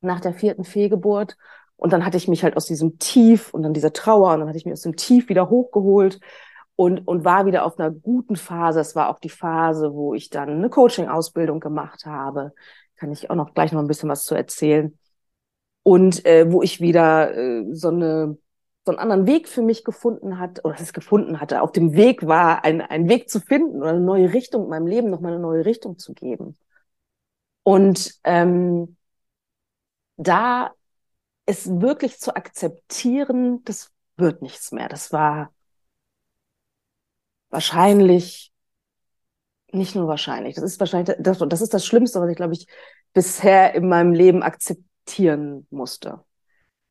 nach 0.00 0.20
der 0.20 0.34
vierten 0.34 0.64
Fehlgeburt. 0.64 1.36
Und 1.76 1.92
dann 1.92 2.04
hatte 2.06 2.16
ich 2.16 2.28
mich 2.28 2.44
halt 2.44 2.56
aus 2.56 2.66
diesem 2.66 2.98
Tief 2.98 3.52
und 3.52 3.62
dann 3.62 3.74
dieser 3.74 3.92
Trauer 3.92 4.34
und 4.34 4.40
dann 4.40 4.48
hatte 4.48 4.58
ich 4.58 4.64
mich 4.64 4.72
aus 4.72 4.82
dem 4.82 4.96
Tief 4.96 5.28
wieder 5.28 5.50
hochgeholt 5.50 6.20
und, 6.76 7.06
und 7.06 7.24
war 7.24 7.46
wieder 7.46 7.64
auf 7.64 7.78
einer 7.78 7.90
guten 7.90 8.36
Phase. 8.36 8.80
Es 8.80 8.94
war 8.94 9.08
auch 9.08 9.18
die 9.18 9.28
Phase, 9.28 9.92
wo 9.92 10.14
ich 10.14 10.30
dann 10.30 10.48
eine 10.48 10.70
Coaching-Ausbildung 10.70 11.60
gemacht 11.60 12.06
habe. 12.06 12.52
Kann 12.96 13.10
ich 13.10 13.30
auch 13.30 13.34
noch 13.34 13.52
gleich 13.54 13.72
noch 13.72 13.80
ein 13.80 13.88
bisschen 13.88 14.08
was 14.08 14.24
zu 14.24 14.34
erzählen. 14.34 14.96
Und 15.82 16.24
äh, 16.24 16.50
wo 16.52 16.62
ich 16.62 16.80
wieder 16.80 17.36
äh, 17.36 17.64
so 17.72 17.88
eine 17.88 18.38
so 18.84 18.92
einen 18.92 18.98
anderen 18.98 19.26
Weg 19.26 19.48
für 19.48 19.62
mich 19.62 19.84
gefunden 19.84 20.38
hat, 20.38 20.64
oder 20.64 20.74
es 20.80 20.92
gefunden 20.92 21.40
hatte, 21.40 21.62
auf 21.62 21.72
dem 21.72 21.94
Weg 21.94 22.26
war, 22.26 22.64
ein, 22.64 22.80
einen 22.80 23.08
Weg 23.08 23.30
zu 23.30 23.40
finden 23.40 23.76
oder 23.76 23.90
eine 23.90 24.00
neue 24.00 24.32
Richtung, 24.32 24.68
meinem 24.68 24.86
Leben 24.86 25.10
nochmal 25.10 25.32
eine 25.32 25.42
neue 25.42 25.64
Richtung 25.64 25.98
zu 25.98 26.14
geben. 26.14 26.56
Und 27.62 28.18
ähm, 28.24 28.96
da 30.16 30.72
es 31.46 31.68
wirklich 31.80 32.18
zu 32.18 32.34
akzeptieren, 32.34 33.62
das 33.64 33.92
wird 34.16 34.42
nichts 34.42 34.72
mehr. 34.72 34.88
Das 34.88 35.12
war 35.12 35.52
wahrscheinlich, 37.50 38.52
nicht 39.72 39.94
nur 39.94 40.08
wahrscheinlich, 40.08 40.56
das 40.56 40.64
ist 40.64 40.80
wahrscheinlich, 40.80 41.16
das, 41.20 41.38
das 41.38 41.60
ist 41.60 41.72
das 41.74 41.86
Schlimmste, 41.86 42.20
was 42.20 42.30
ich, 42.30 42.36
glaube 42.36 42.54
ich, 42.54 42.66
bisher 43.12 43.74
in 43.74 43.88
meinem 43.88 44.12
Leben 44.12 44.42
akzeptieren 44.42 45.66
musste 45.70 46.24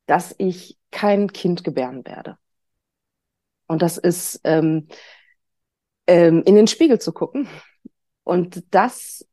dass 0.06 0.34
ich 0.38 0.78
kein 0.92 1.32
Kind 1.32 1.64
gebären 1.64 2.06
werde. 2.06 2.38
Und 3.66 3.82
das 3.82 3.98
ist 3.98 4.40
ähm, 4.44 4.86
ähm, 6.06 6.42
in 6.44 6.54
den 6.54 6.66
Spiegel 6.66 7.00
zu 7.00 7.12
gucken 7.12 7.48
und 8.22 8.62
das 8.74 9.26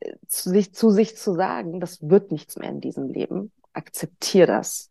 äh, 0.00 0.14
zu 0.26 0.50
sich, 0.50 0.74
zu 0.74 0.90
sich 0.90 1.16
zu 1.16 1.34
sagen, 1.34 1.80
das 1.80 2.02
wird 2.02 2.32
nichts 2.32 2.56
mehr 2.56 2.70
in 2.70 2.80
diesem 2.80 3.08
Leben. 3.08 3.52
Akzeptier 3.72 4.46
das. 4.46 4.90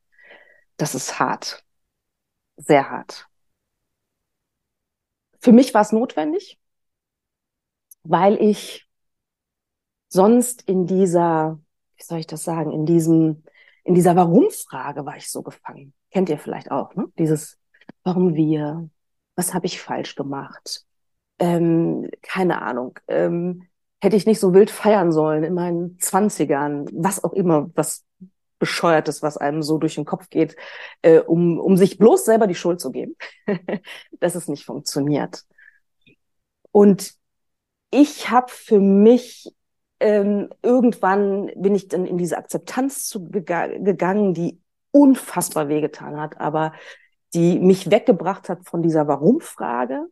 Das 0.78 0.96
ist 0.96 1.20
hart. 1.20 1.64
Sehr 2.56 2.90
hart. 2.90 3.28
Für 5.40 5.52
mich 5.52 5.74
war 5.74 5.82
es 5.82 5.92
notwendig, 5.92 6.60
weil 8.04 8.42
ich 8.42 8.88
sonst 10.08 10.64
in 10.64 10.88
dieser, 10.88 11.60
wie 11.96 12.04
soll 12.04 12.20
ich 12.20 12.28
das 12.28 12.44
sagen, 12.44 12.72
in 12.72 12.86
diesem 12.86 13.44
in 13.88 13.96
dieser 13.96 14.18
Warum-Frage 14.18 15.06
war 15.06 15.16
ich 15.16 15.32
so 15.32 15.42
gefangen. 15.42 15.94
Kennt 16.12 16.28
ihr 16.28 16.38
vielleicht 16.38 16.72
auch, 16.72 16.94
ne? 16.96 17.06
Dieses 17.18 17.58
Warum 18.04 18.36
wir? 18.36 18.90
Was 19.38 19.54
habe 19.54 19.66
ich 19.66 19.82
falsch 19.82 20.16
gemacht? 20.16 20.84
Ähm, 21.40 22.10
keine 22.22 22.62
Ahnung. 22.62 23.00
Ähm, 23.08 23.70
hätte 24.02 24.18
ich 24.18 24.26
nicht 24.26 24.42
so 24.42 24.54
wild 24.54 24.72
feiern 24.72 25.14
sollen 25.14 25.46
in 25.46 25.54
meinen 25.54 25.98
Zwanzigern, 26.00 26.86
was 26.92 27.24
auch 27.24 27.32
immer, 27.32 27.70
was 27.76 28.04
bescheuertes, 28.60 29.22
was 29.22 29.38
einem 29.38 29.64
so 29.64 29.78
durch 29.78 29.96
den 29.96 30.04
Kopf 30.04 30.30
geht, 30.30 30.58
äh, 31.02 31.20
um, 31.20 31.58
um 31.58 31.78
sich 31.78 31.98
bloß 31.98 32.26
selber 32.26 32.48
die 32.48 32.56
Schuld 32.56 32.82
zu 32.82 32.92
geben, 32.92 33.16
dass 34.20 34.36
es 34.36 34.50
nicht 34.50 34.66
funktioniert. 34.66 35.46
Und 36.72 37.14
ich 37.90 38.30
habe 38.30 38.52
für 38.52 38.82
mich 38.82 39.56
ähm, 40.00 40.50
irgendwann 40.62 41.52
bin 41.56 41.76
ich 41.76 41.88
dann 41.88 42.06
in 42.06 42.18
diese 42.18 42.38
Akzeptanz 42.38 43.08
zu, 43.08 43.30
gegangen, 43.30 44.34
die 44.34 44.60
unfassbar 44.92 45.70
wehgetan 45.70 46.20
hat, 46.20 46.40
aber 46.40 46.74
die 47.34 47.60
mich 47.60 47.92
weggebracht 47.92 48.50
hat 48.50 48.68
von 48.68 48.82
dieser 48.82 49.08
Warum-Frage, 49.08 50.08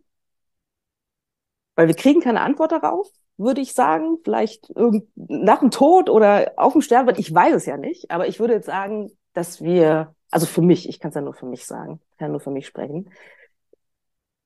weil 1.75 1.87
wir 1.87 1.95
kriegen 1.95 2.21
keine 2.21 2.41
Antwort 2.41 2.71
darauf. 2.71 3.09
würde 3.37 3.61
ich 3.61 3.73
sagen. 3.73 4.17
Vielleicht 4.23 4.71
nach 5.15 5.59
dem 5.59 5.71
Tod 5.71 6.09
oder 6.09 6.53
auf 6.57 6.73
dem 6.73 6.81
Sterbebett. 6.81 7.19
Ich 7.19 7.33
weiß 7.33 7.55
es 7.55 7.65
ja 7.65 7.77
nicht. 7.77 8.11
Aber 8.11 8.27
ich 8.27 8.39
würde 8.39 8.53
jetzt 8.53 8.65
sagen, 8.67 9.11
dass 9.33 9.61
wir, 9.61 10.15
also 10.31 10.45
für 10.45 10.61
mich, 10.61 10.87
ich 10.87 10.99
kann 10.99 11.09
es 11.09 11.15
ja 11.15 11.21
nur 11.21 11.33
für 11.33 11.45
mich 11.45 11.65
sagen, 11.65 11.99
kann 12.17 12.31
nur 12.31 12.39
für 12.39 12.51
mich 12.51 12.65
sprechen. 12.65 13.09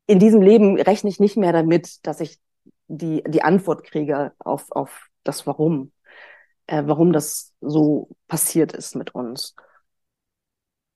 In 0.07 0.17
diesem 0.19 0.41
Leben 0.41 0.79
rechne 0.79 1.09
ich 1.09 1.19
nicht 1.19 1.37
mehr 1.37 1.53
damit, 1.53 2.05
dass 2.07 2.19
ich 2.19 2.39
die, 2.87 3.23
die 3.27 3.43
Antwort 3.43 3.83
kriege 3.83 4.33
auf, 4.39 4.71
auf 4.71 5.08
das 5.23 5.47
Warum. 5.47 5.91
Äh, 6.69 6.83
warum 6.85 7.13
das 7.13 7.53
so 7.61 8.09
passiert 8.27 8.73
ist 8.73 8.95
mit 8.95 9.15
uns. 9.15 9.55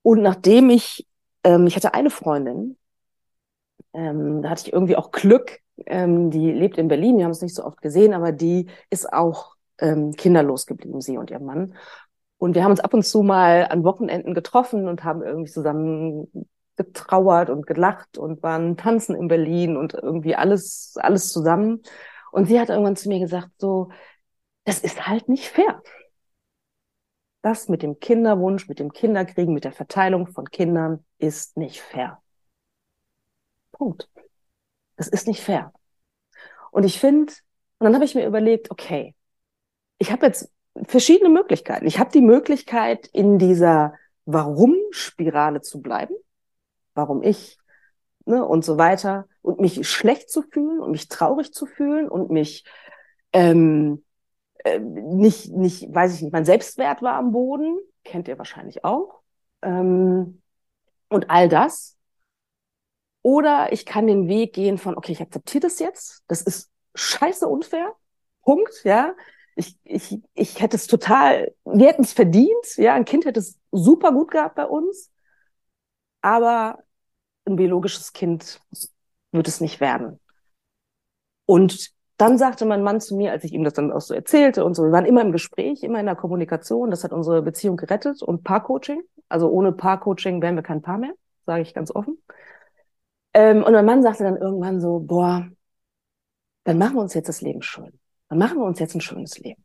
Und 0.04 0.22
nachdem 0.22 0.70
ich, 0.70 1.08
ähm, 1.44 1.66
ich 1.66 1.76
hatte 1.76 1.96
eine 1.96 2.12
Freundin, 2.12 2.78
ähm, 3.94 4.44
da 4.44 4.52
hatte 4.52 4.68
ich 4.68 4.74
irgendwie 4.74 4.96
auch 4.96 5.12
Glück, 5.12 5.60
ähm, 5.88 6.30
die 6.30 6.52
lebt 6.52 6.78
in 6.78 6.88
Berlin, 6.88 7.18
wir 7.18 7.26
haben 7.26 7.32
es 7.32 7.42
nicht 7.42 7.56
so 7.56 7.64
oft 7.66 7.82
gesehen, 7.82 8.14
aber 8.14 8.32
die 8.32 8.68
ist 8.92 9.12
auch 9.12 9.56
ähm, 9.80 10.12
kinderlos 10.12 10.68
geblieben, 10.68 11.02
sie 11.02 11.18
und 11.18 11.32
ihr 11.32 11.40
Mann. 11.40 11.76
Und 12.38 12.54
wir 12.54 12.64
haben 12.64 12.72
uns 12.72 12.80
ab 12.82 12.94
und 12.94 13.04
zu 13.04 13.24
mal 13.24 13.68
an 13.70 13.84
Wochenenden 13.84 14.36
getroffen 14.36 14.88
und 14.88 15.04
haben 15.04 15.24
irgendwie 15.24 15.52
zusammen 15.52 16.28
getrauert 16.76 17.50
und 17.50 17.66
gelacht 17.66 18.18
und 18.20 18.44
waren 18.44 18.78
tanzen 18.78 19.16
in 19.16 19.28
Berlin 19.28 19.76
und 19.78 19.94
irgendwie 19.94 20.36
alles, 20.36 20.94
alles 20.98 21.32
zusammen. 21.32 21.82
Und 22.32 22.48
sie 22.48 22.60
hat 22.60 22.70
irgendwann 22.70 22.96
zu 22.96 23.10
mir 23.10 23.20
gesagt, 23.20 23.50
so, 23.58 23.90
das 24.66 24.80
ist 24.80 25.08
halt 25.08 25.30
nicht 25.30 25.48
fair. 25.48 25.82
Das 27.42 27.68
mit 27.68 27.84
dem 27.84 28.00
Kinderwunsch, 28.00 28.70
mit 28.70 28.80
dem 28.80 28.94
Kinderkriegen, 28.94 29.54
mit 29.54 29.66
der 29.66 29.74
Verteilung 29.74 30.28
von 30.28 30.50
Kindern 30.50 31.06
ist 31.18 31.58
nicht 31.58 31.82
fair. 31.82 32.22
Punkt. 33.74 34.10
Das 34.96 35.08
ist 35.08 35.28
nicht 35.28 35.42
fair. 35.42 35.74
Und 36.72 36.86
ich 36.86 37.00
finde, 37.00 37.34
und 37.80 37.86
dann 37.86 37.96
habe 37.96 38.06
ich 38.06 38.16
mir 38.16 38.26
überlegt, 38.26 38.72
okay, 38.72 39.14
ich 39.98 40.12
habe 40.12 40.26
jetzt 40.26 40.52
verschiedene 40.86 41.30
Möglichkeiten. 41.30 41.86
Ich 41.86 42.00
habe 42.00 42.12
die 42.12 42.22
Möglichkeit, 42.22 43.08
in 43.08 43.38
dieser 43.38 43.94
Warum-Spirale 44.26 45.62
zu 45.62 45.82
bleiben. 45.82 46.16
Warum 46.94 47.22
ich, 47.24 47.58
ne, 48.26 48.46
und 48.46 48.64
so 48.64 48.78
weiter. 48.78 49.28
Und 49.42 49.60
mich 49.60 49.88
schlecht 49.88 50.30
zu 50.30 50.44
fühlen 50.44 50.80
und 50.80 50.92
mich 50.92 51.10
traurig 51.10 51.54
zu 51.54 51.66
fühlen 51.66 52.08
und 52.08 52.32
mich 52.32 52.64
ähm, 53.34 54.03
äh, 54.64 54.80
nicht, 54.80 55.52
nicht, 55.52 55.94
weiß 55.94 56.16
ich 56.16 56.22
nicht, 56.22 56.34
mein 56.34 56.46
Selbstwert 56.46 57.02
war 57.02 57.16
am 57.16 57.32
Boden, 57.32 57.78
kennt 58.04 58.28
ihr 58.28 58.38
wahrscheinlich 58.38 58.84
auch. 58.84 59.22
Ähm, 59.62 60.42
und 61.10 61.30
all 61.30 61.50
das. 61.50 61.98
Oder 63.22 63.72
ich 63.72 63.86
kann 63.86 64.08
den 64.08 64.28
Weg 64.28 64.54
gehen 64.54 64.78
von, 64.78 64.98
okay, 64.98 65.14
ich 65.14 65.22
akzeptiere 65.22 65.62
das 65.62 65.80
jetzt, 65.80 66.24
das 66.28 66.42
ist 66.42 66.70
scheiße 66.96 67.48
unfair, 67.48 67.94
Punkt, 68.42 68.84
ja. 68.84 69.16
Ich, 69.56 69.78
ich, 69.84 70.20
ich 70.34 70.62
hätte 70.62 70.76
es 70.76 70.88
total, 70.88 71.54
wir 71.64 71.88
hätten 71.88 72.02
es 72.02 72.12
verdient, 72.14 72.76
ja, 72.78 72.96
ein 72.96 73.06
Kind 73.06 73.26
hätte 73.26 73.40
es 73.40 73.60
super 73.72 74.12
gut 74.12 74.32
gehabt 74.32 74.56
bei 74.56 74.66
uns, 74.66 75.12
aber 76.22 76.80
ein 77.46 77.56
biologisches 77.56 78.14
Kind 78.14 78.60
wird 79.32 79.48
es 79.48 79.62
nicht 79.62 79.80
werden. 79.80 80.20
Und 81.46 81.94
dann 82.18 82.38
sagte 82.38 82.66
mein 82.66 82.84
Mann 82.84 83.02
zu 83.02 83.16
mir, 83.16 83.32
als 83.32 83.44
ich 83.44 83.54
ihm 83.54 83.64
das 83.64 83.74
dann 83.74 83.92
auch 83.92 84.02
so 84.02 84.14
erzählte 84.14 84.64
und 84.66 84.76
so, 84.76 84.84
wir 84.84 84.92
waren 84.92 85.06
immer 85.06 85.22
im 85.22 85.32
Gespräch, 85.32 85.84
immer 85.84 86.00
in 86.00 86.06
der 86.06 86.16
Kommunikation, 86.16 86.92
das 86.92 87.04
hat 87.04 87.12
unsere 87.12 87.42
Beziehung 87.42 87.76
gerettet 87.78 88.22
und 88.22 88.44
Paarcoaching. 88.44 89.02
Also 89.30 89.50
ohne 89.50 89.72
Paarcoaching 89.72 90.42
wären 90.42 90.56
wir 90.56 90.64
kein 90.64 90.82
Paar 90.82 90.98
mehr, 90.98 91.14
sage 91.46 91.62
ich 91.64 91.74
ganz 91.74 91.94
offen. 91.94 92.18
Ähm, 93.34 93.64
und 93.64 93.74
mein 93.74 93.86
Mann 93.86 94.04
sagte 94.04 94.24
dann 94.24 94.38
irgendwann 94.38 94.80
so, 94.80 95.00
boah, 95.00 95.48
dann 96.66 96.78
machen 96.78 96.96
wir 96.96 97.02
uns 97.02 97.14
jetzt 97.14 97.30
das 97.30 97.42
Leben 97.42 97.62
schön. 97.62 98.00
Dann 98.30 98.38
machen 98.38 98.58
wir 98.60 98.66
uns 98.66 98.80
jetzt 98.80 98.96
ein 98.96 99.02
schönes 99.02 99.40
Leben. 99.40 99.64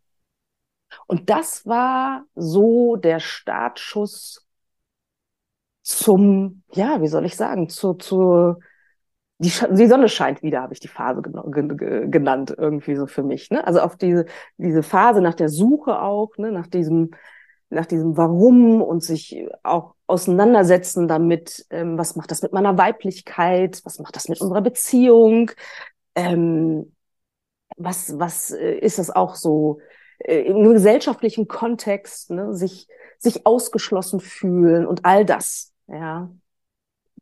Und 1.07 1.28
das 1.30 1.66
war 1.66 2.24
so 2.34 2.96
der 2.96 3.20
Startschuss 3.20 4.46
zum, 5.82 6.62
ja, 6.72 7.01
wie 7.01 7.09
soll 7.09 7.24
ich 7.24 7.36
sagen, 7.36 7.68
zu, 7.68 7.94
zu 7.94 8.57
die, 9.39 9.53
die 9.70 9.86
Sonne 9.86 10.09
scheint 10.09 10.43
wieder, 10.43 10.62
habe 10.62 10.72
ich 10.72 10.80
die 10.80 10.89
Phase 10.89 11.22
genannt, 11.22 12.55
irgendwie 12.57 12.97
so 12.97 13.07
für 13.07 13.22
mich. 13.22 13.51
Ne? 13.51 13.64
Also 13.64 13.80
auf 13.80 13.97
diese, 13.97 14.26
diese 14.57 14.82
Phase 14.82 15.20
nach 15.20 15.34
der 15.34 15.49
Suche 15.49 16.01
auch, 16.01 16.36
ne? 16.39 16.51
nach 16.51 16.66
diesem, 16.66 17.12
nach 17.70 17.86
diesem 17.86 18.16
Warum 18.16 18.82
und 18.82 19.05
sich 19.05 19.47
auch 19.62 19.95
auseinandersetzen 20.09 21.07
damit, 21.07 21.66
ähm, 21.70 21.97
was 21.99 22.16
macht 22.16 22.32
das 22.32 22.43
mit 22.43 22.53
meiner 22.53 22.78
Weiblichkeit, 22.78 23.80
was 23.84 24.01
macht 24.01 24.16
das 24.16 24.28
mit 24.28 24.41
unserer 24.41 24.62
Beziehung, 24.62 25.53
ähm, 26.16 26.97
was, 27.76 28.18
was 28.18 28.51
äh, 28.51 28.78
ist 28.78 28.99
das 28.99 29.11
auch 29.11 29.36
so 29.36 29.78
äh, 30.18 30.41
im 30.41 30.64
gesellschaftlichen 30.64 31.47
Kontext, 31.47 32.30
ne? 32.30 32.55
sich, 32.55 32.89
sich 33.18 33.47
ausgeschlossen 33.47 34.18
fühlen 34.18 34.84
und 34.84 35.05
all 35.05 35.24
das, 35.24 35.72
ja, 35.86 36.28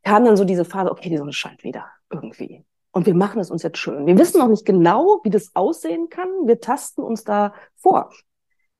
kam 0.03 0.25
dann 0.25 0.37
so 0.37 0.45
diese 0.45 0.65
Phase, 0.65 0.89
okay, 0.89 1.09
die 1.09 1.17
Sonne 1.17 1.33
scheint 1.33 1.63
wieder 1.63 1.85
irgendwie. 2.11 2.65
Und 2.91 3.05
wir 3.05 3.15
machen 3.15 3.39
es 3.39 3.51
uns 3.51 3.63
jetzt 3.63 3.77
schön. 3.77 4.07
Wir 4.07 4.17
wissen 4.17 4.39
noch 4.39 4.47
nicht 4.47 4.65
genau, 4.65 5.19
wie 5.23 5.29
das 5.29 5.55
aussehen 5.55 6.09
kann. 6.09 6.29
Wir 6.45 6.59
tasten 6.59 7.01
uns 7.01 7.23
da 7.23 7.53
vor, 7.75 8.09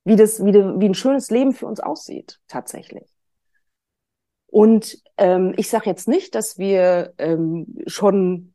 wie 0.06 0.16
das, 0.16 0.44
wie, 0.44 0.52
de, 0.52 0.80
wie 0.80 0.88
ein 0.88 0.96
schönes 0.96 1.30
Leben 1.30 1.54
für 1.54 1.68
uns 1.68 1.80
aussieht, 1.80 2.40
tatsächlich. 2.48 3.08
Und 4.48 4.98
ähm, 5.18 5.54
ich 5.58 5.70
sage 5.70 5.90
jetzt 5.90 6.08
nicht, 6.08 6.34
dass 6.34 6.58
wir 6.58 7.14
ähm, 7.18 7.68
schon 7.86 8.54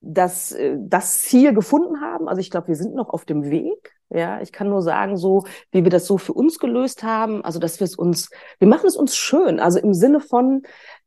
das, 0.00 0.52
äh, 0.52 0.76
das 0.78 1.22
Ziel 1.22 1.54
gefunden 1.54 2.00
haben. 2.00 2.28
Also 2.28 2.40
ich 2.40 2.50
glaube, 2.50 2.68
wir 2.68 2.76
sind 2.76 2.94
noch 2.94 3.08
auf 3.08 3.24
dem 3.24 3.50
Weg. 3.50 3.94
Ja, 4.10 4.40
ich 4.42 4.52
kann 4.52 4.68
nur 4.68 4.82
sagen, 4.82 5.16
so 5.16 5.44
wie 5.72 5.82
wir 5.82 5.90
das 5.90 6.06
so 6.06 6.18
für 6.18 6.34
uns 6.34 6.58
gelöst 6.58 7.02
haben, 7.02 7.44
also 7.44 7.58
dass 7.58 7.80
wir 7.80 7.86
es 7.86 7.96
uns, 7.96 8.30
wir 8.58 8.68
machen 8.68 8.86
es 8.86 8.96
uns 8.96 9.16
schön. 9.16 9.58
Also 9.58 9.80
im 9.80 9.94
Sinne 9.94 10.20
von, 10.20 10.62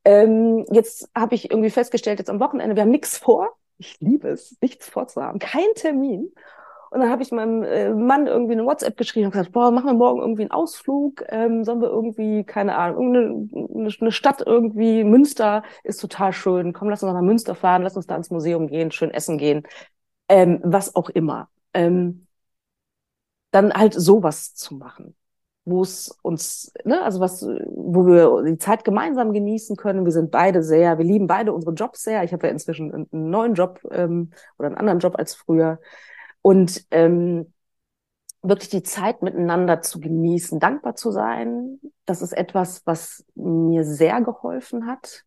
ähm, 0.08 0.66
jetzt 0.72 1.10
habe 1.14 1.36
ich 1.36 1.52
irgendwie 1.52 1.70
festgestellt, 1.70 2.20
jetzt 2.20 2.30
am 2.30 2.40
Wochenende, 2.40 2.78
wir 2.78 2.84
haben 2.84 2.92
nichts 2.92 3.18
vor. 3.18 3.50
Ich 3.78 4.00
liebe 4.00 4.30
es, 4.30 4.56
nichts 4.62 4.88
vorzuhaben, 4.88 5.38
kein 5.38 5.68
Termin. 5.76 6.32
Und 6.92 7.02
dann 7.02 7.10
habe 7.10 7.22
ich 7.24 7.32
meinem 7.34 7.64
äh, 7.64 7.94
Mann 7.94 8.26
irgendwie 8.26 8.54
eine 8.54 8.66
WhatsApp 8.66 8.96
geschrieben 8.96 9.26
und 9.26 9.32
gesagt, 9.34 9.52
boah, 9.52 9.70
machen 9.70 9.88
wir 9.88 9.94
morgen 9.94 10.22
irgendwie 10.22 10.44
einen 10.44 10.52
Ausflug, 10.52 11.26
ähm, 11.28 11.66
sollen 11.66 11.82
wir 11.82 11.90
irgendwie, 11.90 12.46
keine 12.46 12.78
Ahnung, 12.78 13.14
irgendeine 13.52 13.92
eine 14.00 14.12
Stadt 14.14 14.42
irgendwie, 14.46 15.04
Münster 15.04 15.64
ist 15.84 16.00
total 16.00 16.32
schön, 16.32 16.72
komm, 16.72 16.90
lass 16.90 17.04
uns 17.04 17.12
nach 17.12 17.22
Münster 17.22 17.54
fahren, 17.54 17.84
lass 17.84 17.98
uns 17.98 18.08
da 18.08 18.16
ins 18.16 18.32
Museum 18.32 18.68
gehen, 18.68 18.92
schön 18.92 19.12
essen 19.12 19.38
gehen, 19.38 19.64
ähm, 20.30 20.62
was 20.64 20.96
auch 20.96 21.10
immer. 21.10 21.50
Ähm, 21.74 22.28
dann 23.52 23.74
halt 23.74 23.94
sowas 23.94 24.56
zu 24.56 24.76
machen 24.76 25.16
wo 25.68 25.82
es 25.82 26.18
uns, 26.22 26.72
ne, 26.86 27.04
also 27.04 27.20
was, 27.20 27.42
wo 27.44 28.08
wir 28.08 28.44
die 28.44 28.58
Zeit 28.58 28.86
gemeinsam 28.86 29.34
genießen 29.34 29.76
können. 29.76 30.06
Wir 30.06 30.14
sind 30.14 30.32
beide 30.32 30.64
sehr, 30.64 30.98
wir 30.98 31.06
lieben 31.06 31.28
beide 31.28 31.54
unsere 31.54 31.74
Jobs 31.74 32.04
sehr. 32.04 32.24
Ich 32.24 32.32
habe 32.32 32.48
ja 32.48 32.54
inzwischen 32.54 32.94
einen, 32.94 33.30
neuen 33.30 33.54
Job 33.54 33.82
ähm, 33.92 34.32
oder 34.58 34.68
einen 34.68 34.78
anderen 34.78 35.00
Job 35.00 35.16
als 35.18 35.36
früher. 35.36 35.80
Und 36.42 36.86
ähm, 36.92 37.54
wirklich 38.42 38.70
die 38.70 38.84
Zeit 38.84 39.22
miteinander 39.22 39.82
zu 39.82 40.00
genießen, 40.00 40.60
dankbar 40.60 40.96
zu 40.96 41.12
sein, 41.12 41.80
das 42.06 42.22
ist 42.22 42.32
etwas, 42.32 42.84
was 42.86 43.26
mir 43.36 43.84
sehr 43.84 44.22
geholfen 44.22 44.88
hat. 44.88 45.26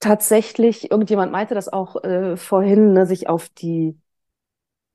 Tatsächlich, 0.00 0.90
irgendjemand 0.90 1.32
meinte 1.32 1.54
das 1.54 1.72
auch 1.72 2.04
äh, 2.04 2.36
vorhin, 2.36 2.92
ne, 2.92 3.06
sich 3.06 3.28
auf 3.30 3.48
die 3.48 3.98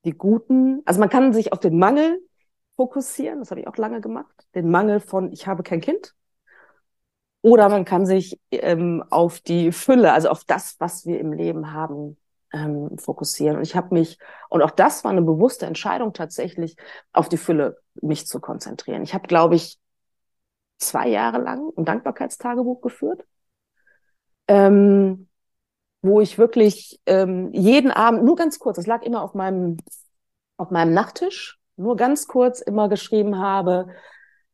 die 0.05 0.13
guten, 0.13 0.81
also 0.85 0.99
man 0.99 1.09
kann 1.09 1.33
sich 1.33 1.51
auf 1.51 1.59
den 1.59 1.77
Mangel 1.77 2.21
fokussieren, 2.79 3.39
das 3.39 3.51
habe 3.51 3.59
ich 3.59 3.67
auch 3.67 3.75
lange 3.75 3.99
gemacht, 3.99 4.47
den 4.55 4.71
Mangel 4.71 5.01
von 5.01 5.33
ich 5.33 5.47
habe 5.47 5.63
kein 5.63 5.81
Kind. 5.81 6.15
Oder 7.41 7.67
man 7.67 7.83
kann 7.83 8.05
sich 8.05 8.39
ähm, 8.51 9.03
auf 9.09 9.41
die 9.41 9.73
Fülle, 9.73 10.13
also 10.13 10.29
auf 10.29 10.45
das, 10.45 10.77
was 10.79 11.05
wir 11.05 11.19
im 11.19 11.33
Leben 11.33 11.73
haben, 11.73 12.15
ähm, 12.53 12.97
fokussieren. 12.97 13.57
Und 13.57 13.63
ich 13.63 13.75
habe 13.75 13.93
mich, 13.93 14.17
und 14.47 14.61
auch 14.61 14.71
das 14.71 15.03
war 15.03 15.11
eine 15.11 15.21
bewusste 15.21 15.65
Entscheidung 15.65 16.13
tatsächlich, 16.13 16.77
auf 17.11 17.27
die 17.27 17.35
Fülle 17.35 17.81
mich 18.01 18.27
zu 18.27 18.39
konzentrieren. 18.39 19.03
Ich 19.03 19.13
habe, 19.13 19.27
glaube 19.27 19.55
ich, 19.55 19.77
zwei 20.77 21.09
Jahre 21.09 21.39
lang 21.39 21.73
ein 21.75 21.83
Dankbarkeitstagebuch 21.83 22.79
geführt, 22.79 23.25
ähm, 24.47 25.27
wo 26.01 26.21
ich 26.21 26.37
wirklich 26.37 27.01
ähm, 27.05 27.51
jeden 27.51 27.91
Abend, 27.91 28.23
nur 28.23 28.37
ganz 28.37 28.57
kurz, 28.57 28.77
das 28.77 28.87
lag 28.87 29.01
immer 29.03 29.21
auf 29.21 29.33
meinem, 29.33 29.75
auf 30.55 30.71
meinem 30.71 30.93
Nachttisch, 30.93 31.58
nur 31.79 31.95
ganz 31.95 32.27
kurz 32.27 32.61
immer 32.61 32.89
geschrieben 32.89 33.39
habe, 33.39 33.87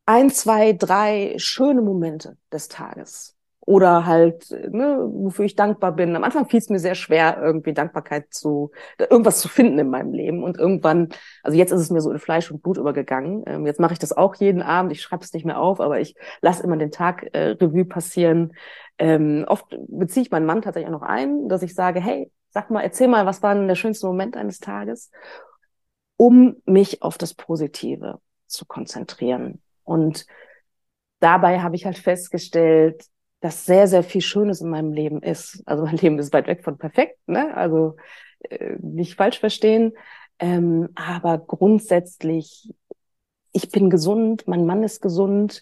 ein, 0.05 0.29
zwei, 0.29 0.73
drei 0.73 1.33
schöne 1.37 1.81
Momente 1.81 2.37
des 2.51 2.67
Tages. 2.67 3.35
Oder 3.67 4.05
halt, 4.05 4.51
ne, 4.51 5.09
wofür 5.11 5.45
ich 5.45 5.55
dankbar 5.55 5.91
bin. 5.93 6.15
Am 6.15 6.23
Anfang 6.23 6.47
fiel 6.47 6.59
es 6.59 6.69
mir 6.69 6.77
sehr 6.77 6.93
schwer, 6.93 7.39
irgendwie 7.41 7.73
Dankbarkeit 7.73 8.31
zu, 8.31 8.69
irgendwas 8.99 9.39
zu 9.39 9.47
finden 9.47 9.79
in 9.79 9.89
meinem 9.89 10.13
Leben. 10.13 10.43
Und 10.43 10.59
irgendwann, 10.59 11.09
also 11.41 11.57
jetzt 11.57 11.71
ist 11.71 11.81
es 11.81 11.89
mir 11.89 11.99
so 12.01 12.11
in 12.11 12.19
Fleisch 12.19 12.51
und 12.51 12.61
Blut 12.61 12.77
übergegangen. 12.77 13.43
Ähm, 13.47 13.65
jetzt 13.65 13.79
mache 13.79 13.93
ich 13.93 13.99
das 13.99 14.15
auch 14.15 14.35
jeden 14.35 14.61
Abend. 14.61 14.91
Ich 14.91 15.01
schreibe 15.01 15.23
es 15.23 15.33
nicht 15.33 15.45
mehr 15.45 15.59
auf, 15.59 15.81
aber 15.81 15.99
ich 15.99 16.13
lasse 16.41 16.61
immer 16.61 16.77
den 16.77 16.91
Tag 16.91 17.27
äh, 17.33 17.55
Revue 17.59 17.85
passieren. 17.85 18.53
Ähm, 18.99 19.45
oft 19.47 19.65
beziehe 19.87 20.23
ich 20.23 20.31
meinen 20.31 20.45
Mann 20.45 20.61
tatsächlich 20.61 20.93
auch 20.93 20.99
noch 20.99 21.07
ein, 21.07 21.49
dass 21.49 21.63
ich 21.63 21.73
sage, 21.73 21.99
hey, 21.99 22.31
sag 22.49 22.69
mal, 22.69 22.81
erzähl 22.81 23.07
mal, 23.07 23.25
was 23.25 23.43
war 23.43 23.55
denn 23.55 23.67
der 23.67 23.75
schönste 23.75 24.05
Moment 24.07 24.37
eines 24.37 24.59
Tages? 24.59 25.11
Um 26.17 26.55
mich 26.65 27.01
auf 27.01 27.17
das 27.17 27.33
Positive 27.33 28.19
zu 28.47 28.65
konzentrieren. 28.65 29.61
Und 29.83 30.25
dabei 31.19 31.59
habe 31.59 31.75
ich 31.75 31.85
halt 31.85 31.97
festgestellt, 31.97 33.05
dass 33.41 33.65
sehr, 33.65 33.87
sehr 33.87 34.03
viel 34.03 34.21
Schönes 34.21 34.61
in 34.61 34.69
meinem 34.69 34.91
Leben 34.91 35.21
ist. 35.21 35.61
Also 35.65 35.83
mein 35.83 35.97
Leben 35.97 36.19
ist 36.19 36.33
weit 36.33 36.47
weg 36.47 36.63
von 36.63 36.77
perfekt, 36.77 37.19
ne? 37.27 37.55
Also 37.55 37.95
äh, 38.49 38.75
nicht 38.81 39.15
falsch 39.15 39.39
verstehen. 39.39 39.93
Ähm, 40.39 40.89
aber 40.95 41.37
grundsätzlich, 41.37 42.73
ich 43.53 43.69
bin 43.69 43.89
gesund, 43.89 44.47
mein 44.47 44.65
Mann 44.65 44.83
ist 44.83 45.01
gesund, 45.01 45.61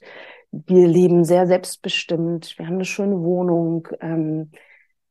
wir 0.51 0.87
leben 0.87 1.25
sehr 1.25 1.47
selbstbestimmt, 1.47 2.57
wir 2.57 2.67
haben 2.67 2.75
eine 2.75 2.85
schöne 2.85 3.21
Wohnung. 3.21 3.87
Ähm, 4.01 4.51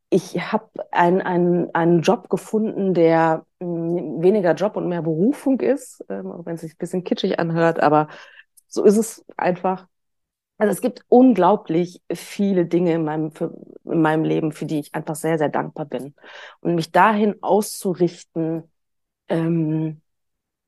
ich 0.08 0.52
habe 0.52 0.70
einen, 0.92 1.20
einen, 1.20 1.74
einen 1.74 2.02
Job 2.02 2.28
gefunden, 2.28 2.94
der 2.94 3.46
weniger 3.62 4.54
Job 4.54 4.76
und 4.76 4.88
mehr 4.88 5.02
Berufung 5.02 5.60
ist, 5.60 6.04
ähm, 6.08 6.30
auch 6.30 6.46
wenn 6.46 6.54
es 6.54 6.62
sich 6.62 6.74
ein 6.74 6.78
bisschen 6.78 7.04
kitschig 7.04 7.38
anhört, 7.38 7.82
aber 7.82 8.08
so 8.68 8.84
ist 8.84 8.96
es 8.96 9.24
einfach. 9.36 9.86
Also 10.58 10.72
es 10.72 10.80
gibt 10.80 11.04
unglaublich 11.08 12.02
viele 12.12 12.66
Dinge 12.66 12.92
in 12.94 13.04
meinem, 13.04 13.32
für, 13.32 13.52
in 13.84 14.00
meinem 14.00 14.24
Leben, 14.24 14.52
für 14.52 14.66
die 14.66 14.80
ich 14.80 14.94
einfach 14.94 15.16
sehr, 15.16 15.38
sehr 15.38 15.48
dankbar 15.48 15.86
bin. 15.86 16.14
Und 16.60 16.76
mich 16.76 16.92
dahin 16.92 17.42
auszurichten, 17.42 18.70
ähm, 19.28 20.00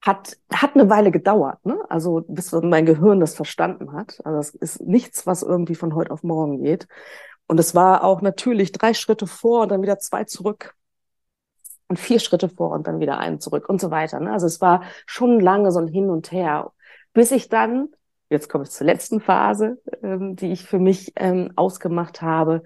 hat, 0.03 0.37
hat 0.53 0.75
eine 0.75 0.91
Weile 0.91 1.11
gedauert, 1.11 1.65
ne? 1.65 1.79
Also 1.89 2.25
bis 2.29 2.53
mein 2.53 2.85
Gehirn 2.87 3.21
das 3.21 3.35
verstanden 3.35 3.93
hat. 3.95 4.21
Also 4.25 4.39
es 4.39 4.55
ist 4.55 4.81
nichts, 4.83 5.27
was 5.27 5.43
irgendwie 5.43 5.75
von 5.75 5.95
heute 5.95 6.11
auf 6.11 6.23
morgen 6.23 6.63
geht. 6.63 6.89
Und 7.47 7.59
es 7.59 7.75
war 7.75 8.05
auch 8.05 8.21
natürlich 8.21 8.73
drei 8.73 8.95
Schritte 8.95 9.27
vor 9.27 9.63
und 9.63 9.71
dann 9.71 9.83
wieder 9.83 9.99
zwei 9.99 10.25
zurück 10.25 10.75
und 11.89 11.99
vier 11.99 12.19
Schritte 12.19 12.49
vor 12.49 12.71
und 12.71 12.87
dann 12.87 13.01
wieder 13.01 13.19
einen 13.19 13.41
zurück 13.41 13.69
und 13.69 13.81
so 13.81 13.91
weiter. 13.91 14.21
Ne? 14.21 14.33
Also 14.33 14.47
es 14.47 14.61
war 14.61 14.83
schon 15.07 15.41
lange 15.41 15.71
so 15.71 15.81
ein 15.81 15.89
Hin 15.89 16.11
und 16.11 16.33
Her, 16.33 16.73
bis 17.13 17.31
ich 17.31 17.49
dann, 17.49 17.89
jetzt 18.31 18.49
komme 18.49 18.65
ich 18.65 18.71
zur 18.71 18.87
letzten 18.87 19.21
Phase, 19.21 19.81
ähm, 20.03 20.37
die 20.37 20.53
ich 20.53 20.65
für 20.65 20.79
mich 20.79 21.13
ähm, 21.17 21.53
ausgemacht 21.57 22.23
habe 22.23 22.63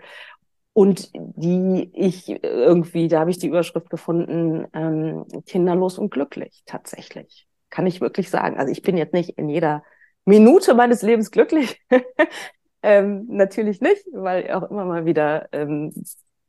und 0.72 1.10
die 1.14 1.90
ich 1.92 2.28
irgendwie, 2.42 3.08
da 3.08 3.20
habe 3.20 3.30
ich 3.30 3.38
die 3.38 3.48
Überschrift 3.48 3.90
gefunden, 3.90 4.66
ähm, 4.72 5.24
kinderlos 5.46 5.98
und 5.98 6.10
glücklich 6.10 6.62
tatsächlich. 6.66 7.48
Kann 7.70 7.86
ich 7.86 8.00
wirklich 8.00 8.30
sagen. 8.30 8.56
Also 8.58 8.72
ich 8.72 8.82
bin 8.82 8.96
jetzt 8.96 9.12
nicht 9.12 9.30
in 9.30 9.48
jeder 9.48 9.82
Minute 10.24 10.74
meines 10.74 11.02
Lebens 11.02 11.30
glücklich. 11.30 11.82
ähm, 12.82 13.26
natürlich 13.28 13.80
nicht, 13.80 14.06
weil 14.12 14.50
auch 14.52 14.70
immer 14.70 14.84
mal 14.84 15.04
wieder 15.04 15.48
ähm, 15.52 15.92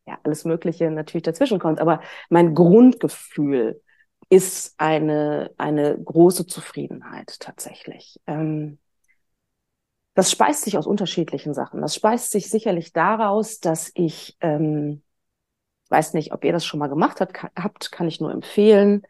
ja, 0.10 0.18
alles 0.24 0.44
Mögliche 0.44 0.90
natürlich 0.90 1.24
dazwischen 1.24 1.60
kommt. 1.60 1.80
Aber 1.80 2.02
mein 2.30 2.56
Grundgefühl 2.56 3.82
ist 4.30 4.74
eine, 4.78 5.52
eine 5.58 5.98
große 5.98 6.48
Zufriedenheit 6.48 7.40
tatsächlich. 7.40 8.20
Ähm, 8.28 8.80
das 10.16 10.32
speist 10.32 10.64
sich 10.64 10.78
aus 10.78 10.88
unterschiedlichen 10.88 11.54
Sachen. 11.54 11.82
Das 11.82 11.96
speist 11.96 12.32
sich 12.32 12.50
sicherlich 12.50 12.92
daraus, 12.92 13.60
dass 13.60 13.92
ich, 13.94 14.36
ähm, 14.42 15.04
weiß 15.90 16.14
nicht, 16.14 16.34
ob 16.34 16.44
ihr 16.44 16.52
das 16.52 16.66
schon 16.66 16.80
mal 16.80 16.88
gemacht 16.88 17.22
habt, 17.22 17.42
habt 17.56 17.92
kann 17.92 18.08
ich 18.08 18.20
nur 18.20 18.32
empfehlen. 18.32 19.04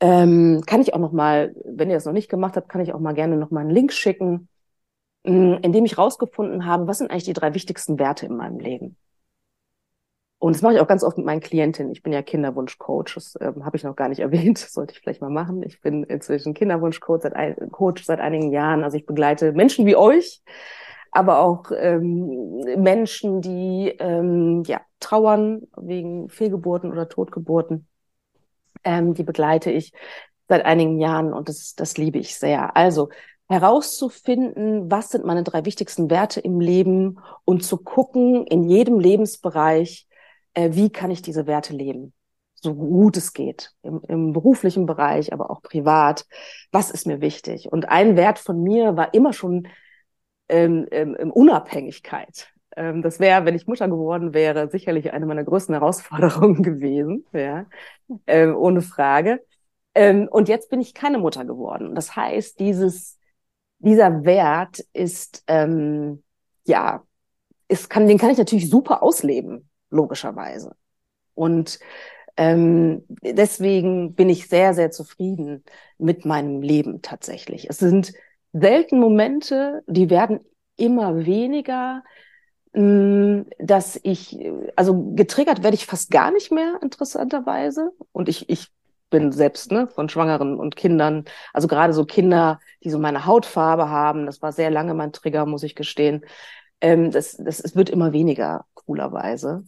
Ähm, 0.00 0.62
kann 0.66 0.80
ich 0.80 0.94
auch 0.94 0.98
noch 0.98 1.12
mal, 1.12 1.54
wenn 1.64 1.90
ihr 1.90 1.96
das 1.96 2.04
noch 2.04 2.12
nicht 2.12 2.30
gemacht 2.30 2.56
habt, 2.56 2.68
kann 2.68 2.82
ich 2.82 2.92
auch 2.92 3.00
mal 3.00 3.14
gerne 3.14 3.36
noch 3.36 3.50
mal 3.50 3.60
einen 3.60 3.70
Link 3.70 3.92
schicken, 3.92 4.48
in 5.24 5.72
dem 5.72 5.84
ich 5.84 5.98
rausgefunden 5.98 6.64
habe, 6.64 6.86
was 6.86 6.98
sind 6.98 7.10
eigentlich 7.10 7.24
die 7.24 7.32
drei 7.32 7.52
wichtigsten 7.52 7.98
Werte 7.98 8.24
in 8.26 8.36
meinem 8.36 8.60
Leben. 8.60 8.96
Und 10.38 10.54
das 10.54 10.62
mache 10.62 10.74
ich 10.74 10.80
auch 10.80 10.86
ganz 10.86 11.02
oft 11.02 11.16
mit 11.16 11.26
meinen 11.26 11.40
Klientinnen. 11.40 11.90
Ich 11.90 12.02
bin 12.02 12.12
ja 12.12 12.22
Kinderwunschcoach, 12.22 13.14
das 13.14 13.36
ähm, 13.40 13.64
habe 13.64 13.76
ich 13.76 13.82
noch 13.82 13.96
gar 13.96 14.08
nicht 14.08 14.20
erwähnt, 14.20 14.62
das 14.62 14.72
sollte 14.72 14.92
ich 14.92 15.00
vielleicht 15.00 15.20
mal 15.20 15.30
machen. 15.30 15.62
Ich 15.64 15.80
bin 15.80 16.04
inzwischen 16.04 16.54
Kinderwunschcoach 16.54 17.22
seit, 17.22 17.34
ein, 17.34 17.56
Coach 17.72 18.04
seit 18.04 18.20
einigen 18.20 18.52
Jahren. 18.52 18.84
Also 18.84 18.96
ich 18.96 19.06
begleite 19.06 19.52
Menschen 19.52 19.84
wie 19.86 19.96
euch, 19.96 20.42
aber 21.10 21.40
auch 21.40 21.70
ähm, 21.76 22.62
Menschen, 22.76 23.40
die 23.40 23.94
ähm, 23.98 24.62
ja, 24.64 24.80
trauern 25.00 25.62
wegen 25.76 26.28
Fehlgeburten 26.28 26.92
oder 26.92 27.08
Totgeburten. 27.08 27.86
Ähm, 28.84 29.14
die 29.14 29.24
begleite 29.24 29.72
ich 29.72 29.92
seit 30.48 30.64
einigen 30.64 31.00
Jahren 31.00 31.32
und 31.32 31.48
das, 31.48 31.74
das 31.74 31.98
liebe 31.98 32.18
ich 32.18 32.36
sehr. 32.36 32.76
Also 32.76 33.08
herauszufinden, 33.48 34.90
was 34.90 35.10
sind 35.10 35.24
meine 35.24 35.42
drei 35.42 35.64
wichtigsten 35.64 36.10
Werte 36.10 36.40
im 36.40 36.60
Leben 36.60 37.18
und 37.44 37.64
zu 37.64 37.78
gucken 37.78 38.46
in 38.46 38.64
jedem 38.64 39.00
Lebensbereich, 39.00 40.07
äh, 40.58 40.74
wie 40.74 40.90
kann 40.90 41.12
ich 41.12 41.22
diese 41.22 41.46
Werte 41.46 41.72
leben, 41.72 42.12
so 42.54 42.74
gut 42.74 43.16
es 43.16 43.32
geht, 43.32 43.72
im, 43.82 44.02
im 44.08 44.32
beruflichen 44.32 44.86
Bereich, 44.86 45.32
aber 45.32 45.50
auch 45.50 45.62
privat. 45.62 46.26
Was 46.72 46.90
ist 46.90 47.06
mir 47.06 47.20
wichtig? 47.20 47.70
Und 47.70 47.88
ein 47.88 48.16
Wert 48.16 48.40
von 48.40 48.60
mir 48.62 48.96
war 48.96 49.14
immer 49.14 49.32
schon 49.32 49.68
ähm, 50.48 50.88
ähm, 50.90 51.30
Unabhängigkeit. 51.30 52.48
Ähm, 52.76 53.02
das 53.02 53.20
wäre, 53.20 53.44
wenn 53.44 53.54
ich 53.54 53.68
Mutter 53.68 53.86
geworden 53.86 54.34
wäre, 54.34 54.68
sicherlich 54.68 55.12
eine 55.12 55.26
meiner 55.26 55.44
größten 55.44 55.74
Herausforderungen 55.76 56.62
gewesen, 56.64 57.24
ja, 57.32 57.66
ähm, 58.26 58.56
ohne 58.56 58.82
Frage. 58.82 59.44
Ähm, 59.94 60.26
und 60.28 60.48
jetzt 60.48 60.70
bin 60.70 60.80
ich 60.80 60.92
keine 60.92 61.18
Mutter 61.18 61.44
geworden. 61.44 61.94
Das 61.94 62.16
heißt, 62.16 62.58
dieses, 62.58 63.16
dieser 63.78 64.24
Wert 64.24 64.80
ist, 64.92 65.44
ähm, 65.46 66.24
ja, 66.66 67.04
ist, 67.68 67.88
kann, 67.88 68.08
den 68.08 68.18
kann 68.18 68.30
ich 68.30 68.38
natürlich 68.38 68.68
super 68.68 69.04
ausleben 69.04 69.67
logischerweise. 69.90 70.76
Und 71.34 71.78
ähm, 72.36 73.04
deswegen 73.22 74.14
bin 74.14 74.28
ich 74.28 74.48
sehr, 74.48 74.72
sehr 74.74 74.90
zufrieden 74.90 75.64
mit 75.98 76.24
meinem 76.24 76.62
Leben 76.62 77.02
tatsächlich. 77.02 77.68
Es 77.68 77.78
sind 77.78 78.12
selten 78.52 79.00
Momente, 79.00 79.82
die 79.86 80.08
werden 80.10 80.40
immer 80.76 81.26
weniger, 81.26 82.04
mh, 82.72 82.82
mm, 82.82 83.46
dass 83.58 83.98
ich, 84.02 84.38
also 84.76 85.14
getriggert 85.14 85.62
werde 85.62 85.74
ich 85.74 85.86
fast 85.86 86.10
gar 86.10 86.30
nicht 86.30 86.52
mehr, 86.52 86.78
interessanterweise. 86.82 87.92
Und 88.12 88.28
ich, 88.28 88.48
ich 88.48 88.68
bin 89.10 89.32
selbst 89.32 89.72
ne, 89.72 89.88
von 89.88 90.08
Schwangeren 90.08 90.58
und 90.58 90.76
Kindern, 90.76 91.24
also 91.52 91.68
gerade 91.68 91.92
so 91.92 92.04
Kinder, 92.04 92.60
die 92.84 92.90
so 92.90 92.98
meine 92.98 93.26
Hautfarbe 93.26 93.88
haben, 93.90 94.26
das 94.26 94.42
war 94.42 94.52
sehr 94.52 94.70
lange 94.70 94.94
mein 94.94 95.12
Trigger, 95.12 95.46
muss 95.46 95.62
ich 95.62 95.74
gestehen. 95.74 96.24
Ähm, 96.80 97.10
das, 97.10 97.36
das, 97.36 97.60
es 97.60 97.74
wird 97.74 97.90
immer 97.90 98.12
weniger, 98.12 98.66
coolerweise. 98.74 99.64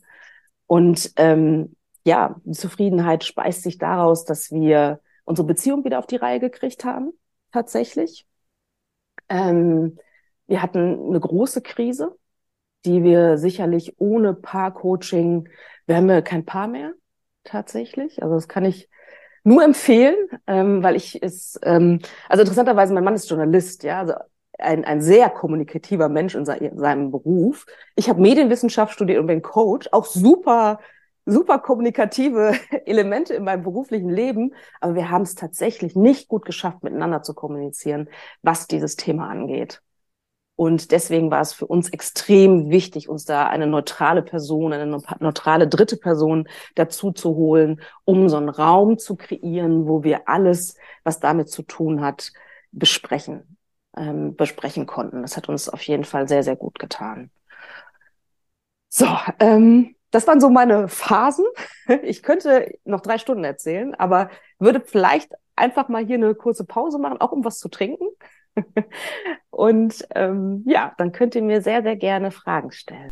Und 0.71 1.15
ähm, 1.17 1.75
ja, 2.05 2.41
Zufriedenheit 2.49 3.25
speist 3.25 3.65
sich 3.65 3.79
daraus, 3.79 4.25
dass 4.25 4.53
wir 4.53 5.01
unsere 5.25 5.45
Beziehung 5.45 5.85
wieder 5.85 5.99
auf 5.99 6.07
die 6.07 6.15
Reihe 6.15 6.39
gekriegt 6.39 6.85
haben, 6.85 7.11
tatsächlich. 7.51 8.25
Ähm, 9.29 9.99
wir 10.47 10.63
hatten 10.63 11.09
eine 11.09 11.19
große 11.19 11.61
Krise, 11.63 12.17
die 12.85 13.03
wir 13.03 13.37
sicherlich 13.37 13.99
ohne 13.99 14.33
Paar-Coaching, 14.33 15.49
wir 15.87 15.97
haben 15.97 16.09
ja 16.09 16.23
kein 16.23 16.45
Paar 16.45 16.69
mehr, 16.69 16.93
tatsächlich. 17.43 18.23
Also 18.23 18.37
das 18.37 18.47
kann 18.47 18.65
ich 18.65 18.89
nur 19.43 19.65
empfehlen, 19.65 20.15
ähm, 20.47 20.85
weil 20.85 20.95
ich 20.95 21.21
es, 21.21 21.59
ähm, 21.65 21.99
also 22.29 22.43
interessanterweise, 22.43 22.95
mein 22.95 23.03
Mann 23.03 23.17
ist 23.17 23.29
Journalist, 23.29 23.83
ja, 23.83 23.99
also 23.99 24.15
ein, 24.61 24.85
ein 24.85 25.01
sehr 25.03 25.31
kommunikativer 25.31 26.09
Mensch 26.09 26.35
in, 26.35 26.45
se 26.45 26.71
seinem 26.75 27.11
Beruf. 27.11 27.67
Ich 27.97 28.09
habe 28.09 28.21
Medienwissenschaft 28.21 28.95
studiert 28.95 29.21
und 29.21 29.27
bin 29.27 29.43
Coach, 29.43 29.89
auch 29.93 30.05
super 30.05 30.79
super 31.27 31.59
kommunikative 31.59 32.55
Elemente 32.87 33.35
in 33.35 33.45
meinem 33.45 33.63
beruflichen 33.63 34.11
Leben, 34.11 34.55
aber 34.81 34.95
wir 34.95 35.11
haben 35.11 35.23
es 35.23 35.35
tatsächlich 35.35 35.95
nicht 35.97 36.29
gut 36.29 36.45
geschafft, 36.45 36.83
miteinander 36.83 37.23
zu 37.23 37.35
kommunizieren, 37.35 38.09
was 38.43 38.67
dieses 38.67 38.97
Thema 38.97 39.29
angeht. 39.29 39.83
Und 40.57 40.91
deswegen 40.91 41.31
war 41.31 41.41
es 41.41 41.55
für 41.55 41.67
uns 41.67 41.89
extrem 41.89 42.69
wichtig, 42.69 43.09
uns 43.09 43.25
da 43.25 43.47
eine 43.47 43.67
neutrale 43.67 44.21
Person, 44.21 44.75
eine 44.75 45.01
neutrale 45.21 45.67
dritte 45.67 45.97
Person 45.97 46.49
dazu 46.75 47.13
zu 47.13 47.35
holen, 47.35 47.81
um 48.05 48.29
so 48.29 48.37
einen 48.37 48.51
Raum 48.51 48.99
zu 48.99 49.17
kreieren, 49.17 49.89
wo 49.89 50.03
wir 50.03 50.29
alles, 50.29 50.77
was 51.03 51.19
damit 51.19 51.49
zu 51.49 51.63
tun 51.63 52.03
hat, 52.03 52.33
besprechen 52.73 53.57
ähm, 53.97 54.37
besprechen 54.37 54.87
konnten. 54.87 55.23
Das 55.23 55.37
hat 55.37 55.49
uns 55.49 55.69
auf 55.69 55.83
jeden 55.83 56.05
Fall 56.05 56.29
sehr, 56.29 56.43
sehr 56.43 56.57
gut 56.57 56.79
getan. 56.79 57.31
So, 58.89 59.07
ähm, 59.39 59.95
das 60.11 60.27
waren 60.27 60.41
so 60.41 60.51
meine 60.51 60.89
Phasen. 60.89 61.45
Ich 62.03 62.23
könnte 62.23 62.79
noch 62.85 63.01
drei 63.01 63.19
Stunden 63.19 63.43
erzählen, 63.43 63.95
aber 63.97 64.31
würde 64.59 64.81
vielleicht 64.81 65.33
einfach 65.57 65.89
mal 65.89 66.05
hier 66.05 66.17
eine 66.17 66.35
kurze 66.35 66.65
Pause 66.65 66.99
machen, 66.99 67.21
auch 67.21 67.33
um 67.33 67.45
was 67.45 67.59
zu 67.59 67.69
trinken. 67.69 68.07
Und 69.51 70.07
ähm, 70.15 70.63
ja, 70.67 70.93
dann 70.99 71.13
könnt 71.13 71.35
ihr 71.35 71.43
mir 71.43 71.63
sehr, 71.63 71.83
sehr 71.83 71.97
gerne 71.97 72.31
Fragen 72.31 72.73
stellen. 72.73 73.11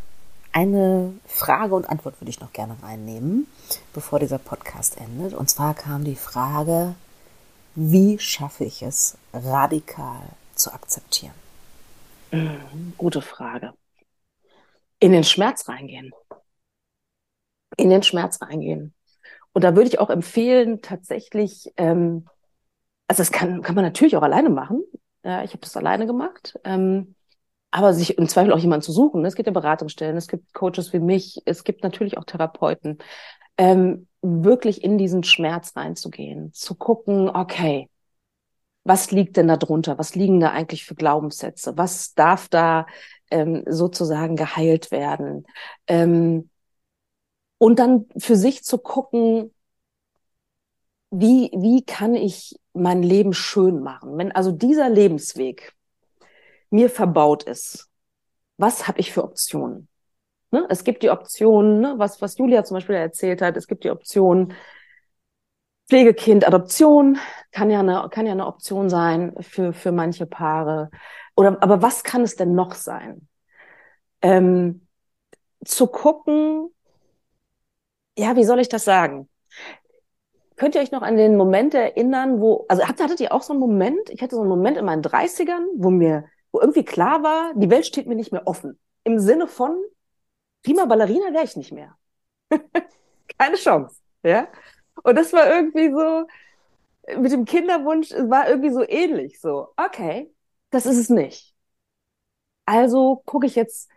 Eine 0.53 1.13
Frage 1.27 1.75
und 1.75 1.89
Antwort 1.89 2.21
würde 2.21 2.31
ich 2.31 2.41
noch 2.41 2.53
gerne 2.53 2.75
reinnehmen, 2.83 3.47
bevor 3.93 4.19
dieser 4.19 4.39
Podcast 4.39 4.99
endet. 4.99 5.35
Und 5.35 5.51
zwar 5.51 5.75
kam 5.75 6.05
die 6.05 6.17
Frage, 6.17 6.95
wie 7.75 8.19
schaffe 8.19 8.65
ich 8.65 8.83
es, 8.83 9.19
radikal 9.33 10.23
zu 10.59 10.73
akzeptieren? 10.73 11.35
Gute 12.99 13.23
Frage. 13.23 13.73
In 15.01 15.13
den 15.13 15.25
Schmerz 15.25 15.69
reingehen. 15.69 16.13
In 17.77 17.91
den 17.91 18.03
Schmerz 18.03 18.43
reingehen. 18.43 18.95
Und 19.53 19.65
da 19.65 19.75
würde 19.75 19.89
ich 19.89 19.99
auch 19.99 20.11
empfehlen, 20.11 20.83
tatsächlich 20.83 21.73
ähm, 21.77 22.27
also 23.09 23.23
das 23.23 23.33
kann, 23.33 23.63
kann 23.63 23.75
man 23.75 23.85
natürlich 23.85 24.17
auch 24.17 24.23
alleine 24.23 24.51
machen. 24.51 24.85
Ja, 25.25 25.43
ich 25.43 25.51
habe 25.51 25.61
das 25.63 25.77
alleine 25.77 26.07
gemacht. 26.07 26.59
Ähm, 26.63 27.15
aber 27.71 27.93
sich 27.93 28.17
im 28.17 28.29
Zweifel 28.29 28.53
auch 28.53 28.59
jemanden 28.59 28.85
zu 28.85 28.93
suchen. 28.93 29.25
Es 29.25 29.35
gibt 29.35 29.47
ja 29.47 29.53
Beratungsstellen, 29.53 30.17
es 30.17 30.29
gibt 30.29 30.55
Coaches 30.55 30.93
wie 30.93 31.01
mich, 31.01 31.43
es 31.45 31.65
gibt 31.65 31.83
natürlich 31.83 32.17
auch 32.17 32.25
Therapeuten. 32.25 32.99
Ähm, 33.57 34.07
wirklich 34.23 34.85
in 34.85 34.97
diesen 34.97 35.25
Schmerz 35.25 35.77
reinzugehen, 35.77 36.53
zu 36.53 36.75
gucken, 36.75 37.29
okay, 37.29 37.91
was 38.89 39.11
liegt 39.11 39.37
denn 39.37 39.49
da 39.49 39.59
drunter? 39.59 39.99
Was 39.99 40.15
liegen 40.15 40.41
da 40.41 40.51
eigentlich 40.51 40.87
für 40.87 40.95
Glaubenssätze? 40.95 41.77
Was 41.77 42.15
darf 42.15 42.49
da 42.49 42.87
ähm, 43.31 43.63
sozusagen 43.67 44.35
geheilt 44.35 44.91
werden? 44.91 45.47
Ähm, 45.87 46.49
und 47.59 47.79
dann 47.79 48.07
für 48.17 48.35
sich 48.35 48.65
zu 48.65 48.79
gucken, 48.79 49.53
wie, 51.11 51.51
wie 51.55 51.85
kann 51.85 52.15
ich 52.15 52.59
mein 52.73 53.03
Leben 53.03 53.35
schön 53.35 53.81
machen? 53.81 54.17
Wenn 54.17 54.33
also 54.33 54.53
dieser 54.53 54.89
Lebensweg 54.89 55.75
mir 56.71 56.89
verbaut 56.89 57.43
ist, 57.43 57.91
was 58.57 58.89
habe 58.89 59.01
ich 59.01 59.13
für 59.13 59.23
Optionen? 59.23 59.89
Ne? 60.51 60.67
Es 60.71 60.83
gibt 60.83 61.03
die 61.03 61.11
Option, 61.11 61.81
ne, 61.81 61.95
was, 61.99 62.23
was 62.23 62.39
Julia 62.39 62.65
zum 62.65 62.77
Beispiel 62.77 62.97
erzählt 62.97 63.43
hat, 63.43 63.57
es 63.59 63.67
gibt 63.67 63.85
die 63.85 63.91
Option 63.91 64.55
Pflegekind, 65.89 66.47
Adoption 66.47 67.19
kann 67.51 67.71
ja 67.71 67.81
eine, 67.81 68.09
kann 68.11 68.27
ja 68.27 68.33
eine 68.33 68.47
Option 68.47 68.91
sein 68.91 69.35
für, 69.41 69.73
für 69.73 69.91
manche 69.91 70.27
Paare. 70.27 70.91
Oder, 71.35 71.57
aber 71.63 71.81
was 71.81 72.05
kann 72.05 72.23
es 72.23 72.37
denn 72.37 72.55
noch 72.55 72.75
sein? 72.75 73.27
Ähm, 74.21 74.87
zu 75.65 75.87
gucken, 75.87 76.71
ja, 78.19 78.37
wie 78.37 78.45
soll 78.45 78.61
ich 78.61 78.69
das 78.69 78.85
sagen? 78.85 79.29
Könnt 80.57 80.75
ihr 80.75 80.81
euch 80.81 80.91
noch 80.91 81.03
an 81.03 81.17
den 81.17 81.37
Moment 81.37 81.73
erinnern, 81.73 82.41
wo, 82.41 82.67
also 82.69 82.83
hattet, 82.83 83.05
hattet 83.05 83.21
ihr 83.21 83.33
auch 83.33 83.43
so 83.43 83.53
einen 83.53 83.61
Moment? 83.61 84.11
Ich 84.11 84.21
hatte 84.23 84.35
so 84.35 84.41
einen 84.43 84.51
Moment 84.51 84.77
in 84.77 84.85
meinen 84.85 85.03
30ern, 85.03 85.65
wo 85.77 85.91
mir, 85.91 86.25
wo 86.51 86.61
irgendwie 86.61 86.85
klar 86.85 87.23
war, 87.23 87.53
die 87.55 87.71
Welt 87.71 87.87
steht 87.87 88.09
mir 88.09 88.17
nicht 88.17 88.33
mehr 88.33 88.47
offen. 88.47 88.79
Im 89.05 89.21
Sinne 89.21 89.47
von, 89.47 89.81
prima 90.65 90.85
Ballerina 90.85 91.33
wäre 91.33 91.45
ich 91.45 91.57
nicht 91.57 91.73
mehr. 91.73 91.97
Keine 93.39 93.57
Chance, 93.57 94.01
ja? 94.25 94.49
Und 95.09 95.17
das 95.17 95.33
war 95.33 95.49
irgendwie 95.51 95.91
so, 95.91 96.27
mit 97.17 97.33
dem 97.33 97.47
Kinderwunsch, 97.47 98.11
war 98.11 98.49
irgendwie 98.49 98.71
so 98.71 98.87
ähnlich, 98.87 99.41
so, 99.41 99.69
okay, 99.77 100.31
das 100.71 100.85
ist 100.85 100.99
es 100.99 101.09
nicht. 101.09 101.55
Also 102.67 103.23
gucke 103.25 103.47
ich 103.47 103.55
jetzt, 103.55 103.89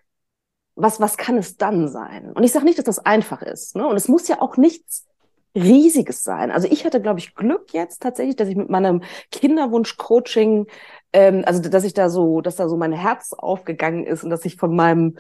was, 0.76 1.02
was 1.02 1.18
kann 1.18 1.38
es 1.38 1.58
dann 1.58 1.90
sein? 1.90 2.32
Und 2.32 2.44
ich 2.44 2.54
sage 2.54 2.64
nicht, 2.64 2.78
dass 2.78 2.86
das 2.86 3.00
einfach 3.00 3.42
ist. 3.42 3.76
Ne? 3.76 3.86
Und 3.86 3.98
es 3.98 4.08
muss 4.08 4.30
ja 4.30 4.40
auch 4.40 4.56
nichts 4.56 5.06
Riesiges 5.54 6.24
sein. 6.24 6.50
Also 6.50 6.70
ich 6.72 6.86
hatte, 6.86 7.02
glaube 7.02 7.20
ich, 7.20 7.36
Glück 7.36 7.74
jetzt 7.74 8.02
tatsächlich, 8.02 8.38
dass 8.38 8.48
ich 8.48 8.56
mit 8.56 8.70
meinem 8.70 9.04
Kinderwunsch-Coaching, 9.32 10.68
ähm, 11.12 11.44
also 11.46 11.62
dass 11.62 11.84
ich 11.84 11.94
da 11.94 12.10
so, 12.10 12.40
dass 12.40 12.56
da 12.56 12.70
so 12.70 12.78
mein 12.78 12.94
Herz 12.94 13.34
aufgegangen 13.34 14.06
ist 14.06 14.24
und 14.24 14.30
dass 14.30 14.46
ich 14.46 14.56
von 14.56 14.74
meinem 14.74 15.18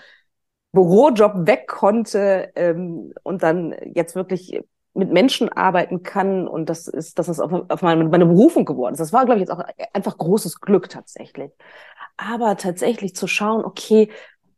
Bürojob 0.72 1.48
weg 1.48 1.68
konnte 1.68 2.50
ähm, 2.56 3.14
und 3.24 3.44
dann 3.44 3.76
jetzt 3.94 4.16
wirklich 4.16 4.62
mit 4.94 5.12
Menschen 5.12 5.50
arbeiten 5.50 6.04
kann 6.04 6.48
und 6.48 6.70
das 6.70 6.88
ist, 6.88 7.18
das 7.18 7.40
auf, 7.40 7.52
auf 7.70 7.82
meine, 7.82 8.04
meine 8.06 8.26
Berufung 8.26 8.66
geworden 8.66 8.94
ist. 8.94 9.00
Das 9.00 9.14
war, 9.14 9.26
glaube 9.26 9.40
ich, 9.40 9.48
jetzt 9.48 9.52
auch 9.52 9.64
einfach 9.94 10.18
großes 10.18 10.60
Glück 10.60 10.90
tatsächlich. 10.90 11.52
Aber 12.18 12.58
tatsächlich 12.58 13.16
zu 13.16 13.28
schauen, 13.28 13.64
okay, 13.64 14.10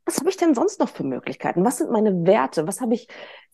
was 0.05 0.17
habe 0.17 0.29
ich 0.29 0.37
denn 0.37 0.53
sonst 0.53 0.79
noch 0.79 0.89
für 0.89 1.03
Möglichkeiten? 1.03 1.63
Was 1.63 1.77
sind 1.77 1.91
meine 1.91 2.25
Werte? 2.25 2.67
Was 2.67 2.81
habe 2.81 2.93
ich 2.93 3.07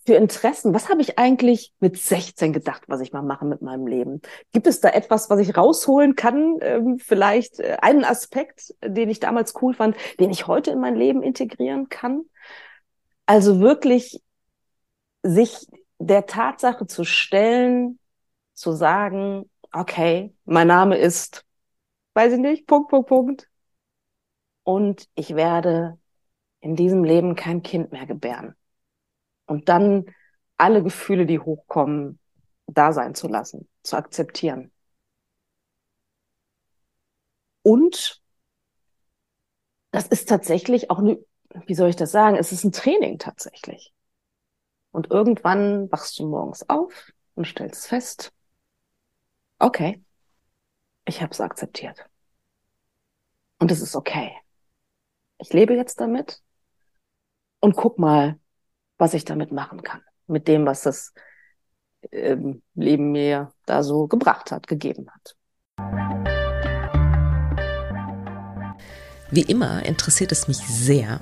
für 0.06 0.16
Interessen? 0.16 0.74
Was 0.74 0.90
habe 0.90 1.02
ich 1.02 1.20
eigentlich 1.20 1.74
mit 1.80 1.98
16 1.98 2.54
gedacht, 2.54 2.84
was 2.88 3.02
ich 3.02 3.14
mal 3.14 3.22
mache 3.22 3.46
mit 3.46 3.62
meinem 3.62 3.86
Leben? 3.86 4.22
Gibt 4.52 4.66
es 4.66 4.80
da 4.80 4.90
etwas, 4.90 5.30
was 5.30 5.40
ich 5.40 5.56
rausholen 5.56 6.16
kann? 6.16 6.58
Ähm, 6.62 6.98
vielleicht 6.98 7.60
äh, 7.60 7.78
einen 7.82 8.04
Aspekt, 8.04 8.74
den 8.84 9.10
ich 9.10 9.20
damals 9.20 9.54
cool 9.62 9.74
fand, 9.74 9.96
den 10.20 10.32
ich 10.32 10.48
heute 10.48 10.72
in 10.72 10.80
mein 10.80 10.96
Leben 10.96 11.22
integrieren 11.22 11.90
kann? 11.90 12.24
Also 13.26 13.60
wirklich 13.60 14.22
sich 15.22 15.68
der 16.00 16.26
Tatsache 16.26 16.88
zu 16.88 17.04
stellen, 17.04 18.00
zu 18.54 18.72
sagen, 18.74 19.50
okay, 19.72 20.36
mein 20.46 20.68
Name 20.68 20.98
ist, 20.98 21.46
weiß 22.14 22.34
ich 22.34 22.40
nicht, 22.40 22.68
Punkt, 22.68 22.90
Punkt, 22.90 23.10
Punkt. 23.10 23.50
Und 24.64 25.08
ich 25.16 25.36
werde 25.36 26.00
in 26.62 26.76
diesem 26.76 27.04
Leben 27.04 27.36
kein 27.36 27.64
Kind 27.64 27.92
mehr 27.92 28.06
gebären. 28.06 28.56
Und 29.46 29.70
dann 29.70 30.06
alle 30.58 30.84
Gefühle, 30.84 31.26
die 31.26 31.40
hochkommen, 31.40 32.20
da 32.68 32.94
sein 32.94 33.16
zu 33.16 33.28
lassen, 33.28 33.68
zu 33.84 33.98
akzeptieren. 33.98 34.72
Und 37.64 38.22
das 39.92 40.08
ist 40.08 40.30
tatsächlich 40.30 40.90
auch 40.92 41.00
eine, 41.00 41.20
wie 41.66 41.76
soll 41.76 41.90
ich 41.90 41.96
das 41.96 42.12
sagen? 42.12 42.36
Es 42.38 42.52
ist 42.52 42.64
ein 42.64 42.72
Training 42.72 43.18
tatsächlich. 43.18 43.94
Und 44.92 45.12
irgendwann 45.12 45.92
wachst 45.92 46.18
du 46.20 46.28
morgens 46.28 46.68
auf 46.70 47.12
und 47.36 47.46
stellst 47.46 47.88
fest, 47.88 48.32
okay, 49.60 50.04
ich 51.06 51.22
habe 51.22 51.32
es 51.32 51.42
akzeptiert. 51.42 52.06
Und 53.60 53.72
es 53.72 53.82
ist 53.82 53.96
okay. 53.96 54.32
Ich 55.38 55.54
lebe 55.54 55.76
jetzt 55.76 56.00
damit 56.00 56.42
und 57.60 57.76
guck 57.76 58.00
mal, 58.00 58.40
was 58.98 59.14
ich 59.14 59.26
damit 59.26 59.52
machen 59.52 59.84
kann. 59.84 60.02
Mit 60.28 60.48
dem, 60.48 60.66
was 60.66 60.82
das 60.82 61.14
ähm, 62.12 62.62
Leben 62.76 63.12
mir 63.12 63.54
da 63.66 63.84
so 63.84 64.08
gebracht 64.08 64.52
hat, 64.52 64.68
gegeben 64.68 65.08
hat. 65.12 65.36
Wie 69.32 69.42
immer 69.42 69.86
interessiert 69.86 70.32
es 70.32 70.48
mich 70.48 70.58
sehr, 70.58 71.22